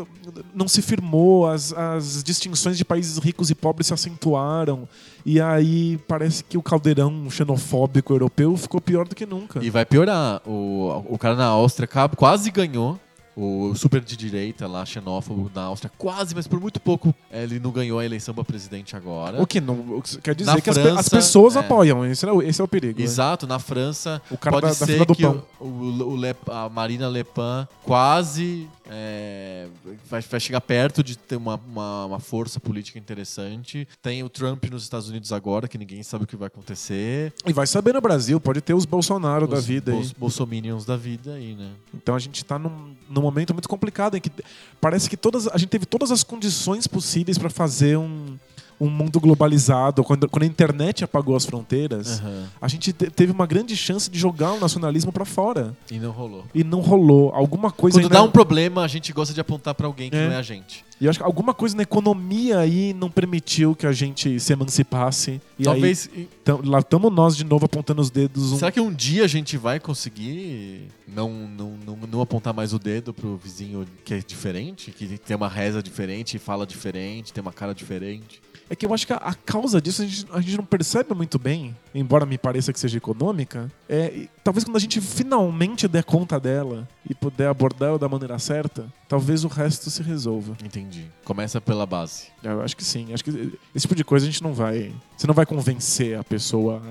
[0.53, 4.87] não se firmou, as, as distinções de países ricos e pobres se acentuaram.
[5.23, 9.63] E aí parece que o caldeirão xenofóbico europeu ficou pior do que nunca.
[9.63, 10.41] E vai piorar.
[10.47, 12.99] O, o cara na Áustria quase ganhou.
[13.35, 17.59] O super de direita lá, xenófobo na Áustria, quase, mas por muito pouco eh, ele
[17.59, 19.41] não ganhou a eleição para presidente agora.
[19.41, 21.59] O que não o que quer dizer Na que as, França, as pessoas é.
[21.59, 22.99] apoiam, esse é o, esse é o perigo.
[22.99, 23.05] né?
[23.05, 26.67] Exato, na França O cara pode da- da ser do que o, o- Le- a
[26.67, 29.67] Marina Le Pen quase é,
[30.09, 33.87] vai, vai chegar perto de ter uma, uma, uma força política interessante.
[34.01, 37.33] Tem o Trump nos Estados Unidos agora, que ninguém sabe o que vai acontecer.
[37.45, 39.97] E vai saber no Brasil, pode ter os Bolsonaro da Os vida aí.
[39.97, 41.71] bol- bolsominions da vida aí, né?
[41.93, 44.31] Então a gente tá num, num momento muito complicado em que
[44.79, 48.37] parece que todas, a gente teve todas as condições possíveis para fazer um,
[48.81, 50.03] um mundo globalizado.
[50.03, 52.47] Quando, quando a internet apagou as fronteiras, Aham.
[52.61, 55.75] a gente te- teve uma grande chance de jogar o nacionalismo para fora.
[55.91, 56.45] E não rolou.
[56.53, 57.31] E não rolou.
[57.33, 60.15] Alguma coisa Quando ainda- dá um problema, a gente gosta de apontar pra alguém que
[60.15, 60.25] É.
[60.27, 60.83] não é a gente.
[60.99, 64.53] E eu acho que alguma coisa na economia aí não permitiu que a gente se
[64.53, 65.41] emancipasse.
[65.57, 66.07] E Talvez.
[66.15, 68.51] aí, tam- lá estamos nós de novo apontando os dedos.
[68.53, 68.57] Um...
[68.57, 72.79] Será que um dia a gente vai conseguir não, não, não, não apontar mais o
[72.79, 74.91] dedo pro vizinho que é diferente?
[74.91, 78.39] Que tem uma reza diferente, fala diferente, tem uma cara diferente?
[78.71, 81.37] É que eu acho que a, causa disso a gente, a gente não percebe muito
[81.37, 83.71] bem, embora me pareça que seja econômica.
[83.89, 88.85] É, talvez quando a gente finalmente der conta dela e puder abordá-la da maneira certa,
[89.07, 90.55] talvez o resto se resolva.
[90.63, 91.05] Entendi.
[91.25, 92.27] Começa pela base.
[92.43, 93.13] Eu acho que sim.
[93.13, 93.29] Acho que
[93.75, 94.91] esse tipo de coisa a gente não vai.
[95.17, 96.81] Você não vai convencer a pessoa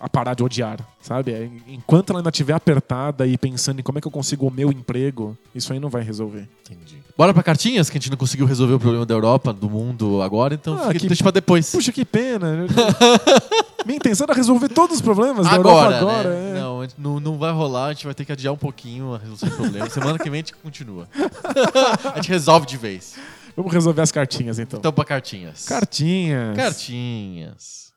[0.00, 1.32] a parar de odiar, sabe?
[1.32, 4.50] É, enquanto ela ainda estiver apertada e pensando em como é que eu consigo o
[4.50, 6.48] meu emprego, isso aí não vai resolver.
[6.68, 6.98] Entendi.
[7.16, 10.22] Bora pra cartinhas, que a gente não conseguiu resolver o problema da Europa, do mundo
[10.22, 11.70] agora, então Ah, fica- que- deixa pra depois.
[11.70, 12.66] Puxa, que pena.
[13.86, 16.30] Minha intenção era resolver todos os problemas da agora, Europa agora.
[16.30, 16.50] né?
[16.50, 16.60] é.
[16.60, 19.48] Não, não, não vai rolar, a gente vai ter que adiar um pouquinho a resolução
[19.48, 19.90] do problema.
[19.90, 21.08] Semana que vem a gente continua.
[22.12, 23.16] a gente resolve de vez.
[23.56, 24.78] Vamos resolver as cartinhas então.
[24.78, 25.66] Então, pra cartinhas.
[25.66, 26.56] Cartinhas.
[26.56, 27.88] Cartinhas.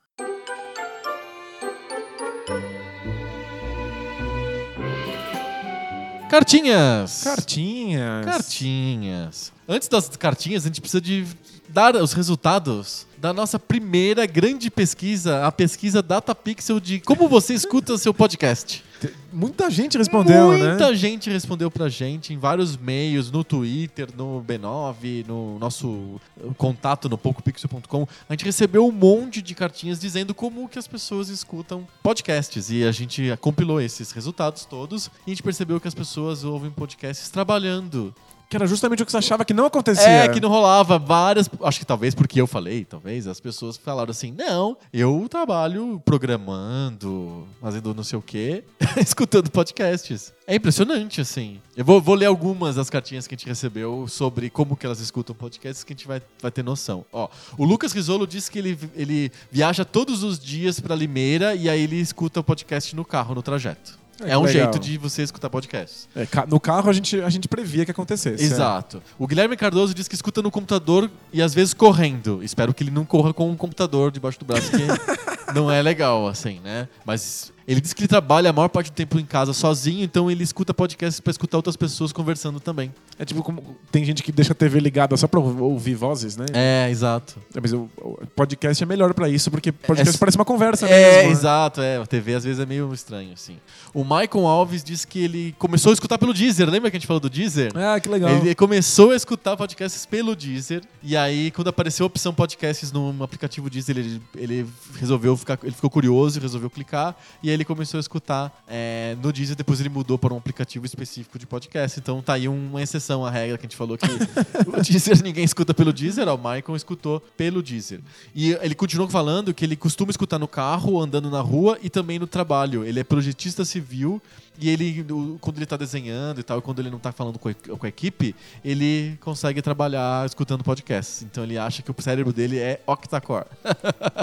[6.29, 7.23] Cartinhas.
[7.23, 8.25] Cartinhas.
[8.25, 9.53] Cartinhas.
[9.67, 11.27] Antes das cartinhas, a gente precisa de
[11.71, 17.97] dar os resultados da nossa primeira grande pesquisa, a pesquisa DataPixel de como você escuta
[17.97, 18.83] seu podcast.
[19.31, 20.95] Muita gente respondeu, Muita né?
[20.95, 26.19] gente respondeu pra gente em vários meios, no Twitter, no B9, no nosso
[26.57, 28.07] contato no PocoPixel.com.
[28.29, 32.69] A gente recebeu um monte de cartinhas dizendo como que as pessoas escutam podcasts.
[32.69, 36.69] E a gente compilou esses resultados todos e a gente percebeu que as pessoas ouvem
[36.69, 38.13] podcasts trabalhando.
[38.51, 40.05] Que era justamente o que você achava que não acontecia.
[40.05, 41.49] É, que não rolava várias.
[41.63, 47.47] Acho que talvez porque eu falei, talvez, as pessoas falaram assim: não, eu trabalho programando,
[47.61, 48.65] fazendo não sei o quê,
[48.99, 50.33] escutando podcasts.
[50.45, 51.61] É impressionante, assim.
[51.77, 54.99] Eu vou, vou ler algumas das cartinhas que a gente recebeu sobre como que elas
[54.99, 57.05] escutam podcasts que a gente vai, vai ter noção.
[57.13, 61.69] Ó, o Lucas Risolo disse que ele, ele viaja todos os dias pra Limeira e
[61.69, 64.00] aí ele escuta o podcast no carro, no trajeto.
[64.23, 64.71] É, É, um legal.
[64.71, 66.07] jeito de você escutar podcasts.
[66.15, 68.43] É, no carro a gente, a gente previa que acontecesse.
[68.43, 69.01] Exato.
[69.17, 72.43] O Guilherme Cardoso diz que escuta no computador e às vezes correndo.
[72.43, 74.77] Espero que ele não corra com um computador debaixo do braço, que
[75.53, 76.87] não é legal, assim, né?
[77.05, 80.29] Mas ele diz que ele trabalha a maior parte do tempo em casa sozinho, então
[80.29, 82.93] ele escuta podcasts pra escutar outras pessoas conversando também.
[83.19, 86.45] É, tipo como tem gente que deixa a TV ligada só pra ouvir vozes, né?
[86.53, 87.35] É, exato.
[87.55, 87.87] É, Mas o,
[88.35, 91.23] podcast é melhor pra isso, porque podcast É- parece uma conversa É, mesmo.
[91.29, 91.29] né?
[91.31, 91.97] exato, é.
[91.97, 93.57] A TV às vezes é meio estranho, assim.
[93.93, 96.69] O Michael Alves diz que ele começou a escutar pelo Deezer.
[96.69, 97.71] Lembra que a gente falou do Deezer?
[97.75, 98.29] Ah, que legal.
[98.31, 100.81] Ele começou a escutar podcasts pelo Deezer.
[101.03, 104.65] E aí, quando apareceu a opção podcasts no aplicativo Deezer, ele, ele
[104.99, 105.59] resolveu ficar.
[105.63, 107.15] Ele ficou curioso e resolveu clicar.
[107.43, 109.55] E ele começou a escutar é, no Deezer.
[109.55, 111.99] Depois ele mudou para um aplicativo específico de podcast.
[111.99, 114.05] Então tá aí uma exceção à regra que a gente falou que
[114.67, 116.27] o Deezer ninguém escuta pelo Deezer.
[116.27, 117.99] Ó, o Michael escutou pelo Deezer.
[118.33, 122.19] E ele continuou falando que ele costuma escutar no carro, andando na rua e também
[122.19, 122.83] no trabalho.
[122.83, 124.21] Ele é projetista civil
[124.59, 125.03] e ele,
[125.39, 129.17] quando ele tá desenhando e tal, quando ele não tá falando com a, equipe, ele
[129.19, 131.23] consegue trabalhar escutando podcasts.
[131.23, 133.45] Então ele acha que o cérebro dele é octa-core.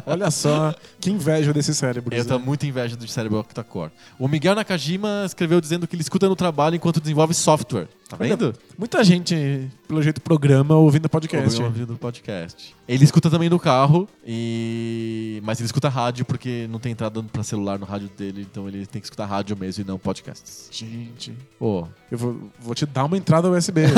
[0.07, 2.15] Olha só, que inveja desse cérebro.
[2.15, 3.91] Eu tenho muita inveja do cérebro octa-core.
[4.19, 7.89] O Miguel Nakajima escreveu dizendo que ele escuta no trabalho enquanto desenvolve software.
[8.09, 8.55] Tá vendo?
[8.79, 11.63] Muita gente, pelo jeito, programa ouvindo podcast.
[11.63, 12.75] Ouvindo podcast.
[12.89, 15.43] Ele escuta também no carro, e...
[15.45, 18.87] mas ele escuta rádio porque não tem entrada pra celular no rádio dele, então ele
[18.87, 20.71] tem que escutar rádio mesmo e não podcasts.
[20.71, 23.85] Gente, Pô, eu vou, vou te dar uma entrada USB.
[23.85, 23.95] assim.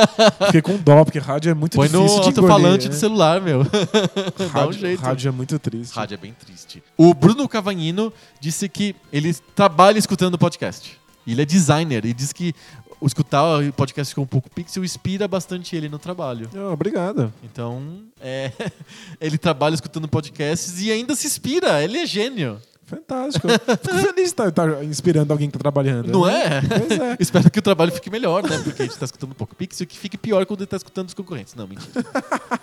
[0.46, 2.94] Fiquei com dó, porque rádio é muito põe no difícil de engolir, alto-falante né?
[2.94, 3.62] do celular, meu.
[4.38, 5.02] Dá um Rádio, jeito.
[5.02, 5.94] rádio é muito triste.
[5.94, 6.82] Rádio é bem triste.
[6.96, 8.10] O Bruno Cavagnino
[8.40, 10.98] disse que ele trabalha escutando podcast.
[11.26, 12.54] Ele é designer e diz que
[13.00, 16.48] o escutar o podcast com um pouco pixel inspira bastante ele no trabalho.
[16.54, 17.32] Ah, obrigado.
[17.42, 18.52] Então, é,
[19.20, 21.82] ele trabalha escutando podcasts e ainda se inspira.
[21.82, 22.60] Ele é gênio.
[22.84, 23.46] Fantástico.
[23.48, 26.10] Fico feliz de estar, inspirando alguém que tá trabalhando.
[26.10, 26.42] Não né?
[26.44, 26.60] é?
[26.60, 27.16] Pois é.
[27.20, 28.58] Espero que o trabalho fique melhor, né?
[28.58, 30.76] Porque a gente tá escutando um pouco pixel e que fique pior quando ele tá
[30.76, 31.54] escutando os concorrentes.
[31.54, 32.04] Não, mentira.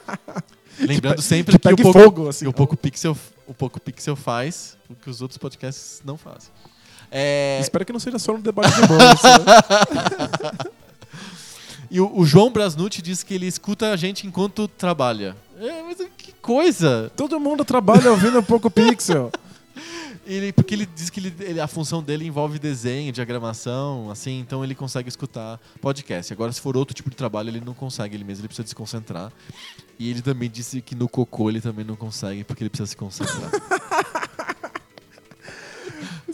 [0.79, 2.45] Lembrando sempre que que, o pegue pouco, fogo, assim.
[2.45, 6.51] que o pouco pixel, o pouco pixel faz o que os outros podcasts não fazem.
[7.11, 10.69] É, Espero que não seja só um debate de bolsa.
[11.89, 15.35] e o, o João Brasnucci diz que ele escuta a gente enquanto trabalha.
[15.59, 17.11] É, mas que coisa!
[17.15, 19.31] Todo mundo trabalha ouvindo um pouco pixel.
[20.25, 24.61] Ele, porque ele diz que ele- ele- a função dele envolve desenho, diagramação, assim, então
[24.61, 26.33] ele consegue escutar podcast.
[26.33, 28.75] Agora, se for outro tipo de trabalho, ele não consegue ele mesmo, ele precisa se
[28.75, 29.31] concentrar.
[29.97, 32.97] E ele também disse que no cocô ele também não consegue, porque ele precisa se
[32.97, 33.49] concentrar.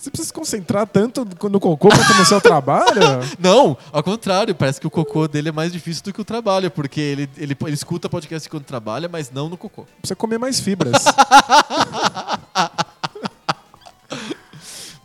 [0.04, 3.00] Você precisa se concentrar tanto no cocô quanto no seu trabalho?
[3.40, 6.70] não, ao contrário, parece que o cocô dele é mais difícil do que o trabalho,
[6.70, 9.86] porque ele, ele, ele escuta podcast quando trabalha, mas não no cocô.
[10.02, 11.06] Precisa comer mais fibras.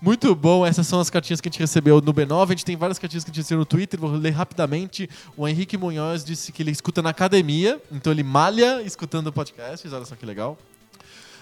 [0.03, 2.47] Muito bom, essas são as cartinhas que a gente recebeu no B9.
[2.47, 5.09] A gente tem várias cartinhas que a gente recebeu no Twitter, vou ler rapidamente.
[5.37, 10.05] O Henrique Munhoz disse que ele escuta na academia, então ele malha escutando podcasts, olha
[10.05, 10.59] só que legal.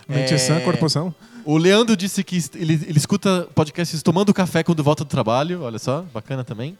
[0.08, 1.14] Mente É, sã, corpo são.
[1.44, 5.78] O Leandro disse que ele, ele escuta podcasts tomando café quando volta do trabalho, olha
[5.78, 6.76] só, bacana também.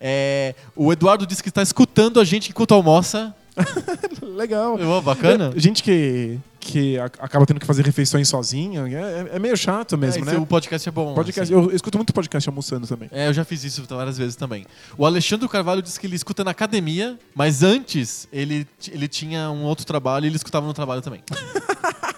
[0.00, 3.34] É, o Eduardo disse que está escutando a gente enquanto almoça.
[4.22, 4.78] Legal.
[4.80, 5.52] Oh, bacana.
[5.54, 10.28] É, gente que, que acaba tendo que fazer refeições sozinho, é, é meio chato mesmo,
[10.28, 10.38] É, né?
[10.38, 11.14] O podcast é bom.
[11.14, 11.52] Podcast, assim.
[11.62, 13.08] eu, eu escuto muito podcast almoçando também.
[13.12, 14.66] É, eu já fiz isso várias vezes também.
[14.98, 19.64] O Alexandre Carvalho disse que ele escuta na academia, mas antes ele, ele tinha um
[19.64, 21.22] outro trabalho e ele escutava no trabalho também.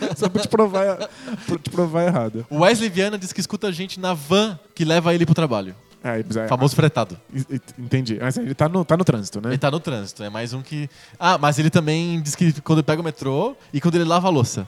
[0.16, 1.08] Só pra te provar,
[1.46, 2.46] pra te provar errado.
[2.50, 5.74] O Wesley Viana disse que escuta a gente na van que leva ele pro trabalho.
[6.02, 7.18] É, é, Famoso fretado.
[7.34, 8.18] e- e- Entendi.
[8.20, 9.50] Mas ele tá no, tá no trânsito, né?
[9.50, 10.88] Ele tá no trânsito, é mais um que.
[11.18, 14.30] Ah, mas ele também diz que quando pega o metrô e quando ele lava a
[14.30, 14.66] louça.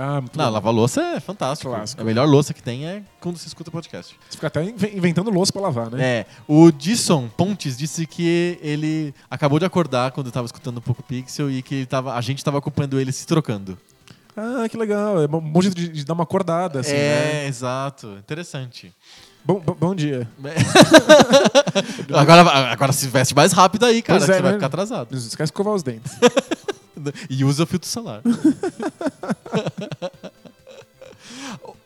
[0.00, 0.52] Ah, muito Não, bom.
[0.52, 1.72] lavar louça é fantástico.
[1.72, 2.00] Clássico.
[2.00, 4.14] A melhor louça que tem é quando se escuta podcast.
[4.30, 6.00] Você fica até inve- inventando louça pra lavar, né?
[6.20, 11.02] É, o Disson Pontes disse que ele acabou de acordar quando estava escutando um pouco
[11.02, 13.76] Pixel e que tava, a gente estava acompanhando ele se trocando.
[14.40, 15.20] Ah, que legal.
[15.20, 16.94] É um bom jeito de, de dar uma acordada, assim, é,
[17.42, 17.46] né?
[17.48, 18.16] exato.
[18.18, 18.94] Interessante.
[19.44, 20.28] Bom, bom, bom dia.
[22.14, 24.58] agora, agora se veste mais rápido aí, cara, Pois é, você vai né?
[24.58, 25.08] ficar atrasado.
[25.10, 26.12] Não esquece de escovar os dentes.
[27.30, 28.22] E usa o filtro solar.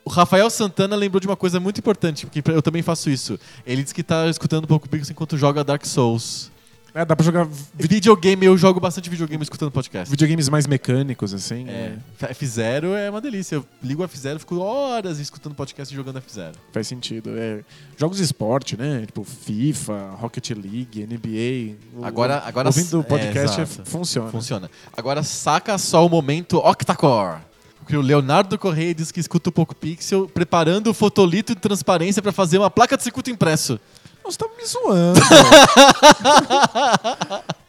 [0.04, 3.38] O Rafael Santana lembrou de uma coisa muito importante, porque eu também faço isso.
[3.64, 6.50] Ele disse que tá escutando um pouco Pixel enquanto joga Dark Souls.
[6.94, 10.10] É, dá pra jogar vi- Videogame, eu jogo bastante videogame escutando podcast.
[10.10, 11.66] videogames mais mecânicos, assim.
[11.68, 13.56] É, F0 é uma delícia.
[13.56, 16.52] Eu ligo o F0 fico horas escutando podcast e jogando F0.
[16.70, 17.30] Faz sentido.
[17.34, 17.60] É,
[17.96, 19.04] jogos de esporte, né?
[19.06, 21.76] Tipo FIFA, Rocket League, NBA.
[21.98, 23.88] O- Agora- agora- Ouvindo o é, podcast exato.
[23.88, 24.30] funciona.
[24.30, 24.70] Funciona.
[24.94, 27.40] Agora saca só o momento Octacore.
[27.86, 32.22] Que o Leonardo Correia diz que escuta o Poco Pixel preparando o fotolito de transparência
[32.22, 33.80] pra fazer uma placa de circuito impresso.
[34.24, 35.20] Nossa, tá me zoando.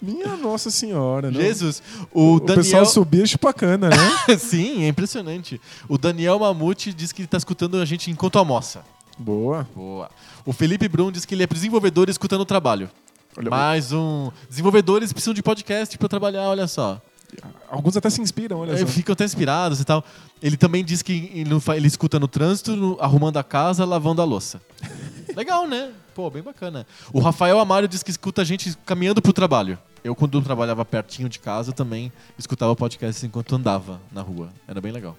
[0.00, 1.40] Minha Nossa Senhora, né?
[1.40, 1.82] Jesus,
[2.12, 2.56] o, O Daniel...
[2.56, 3.96] pessoal subia chupacana, né?
[4.38, 5.60] Sim, é impressionante.
[5.88, 8.84] O Daniel Mamute diz que ele tá escutando a gente enquanto almoça.
[9.18, 9.66] Boa.
[9.74, 10.10] Boa.
[10.44, 12.90] O Felipe Brum diz que ele é desenvolvedor escutando o trabalho.
[13.36, 14.30] Olha, Mais um.
[14.48, 17.00] Desenvolvedores precisam de podcast pra trabalhar, olha só.
[17.68, 18.86] Alguns até se inspiram, olha só.
[18.86, 20.04] Ficam até inspirados e tal.
[20.42, 24.60] Ele também diz que ele, escuta no trânsito, no- arrumando a casa, lavando a louça.
[25.36, 25.90] Legal, né?
[26.14, 26.86] Pô, bem bacana.
[27.12, 29.78] O Rafael Amário diz que escuta a gente caminhando pro trabalho.
[30.02, 34.50] Eu, quando trabalhava pertinho de casa, também escutava podcast enquanto andava na rua.
[34.66, 35.16] Era bem legal.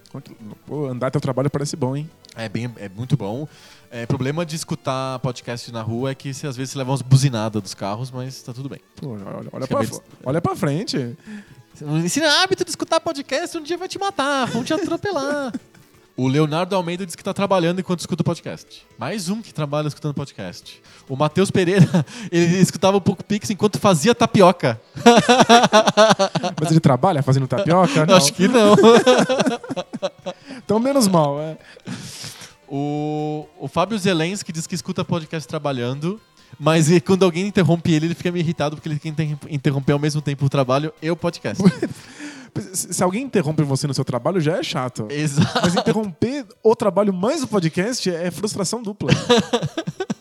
[0.66, 2.08] Pô, andar teu trabalho parece bom, hein?
[2.38, 3.46] É, bem, é muito bom.
[3.90, 7.02] É, problema de escutar podcast na rua é que você, às vezes você leva umas
[7.02, 8.80] buzinadas dos carros, mas tá tudo bem.
[8.96, 11.16] Pô, olha, olha, pra, fo- olha pra frente.
[12.04, 15.52] Ensina hábito de escutar podcast, um dia vai te matar, vão te atropelar.
[16.20, 18.84] O Leonardo Almeida diz que tá trabalhando enquanto escuta o podcast.
[18.98, 20.82] Mais um que trabalha escutando podcast.
[21.08, 21.86] O Matheus Pereira,
[22.32, 24.80] ele escutava um pouco Pix enquanto fazia tapioca.
[26.60, 28.04] Mas ele trabalha fazendo tapioca?
[28.04, 28.16] Não.
[28.16, 28.74] Acho que não.
[30.56, 31.56] Então menos mal, é.
[32.70, 36.20] O, o Fábio Zelensky diz que escuta podcast trabalhando,
[36.58, 39.92] mas e quando alguém interrompe ele, ele fica meio irritado porque ele quer inter- interromper
[39.92, 41.62] ao mesmo tempo o trabalho e o podcast.
[42.72, 45.06] Se se alguém interrompe você no seu trabalho, já é chato.
[45.10, 45.60] Exato.
[45.62, 49.10] Mas interromper o trabalho mais o podcast é frustração dupla.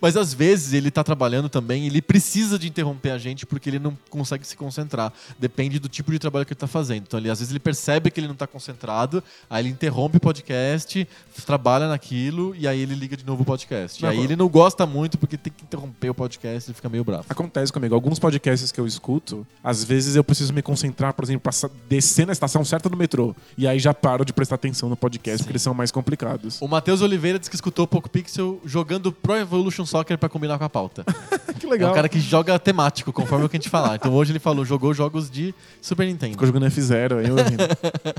[0.00, 3.78] Mas às vezes ele tá trabalhando também, ele precisa de interromper a gente porque ele
[3.78, 5.12] não consegue se concentrar.
[5.38, 7.02] Depende do tipo de trabalho que ele tá fazendo.
[7.06, 10.20] Então, ele, às vezes ele percebe que ele não tá concentrado, aí ele interrompe o
[10.20, 11.06] podcast,
[11.46, 14.02] trabalha naquilo e aí ele liga de novo o podcast.
[14.02, 16.88] Não, e aí ele não gosta muito porque tem que interromper o podcast e fica
[16.88, 17.24] meio bravo.
[17.28, 17.94] Acontece comigo.
[17.94, 21.70] Alguns podcasts que eu escuto, às vezes eu preciso me concentrar, por exemplo, pra sa-
[21.88, 23.34] descer na estação certa do metrô.
[23.58, 25.44] E aí já paro de prestar atenção no podcast, Sim.
[25.44, 26.60] porque eles são mais complicados.
[26.60, 30.58] O Matheus Oliveira diz que escutou o Poco Pixel jogando Pro Evolution Soccer pra combinar
[30.58, 31.04] com a pauta.
[31.58, 31.90] que É legal.
[31.90, 33.96] um cara que joga temático, conforme o que a gente falar.
[33.96, 36.32] Então hoje ele falou, jogou jogos de Super Nintendo.
[36.32, 37.64] Ficou jogando F0 aí, ouvindo.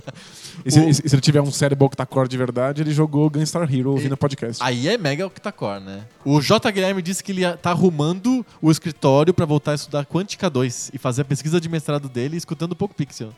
[0.65, 3.71] e, se, O- e se ele tiver um cérebro octacore de verdade, ele jogou Gunstar
[3.73, 4.61] Hero ouvindo podcast.
[4.63, 6.01] Aí é mega octacore, né?
[6.23, 6.71] O J.
[6.71, 10.97] Guilherme disse que ele tá arrumando o escritório pra voltar a estudar Quântica 2 e
[10.97, 13.29] fazer a pesquisa de mestrado dele escutando o Poco Pixel.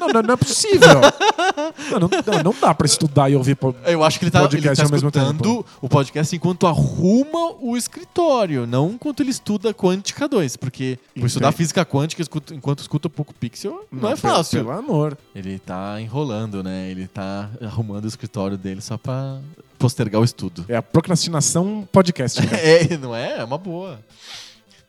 [0.00, 0.88] Não, não, não é possível.
[1.90, 3.54] não, não, não, dá pra estudar e ouvir.
[3.56, 7.76] po- Eu acho que ele tá, ele Podcast tá escutando o podcast enquanto arruma o
[7.76, 11.26] escritório, não enquanto ele estuda Quântica 2, porque por Entendi.
[11.26, 12.22] estudar física quântica
[12.52, 14.60] enquanto escuta o Poco Pixel não, é pe- fácil.
[14.64, 15.16] Pelo amor.
[15.34, 16.90] Ele tá enrolando, né?
[16.90, 19.38] Ele tá arrumando o escritório dele só pra
[19.78, 20.64] postergar o estudo.
[20.68, 22.40] É a procrastinação podcast.
[22.40, 22.48] né?
[22.92, 23.38] É, não é?
[23.38, 24.00] É uma boa.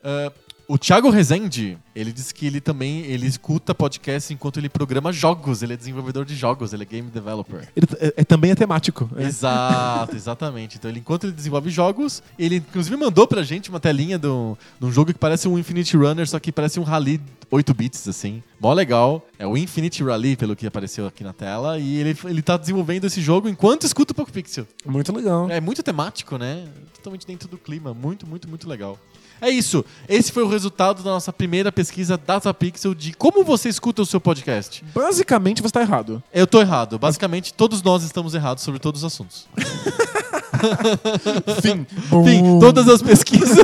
[0.02, 0.32] Ah,
[0.72, 5.62] o Thiago Rezende, ele disse que ele também ele escuta podcast enquanto ele programa jogos.
[5.62, 7.68] Ele é desenvolvedor de jogos, ele é game developer.
[7.74, 9.10] Ele é, é- também é temático.
[9.16, 9.24] é.
[9.24, 10.76] Exato, exatamente.
[10.76, 14.56] Então, ele, enquanto ele desenvolve jogos, ele inclusive mandou pra gente uma telinha de um,
[14.78, 17.20] de um jogo que parece um Infinite Runner, só que parece um Rally
[17.50, 18.40] 8 bits, assim.
[18.60, 19.26] Mó legal.
[19.38, 21.78] É o Infinite Rally, pelo que apareceu aqui na tela.
[21.80, 24.68] E ele, ele tá desenvolvendo esse jogo enquanto escuta o Poco Pixel.
[24.86, 25.50] Muito legal.
[25.50, 26.68] É muito temático, né?
[26.94, 27.92] Totalmente dentro do clima.
[27.92, 28.96] Muito, muito, muito legal.
[29.40, 29.84] É isso.
[30.08, 34.20] Esse foi o resultado da nossa primeira pesquisa DataPixel de como você escuta o seu
[34.20, 34.84] podcast.
[34.94, 36.22] Basicamente, você tá errado.
[36.32, 36.98] Eu tô errado.
[36.98, 39.46] Basicamente, todos nós estamos errados sobre todos os assuntos.
[41.62, 41.86] Fim.
[42.10, 42.58] Bum.
[42.58, 43.56] todas as pesquisas.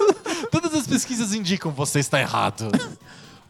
[0.50, 2.68] todas as pesquisas indicam você está errado.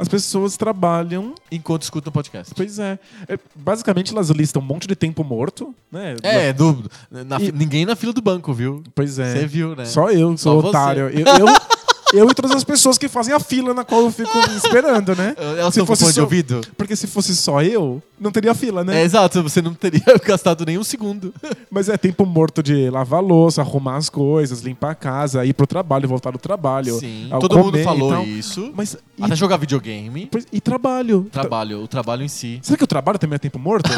[0.01, 1.35] As pessoas trabalham.
[1.53, 2.55] Enquanto escuta o podcast.
[2.55, 2.99] Pois é.
[3.29, 6.17] É, Basicamente, elas listam um monte de tempo morto, né?
[6.23, 8.83] É, do, na E- ninguém na fila do banco, viu?
[8.95, 9.33] Pois é.
[9.33, 9.85] Você viu, né?
[9.85, 10.69] Só eu, sou Só você.
[10.69, 11.03] otário.
[11.11, 11.47] Eu, eu,
[12.13, 15.35] eu e todas as pessoas que fazem a fila na qual eu fico esperando, né?
[15.59, 16.61] Elas Se fosse fone de só- ouvido?
[16.77, 19.01] Porque se fosse só eu, não teria fila, né?
[19.01, 21.33] É, exato, você não teria gastado nem um segundo.
[21.71, 25.53] Mas é tempo morto de lavar a louça, arrumar as coisas, limpar a casa, ir
[25.55, 26.99] pro trabalho, voltar do trabalho.
[26.99, 28.73] Sim, todo mundo falou isso.
[28.75, 30.27] Mas e, Até jogar videogame.
[30.31, 31.27] pois- e trabalho?
[31.31, 32.59] Trabalho, o trabalho em si.
[32.63, 33.91] Será que o trabalho também é tempo morto?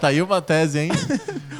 [0.00, 0.90] tá aí uma tese, hein?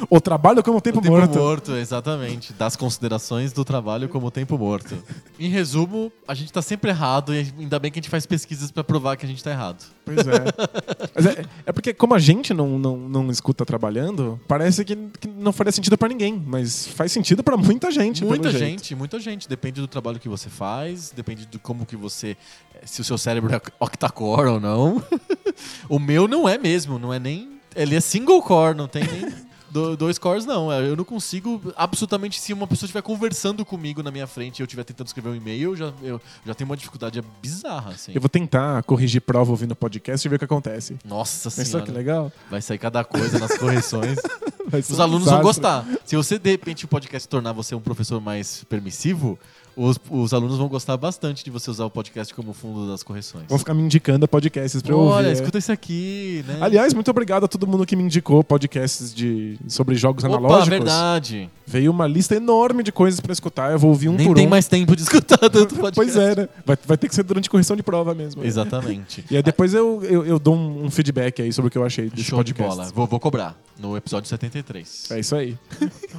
[0.09, 1.37] o trabalho como tempo, O tempo morto.
[1.39, 2.53] morto, exatamente.
[2.53, 4.95] Das considerações do trabalho como tempo morto.
[5.39, 8.25] Em resumo, resumo, a gente tá sempre errado e ainda bem que a gente faz
[8.25, 9.85] pesquisas pra provar que a gente tá errado.
[10.05, 10.29] Pois é.
[11.19, 15.51] É, é porque, como a gente não, não, não escuta trabalhando, parece que, que não
[15.51, 16.41] faria sentido pra ninguém.
[16.45, 18.23] Mas faz sentido pra muita gente.
[18.23, 18.65] Muita jeito.
[18.65, 19.49] gente, muita gente.
[19.49, 22.37] Depende do trabalho que você faz, depende de como que você.
[22.85, 25.03] Se o seu cérebro é octa-core ou não.
[25.89, 27.59] o meu não é mesmo, não é nem.
[27.75, 29.48] Ele é single core, não tem nem.
[29.71, 34.11] Do- Dois cores não, eu não consigo absolutamente se uma pessoa estiver conversando comigo na
[34.11, 36.77] minha frente e eu estiver tentando escrever um e-mail, eu já, eu já tenho uma
[36.77, 38.11] dificuldade bizarra, assim.
[38.13, 40.97] Eu vou tentar corrigir prova ouvindo o podcast e ver o que acontece.
[41.05, 42.31] Nossa Pensou senhora, que legal?
[42.49, 44.17] vai sair cada coisa nas correções.
[44.71, 45.83] Os um alunos vão gostar.
[46.05, 49.37] Se você, de repente, o podcast tornar você um professor mais permissivo,
[49.75, 53.45] os, os alunos vão gostar bastante de você usar o podcast como fundo das correções.
[53.47, 55.33] Vão ficar me indicando podcasts pra eu Olha, ouvir.
[55.39, 56.57] escuta esse aqui, né?
[56.61, 60.69] Aliás, muito obrigado a todo mundo que me indicou podcasts de, sobre jogos Opa, analógicos.
[60.69, 61.49] verdade.
[61.69, 63.71] Veio uma lista enorme de coisas pra escutar.
[63.71, 64.49] Eu vou ouvir um Nem por tem um.
[64.49, 65.93] mais tempo de escutar tanto podcast.
[65.93, 66.49] Pois é, né?
[66.65, 68.43] Vai, vai ter que ser durante correção de prova mesmo.
[68.43, 69.23] Exatamente.
[69.29, 71.85] E aí depois eu, eu, eu dou um, um feedback aí sobre o que eu
[71.85, 72.77] achei desse Show de podcast.
[72.79, 72.91] bola.
[72.91, 75.11] Vou, vou cobrar no episódio 73.
[75.11, 75.55] É isso aí.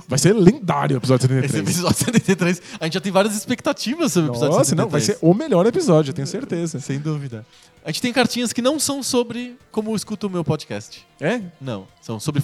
[0.06, 1.68] Vai ser lendário o episódio Esse 73.
[1.68, 4.84] episódio 73, a gente já tem várias expectativas sobre o episódio Nossa, 73.
[4.84, 6.78] não, vai ser o melhor episódio, eu tenho certeza.
[6.78, 7.44] Sem dúvida.
[7.84, 11.04] A gente tem cartinhas que não são sobre como eu escuto o meu podcast.
[11.20, 11.40] É?
[11.60, 12.40] Não, são sobre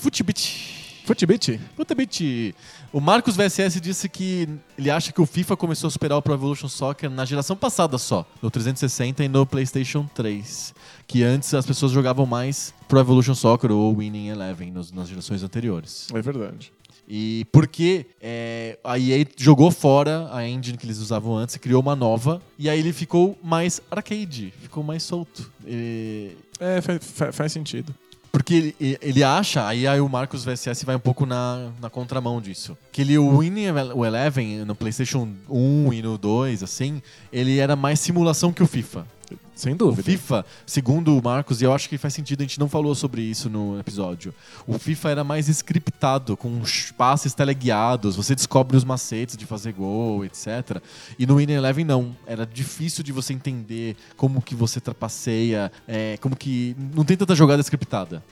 [1.07, 1.59] Futbit.
[1.59, 1.61] Footbit?
[1.77, 2.55] Futbit.
[2.93, 6.35] O Marcos VSS disse que ele acha que o FIFA começou a superar o Pro
[6.35, 10.74] Evolution Soccer na geração passada só, no 360 e no PlayStation 3.
[11.07, 15.43] Que antes as pessoas jogavam mais Pro Evolution Soccer ou Winning Eleven nos- nas gerações
[15.43, 16.09] anteriores.
[16.12, 16.73] É verdade.
[17.09, 21.81] E porque é, a EA jogou fora a engine que eles usavam antes e criou
[21.81, 25.49] uma nova, e aí ele ficou mais arcade, ficou mais solto.
[25.65, 27.95] E- É, fa- fa- faz sentido.
[28.37, 32.39] Porque ele, ele acha, aí, aí o Marcos VSS vai um pouco na, na contramão
[32.39, 32.77] disso.
[32.93, 37.01] Que ele, o Winning o Eleven no PlayStation 1 e no 2, assim,
[37.33, 39.07] ele era mais simulação que o FIFA.
[39.55, 40.03] Sem O dúvida.
[40.03, 43.23] FIFA, segundo o Marcos, e eu acho que faz sentido, a gente não falou sobre
[43.23, 44.35] isso no episódio.
[44.66, 46.62] O FIFA era mais scriptado, com
[46.97, 50.81] passes teleguiados, você descobre os macetes de fazer gol, etc.
[51.19, 52.15] E no Winning Eleven não.
[52.27, 56.77] Era difícil de você entender como que você trapaceia, é, como que.
[56.94, 58.23] Não tem tanta jogada scriptada.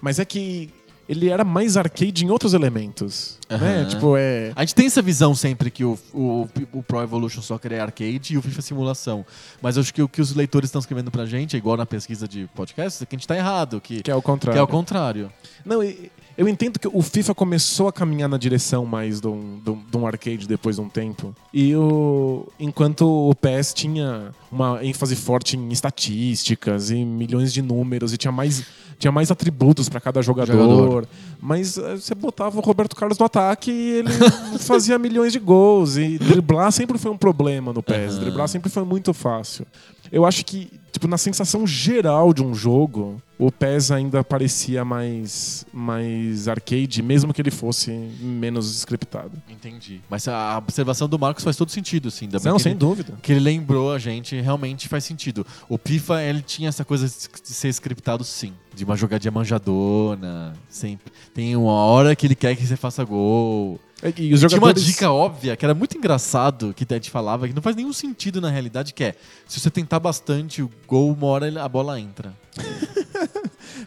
[0.00, 0.70] Mas é que
[1.10, 3.36] ele era mais arcade em outros elementos.
[3.50, 3.56] Né?
[3.56, 3.88] Aham.
[3.88, 4.52] Tipo, é.
[4.54, 8.34] A gente tem essa visão sempre que o, o, o Pro Evolution Soccer é arcade
[8.34, 9.26] e o FIFA é simulação.
[9.60, 12.28] Mas acho que o que os leitores estão escrevendo pra gente, é igual na pesquisa
[12.28, 14.58] de podcast, é que a gente tá errado, que, Que é o que contrário.
[14.58, 15.32] é o contrário.
[15.64, 19.60] Não, e- eu entendo que o FIFA começou a caminhar na direção mais de um,
[19.62, 21.34] de um- de um arcade depois de um tempo.
[21.52, 28.12] E o, enquanto o PES tinha uma ênfase forte em estatísticas e milhões de números
[28.12, 28.64] e tinha mais,
[29.00, 30.52] tinha mais atributos para cada jogador.
[30.52, 31.08] Jogador.
[31.40, 34.10] Mas eh, você botava o Roberto Carlos no ataque e ele
[34.60, 35.96] fazia milhões de gols.
[35.96, 38.14] E driblar sempre foi um problema no PES.
[38.14, 38.20] Aham.
[38.20, 39.66] Driblar sempre foi muito fácil.
[40.12, 45.64] Eu acho que, tipo, na sensação geral de um jogo, o PES ainda parecia mais,
[45.72, 49.30] mais arcade, mesmo que ele fosse menos scriptado.
[49.48, 50.00] Entendi.
[50.10, 52.24] Mas a observação do Marcos faz todo sentido, assim.
[52.26, 53.14] Ainda Não, sem ele, dúvida.
[53.22, 55.46] que ele lembrou a gente, realmente faz sentido.
[55.68, 58.52] O FIFA, ele tinha essa coisa de ser scriptado, sim.
[58.74, 61.12] De uma jogadinha manjadona, sempre.
[61.32, 63.80] Tem uma hora que ele quer que você faça gol.
[64.02, 64.84] E os Tinha uma jogadores...
[64.84, 68.40] dica óbvia, que era muito engraçado, que a gente falava, que não faz nenhum sentido
[68.40, 69.14] na realidade, que é,
[69.46, 72.34] se você tentar bastante o gol, uma hora a bola entra.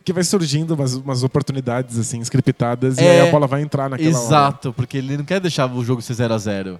[0.04, 3.90] Que vai surgindo umas, umas oportunidades, assim, scriptadas, e É, aí a bola vai entrar
[3.90, 4.26] naquela hora.
[4.26, 6.80] Exato, porque ele não quer deixar o jogo ser 0 a 0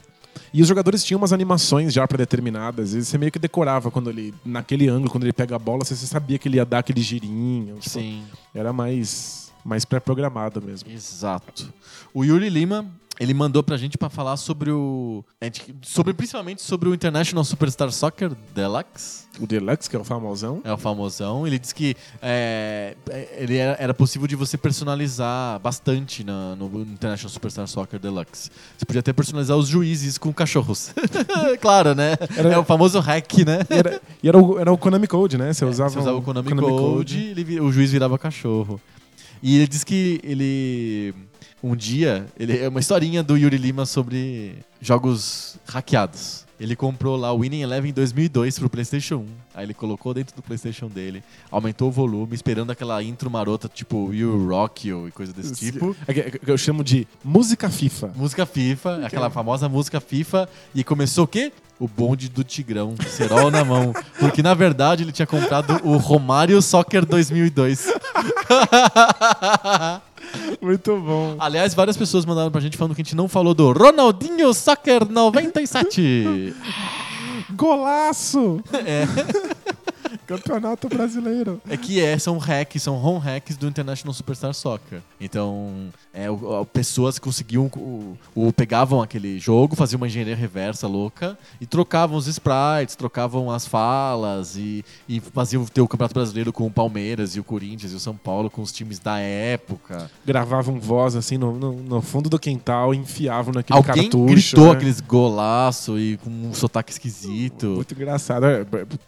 [0.54, 2.94] E os jogadores tinham umas animações já predeterminadas.
[2.94, 5.96] E você meio que decorava quando ele, naquele ângulo, quando ele pega a bola, você,
[5.96, 7.76] você sabia que ele ia dar aquele girinho.
[7.78, 8.24] tipo, Sim.
[8.54, 10.90] Era mais, mais pré-programado mesmo.
[10.92, 11.72] Exato.
[12.14, 12.86] O Yuri Lima,
[13.20, 15.24] ele mandou pra gente pra falar sobre o.
[15.84, 19.24] Sobre, principalmente sobre o International Superstar Soccer Deluxe.
[19.40, 20.62] O Deluxe, que é o famosão.
[20.64, 21.46] É o famosão.
[21.48, 26.66] Ele disse que é, é, ele era, era possível de você personalizar bastante na- no
[26.82, 28.50] International Superstar Soccer Deluxe.
[28.78, 30.92] Você podia até personalizar os juízes com cachorros.
[31.62, 32.16] claro, né?
[32.38, 33.60] Era- É o famoso hack, né?
[33.70, 35.52] E era, e era, o, era o Konami Code, né?
[35.54, 38.80] Você usava, Você usava o Konami, Code, ele vi- o juiz virava cachorro.
[39.42, 41.14] E ele diz que ele.
[41.64, 46.44] Um dia, ele é uma historinha do Yuri Lima sobre jogos hackeados.
[46.60, 49.26] Ele comprou lá o Winning Eleven em 2002 pro PlayStation 1.
[49.56, 54.14] Aí ele colocou dentro do PlayStation dele, aumentou o volume, esperando aquela intro marota tipo
[54.14, 55.96] You Rock You e coisa desse tipo.
[56.06, 58.12] É é eu chamo de música FIFA.
[58.14, 60.50] Música FIFA, aquela famosa música FIFA.
[60.76, 61.52] E começou o quê?
[61.80, 63.94] O bonde do Tigrão, cerol na mão.
[64.20, 67.88] Porque na verdade ele tinha comprado o Romário Soccer 2002.
[70.62, 71.36] Muito bom.
[71.40, 75.06] Aliás, várias pessoas mandaram pra gente falando que a gente não falou do Ronaldinho Soccer
[75.10, 76.54] 97.
[77.56, 78.62] Golaço!
[78.86, 79.06] É.
[80.28, 81.62] Campeonato brasileiro.
[81.70, 85.02] É que é, são hacks, são home hacks do International Superstar Soccer.
[85.20, 87.66] Então, é, o- o- pessoas conseguiam.
[87.76, 93.50] O, o- pegavam aquele jogo, faziam uma engenharia reversa louca e trocavam os sprites, trocavam
[93.52, 97.92] as falas e, e faziam ter o Campeonato Brasileiro com o Palmeiras e o Corinthians
[97.92, 100.10] e o São Paulo com os times da época.
[100.26, 104.26] Gravavam voz assim no, no, no fundo do quintal e enfiavam naquele Alguém cartucho.
[104.26, 104.72] gritou né?
[104.72, 107.68] aqueles golaço e com um sotaque esquisito.
[107.68, 108.46] Muito engraçado.
[108.46, 108.66] É, é,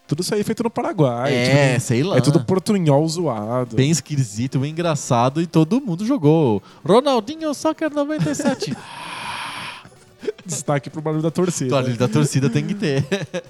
[0.08, 1.05] tudo isso aí feito no Paraguai.
[1.30, 2.18] É, tipo, sei lá.
[2.18, 3.76] é tudo portunhol zoado.
[3.76, 6.62] bem esquisito, bem engraçado e todo mundo jogou.
[6.86, 8.76] Ronaldinho Soccer 97.
[10.46, 11.72] Destaque pro barulho da torcida.
[11.72, 13.04] Barulho da torcida tem que ter.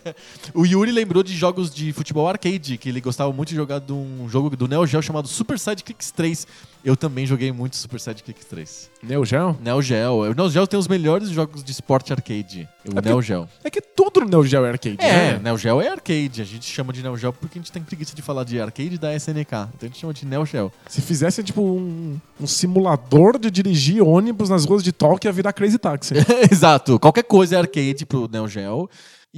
[0.54, 3.94] o Yuri lembrou de jogos de futebol arcade, que ele gostava muito de jogar de
[3.94, 6.48] um jogo do Neo Geo chamado Super Sidekicks 3.
[6.86, 8.92] Eu também joguei muito Super Sidekicks 3.
[9.02, 9.58] Neo Geo?
[9.60, 10.18] Neo Geo.
[10.30, 12.70] O Neo Geo tem os melhores jogos de esporte arcade.
[12.88, 13.50] O porque- Neo Geo.
[13.64, 15.40] É que tudo Neo Geo é arcade, É, né?
[15.44, 16.44] Neo Geo é arcade.
[16.44, 19.00] A gente chama de Neo Geo porque a gente tem preguiça de falar de arcade
[19.00, 19.40] da SNK.
[19.50, 20.72] Então a gente chama de Neo Geo.
[20.88, 25.54] Se fizesse, tipo, um, um simulador de dirigir ônibus nas ruas de Tóquio, ia virar
[25.54, 26.14] Crazy Taxi.
[26.52, 27.00] Exato.
[27.00, 28.88] Qualquer coisa é arcade pro Neo Geo.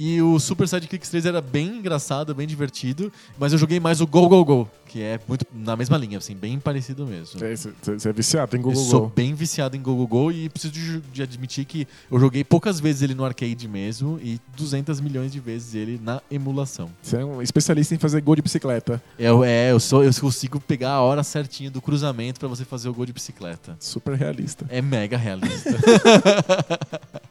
[0.00, 3.12] E o Super Sidekicks 3 era bem engraçado, bem divertido.
[3.36, 6.36] Mas eu joguei mais o Go Go Go, que é muito na mesma linha, assim,
[6.36, 7.40] bem parecido mesmo.
[7.40, 9.12] Você é viciado em Eu Google sou Go.
[9.16, 12.78] bem viciado em Go Go Go e preciso de, de admitir que eu joguei poucas
[12.78, 16.88] vezes ele no arcade mesmo e 200 milhões de vezes ele na emulação.
[17.02, 19.02] Você é um especialista em fazer gol de bicicleta.
[19.18, 22.88] Eu, é, eu, sou, eu consigo pegar a hora certinha do cruzamento pra você fazer
[22.88, 23.76] o gol de bicicleta.
[23.80, 24.64] Super realista.
[24.68, 25.70] É mega realista.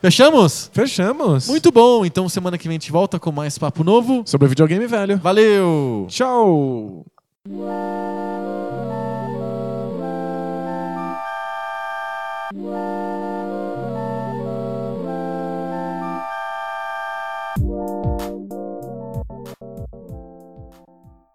[0.00, 0.70] Fechamos?
[0.72, 1.48] Fechamos.
[1.48, 2.04] Muito bom.
[2.04, 4.22] Então semana que vem a gente volta com mais papo novo.
[4.26, 5.18] Sobre videogame velho.
[5.18, 6.06] Valeu!
[6.08, 7.04] Tchau!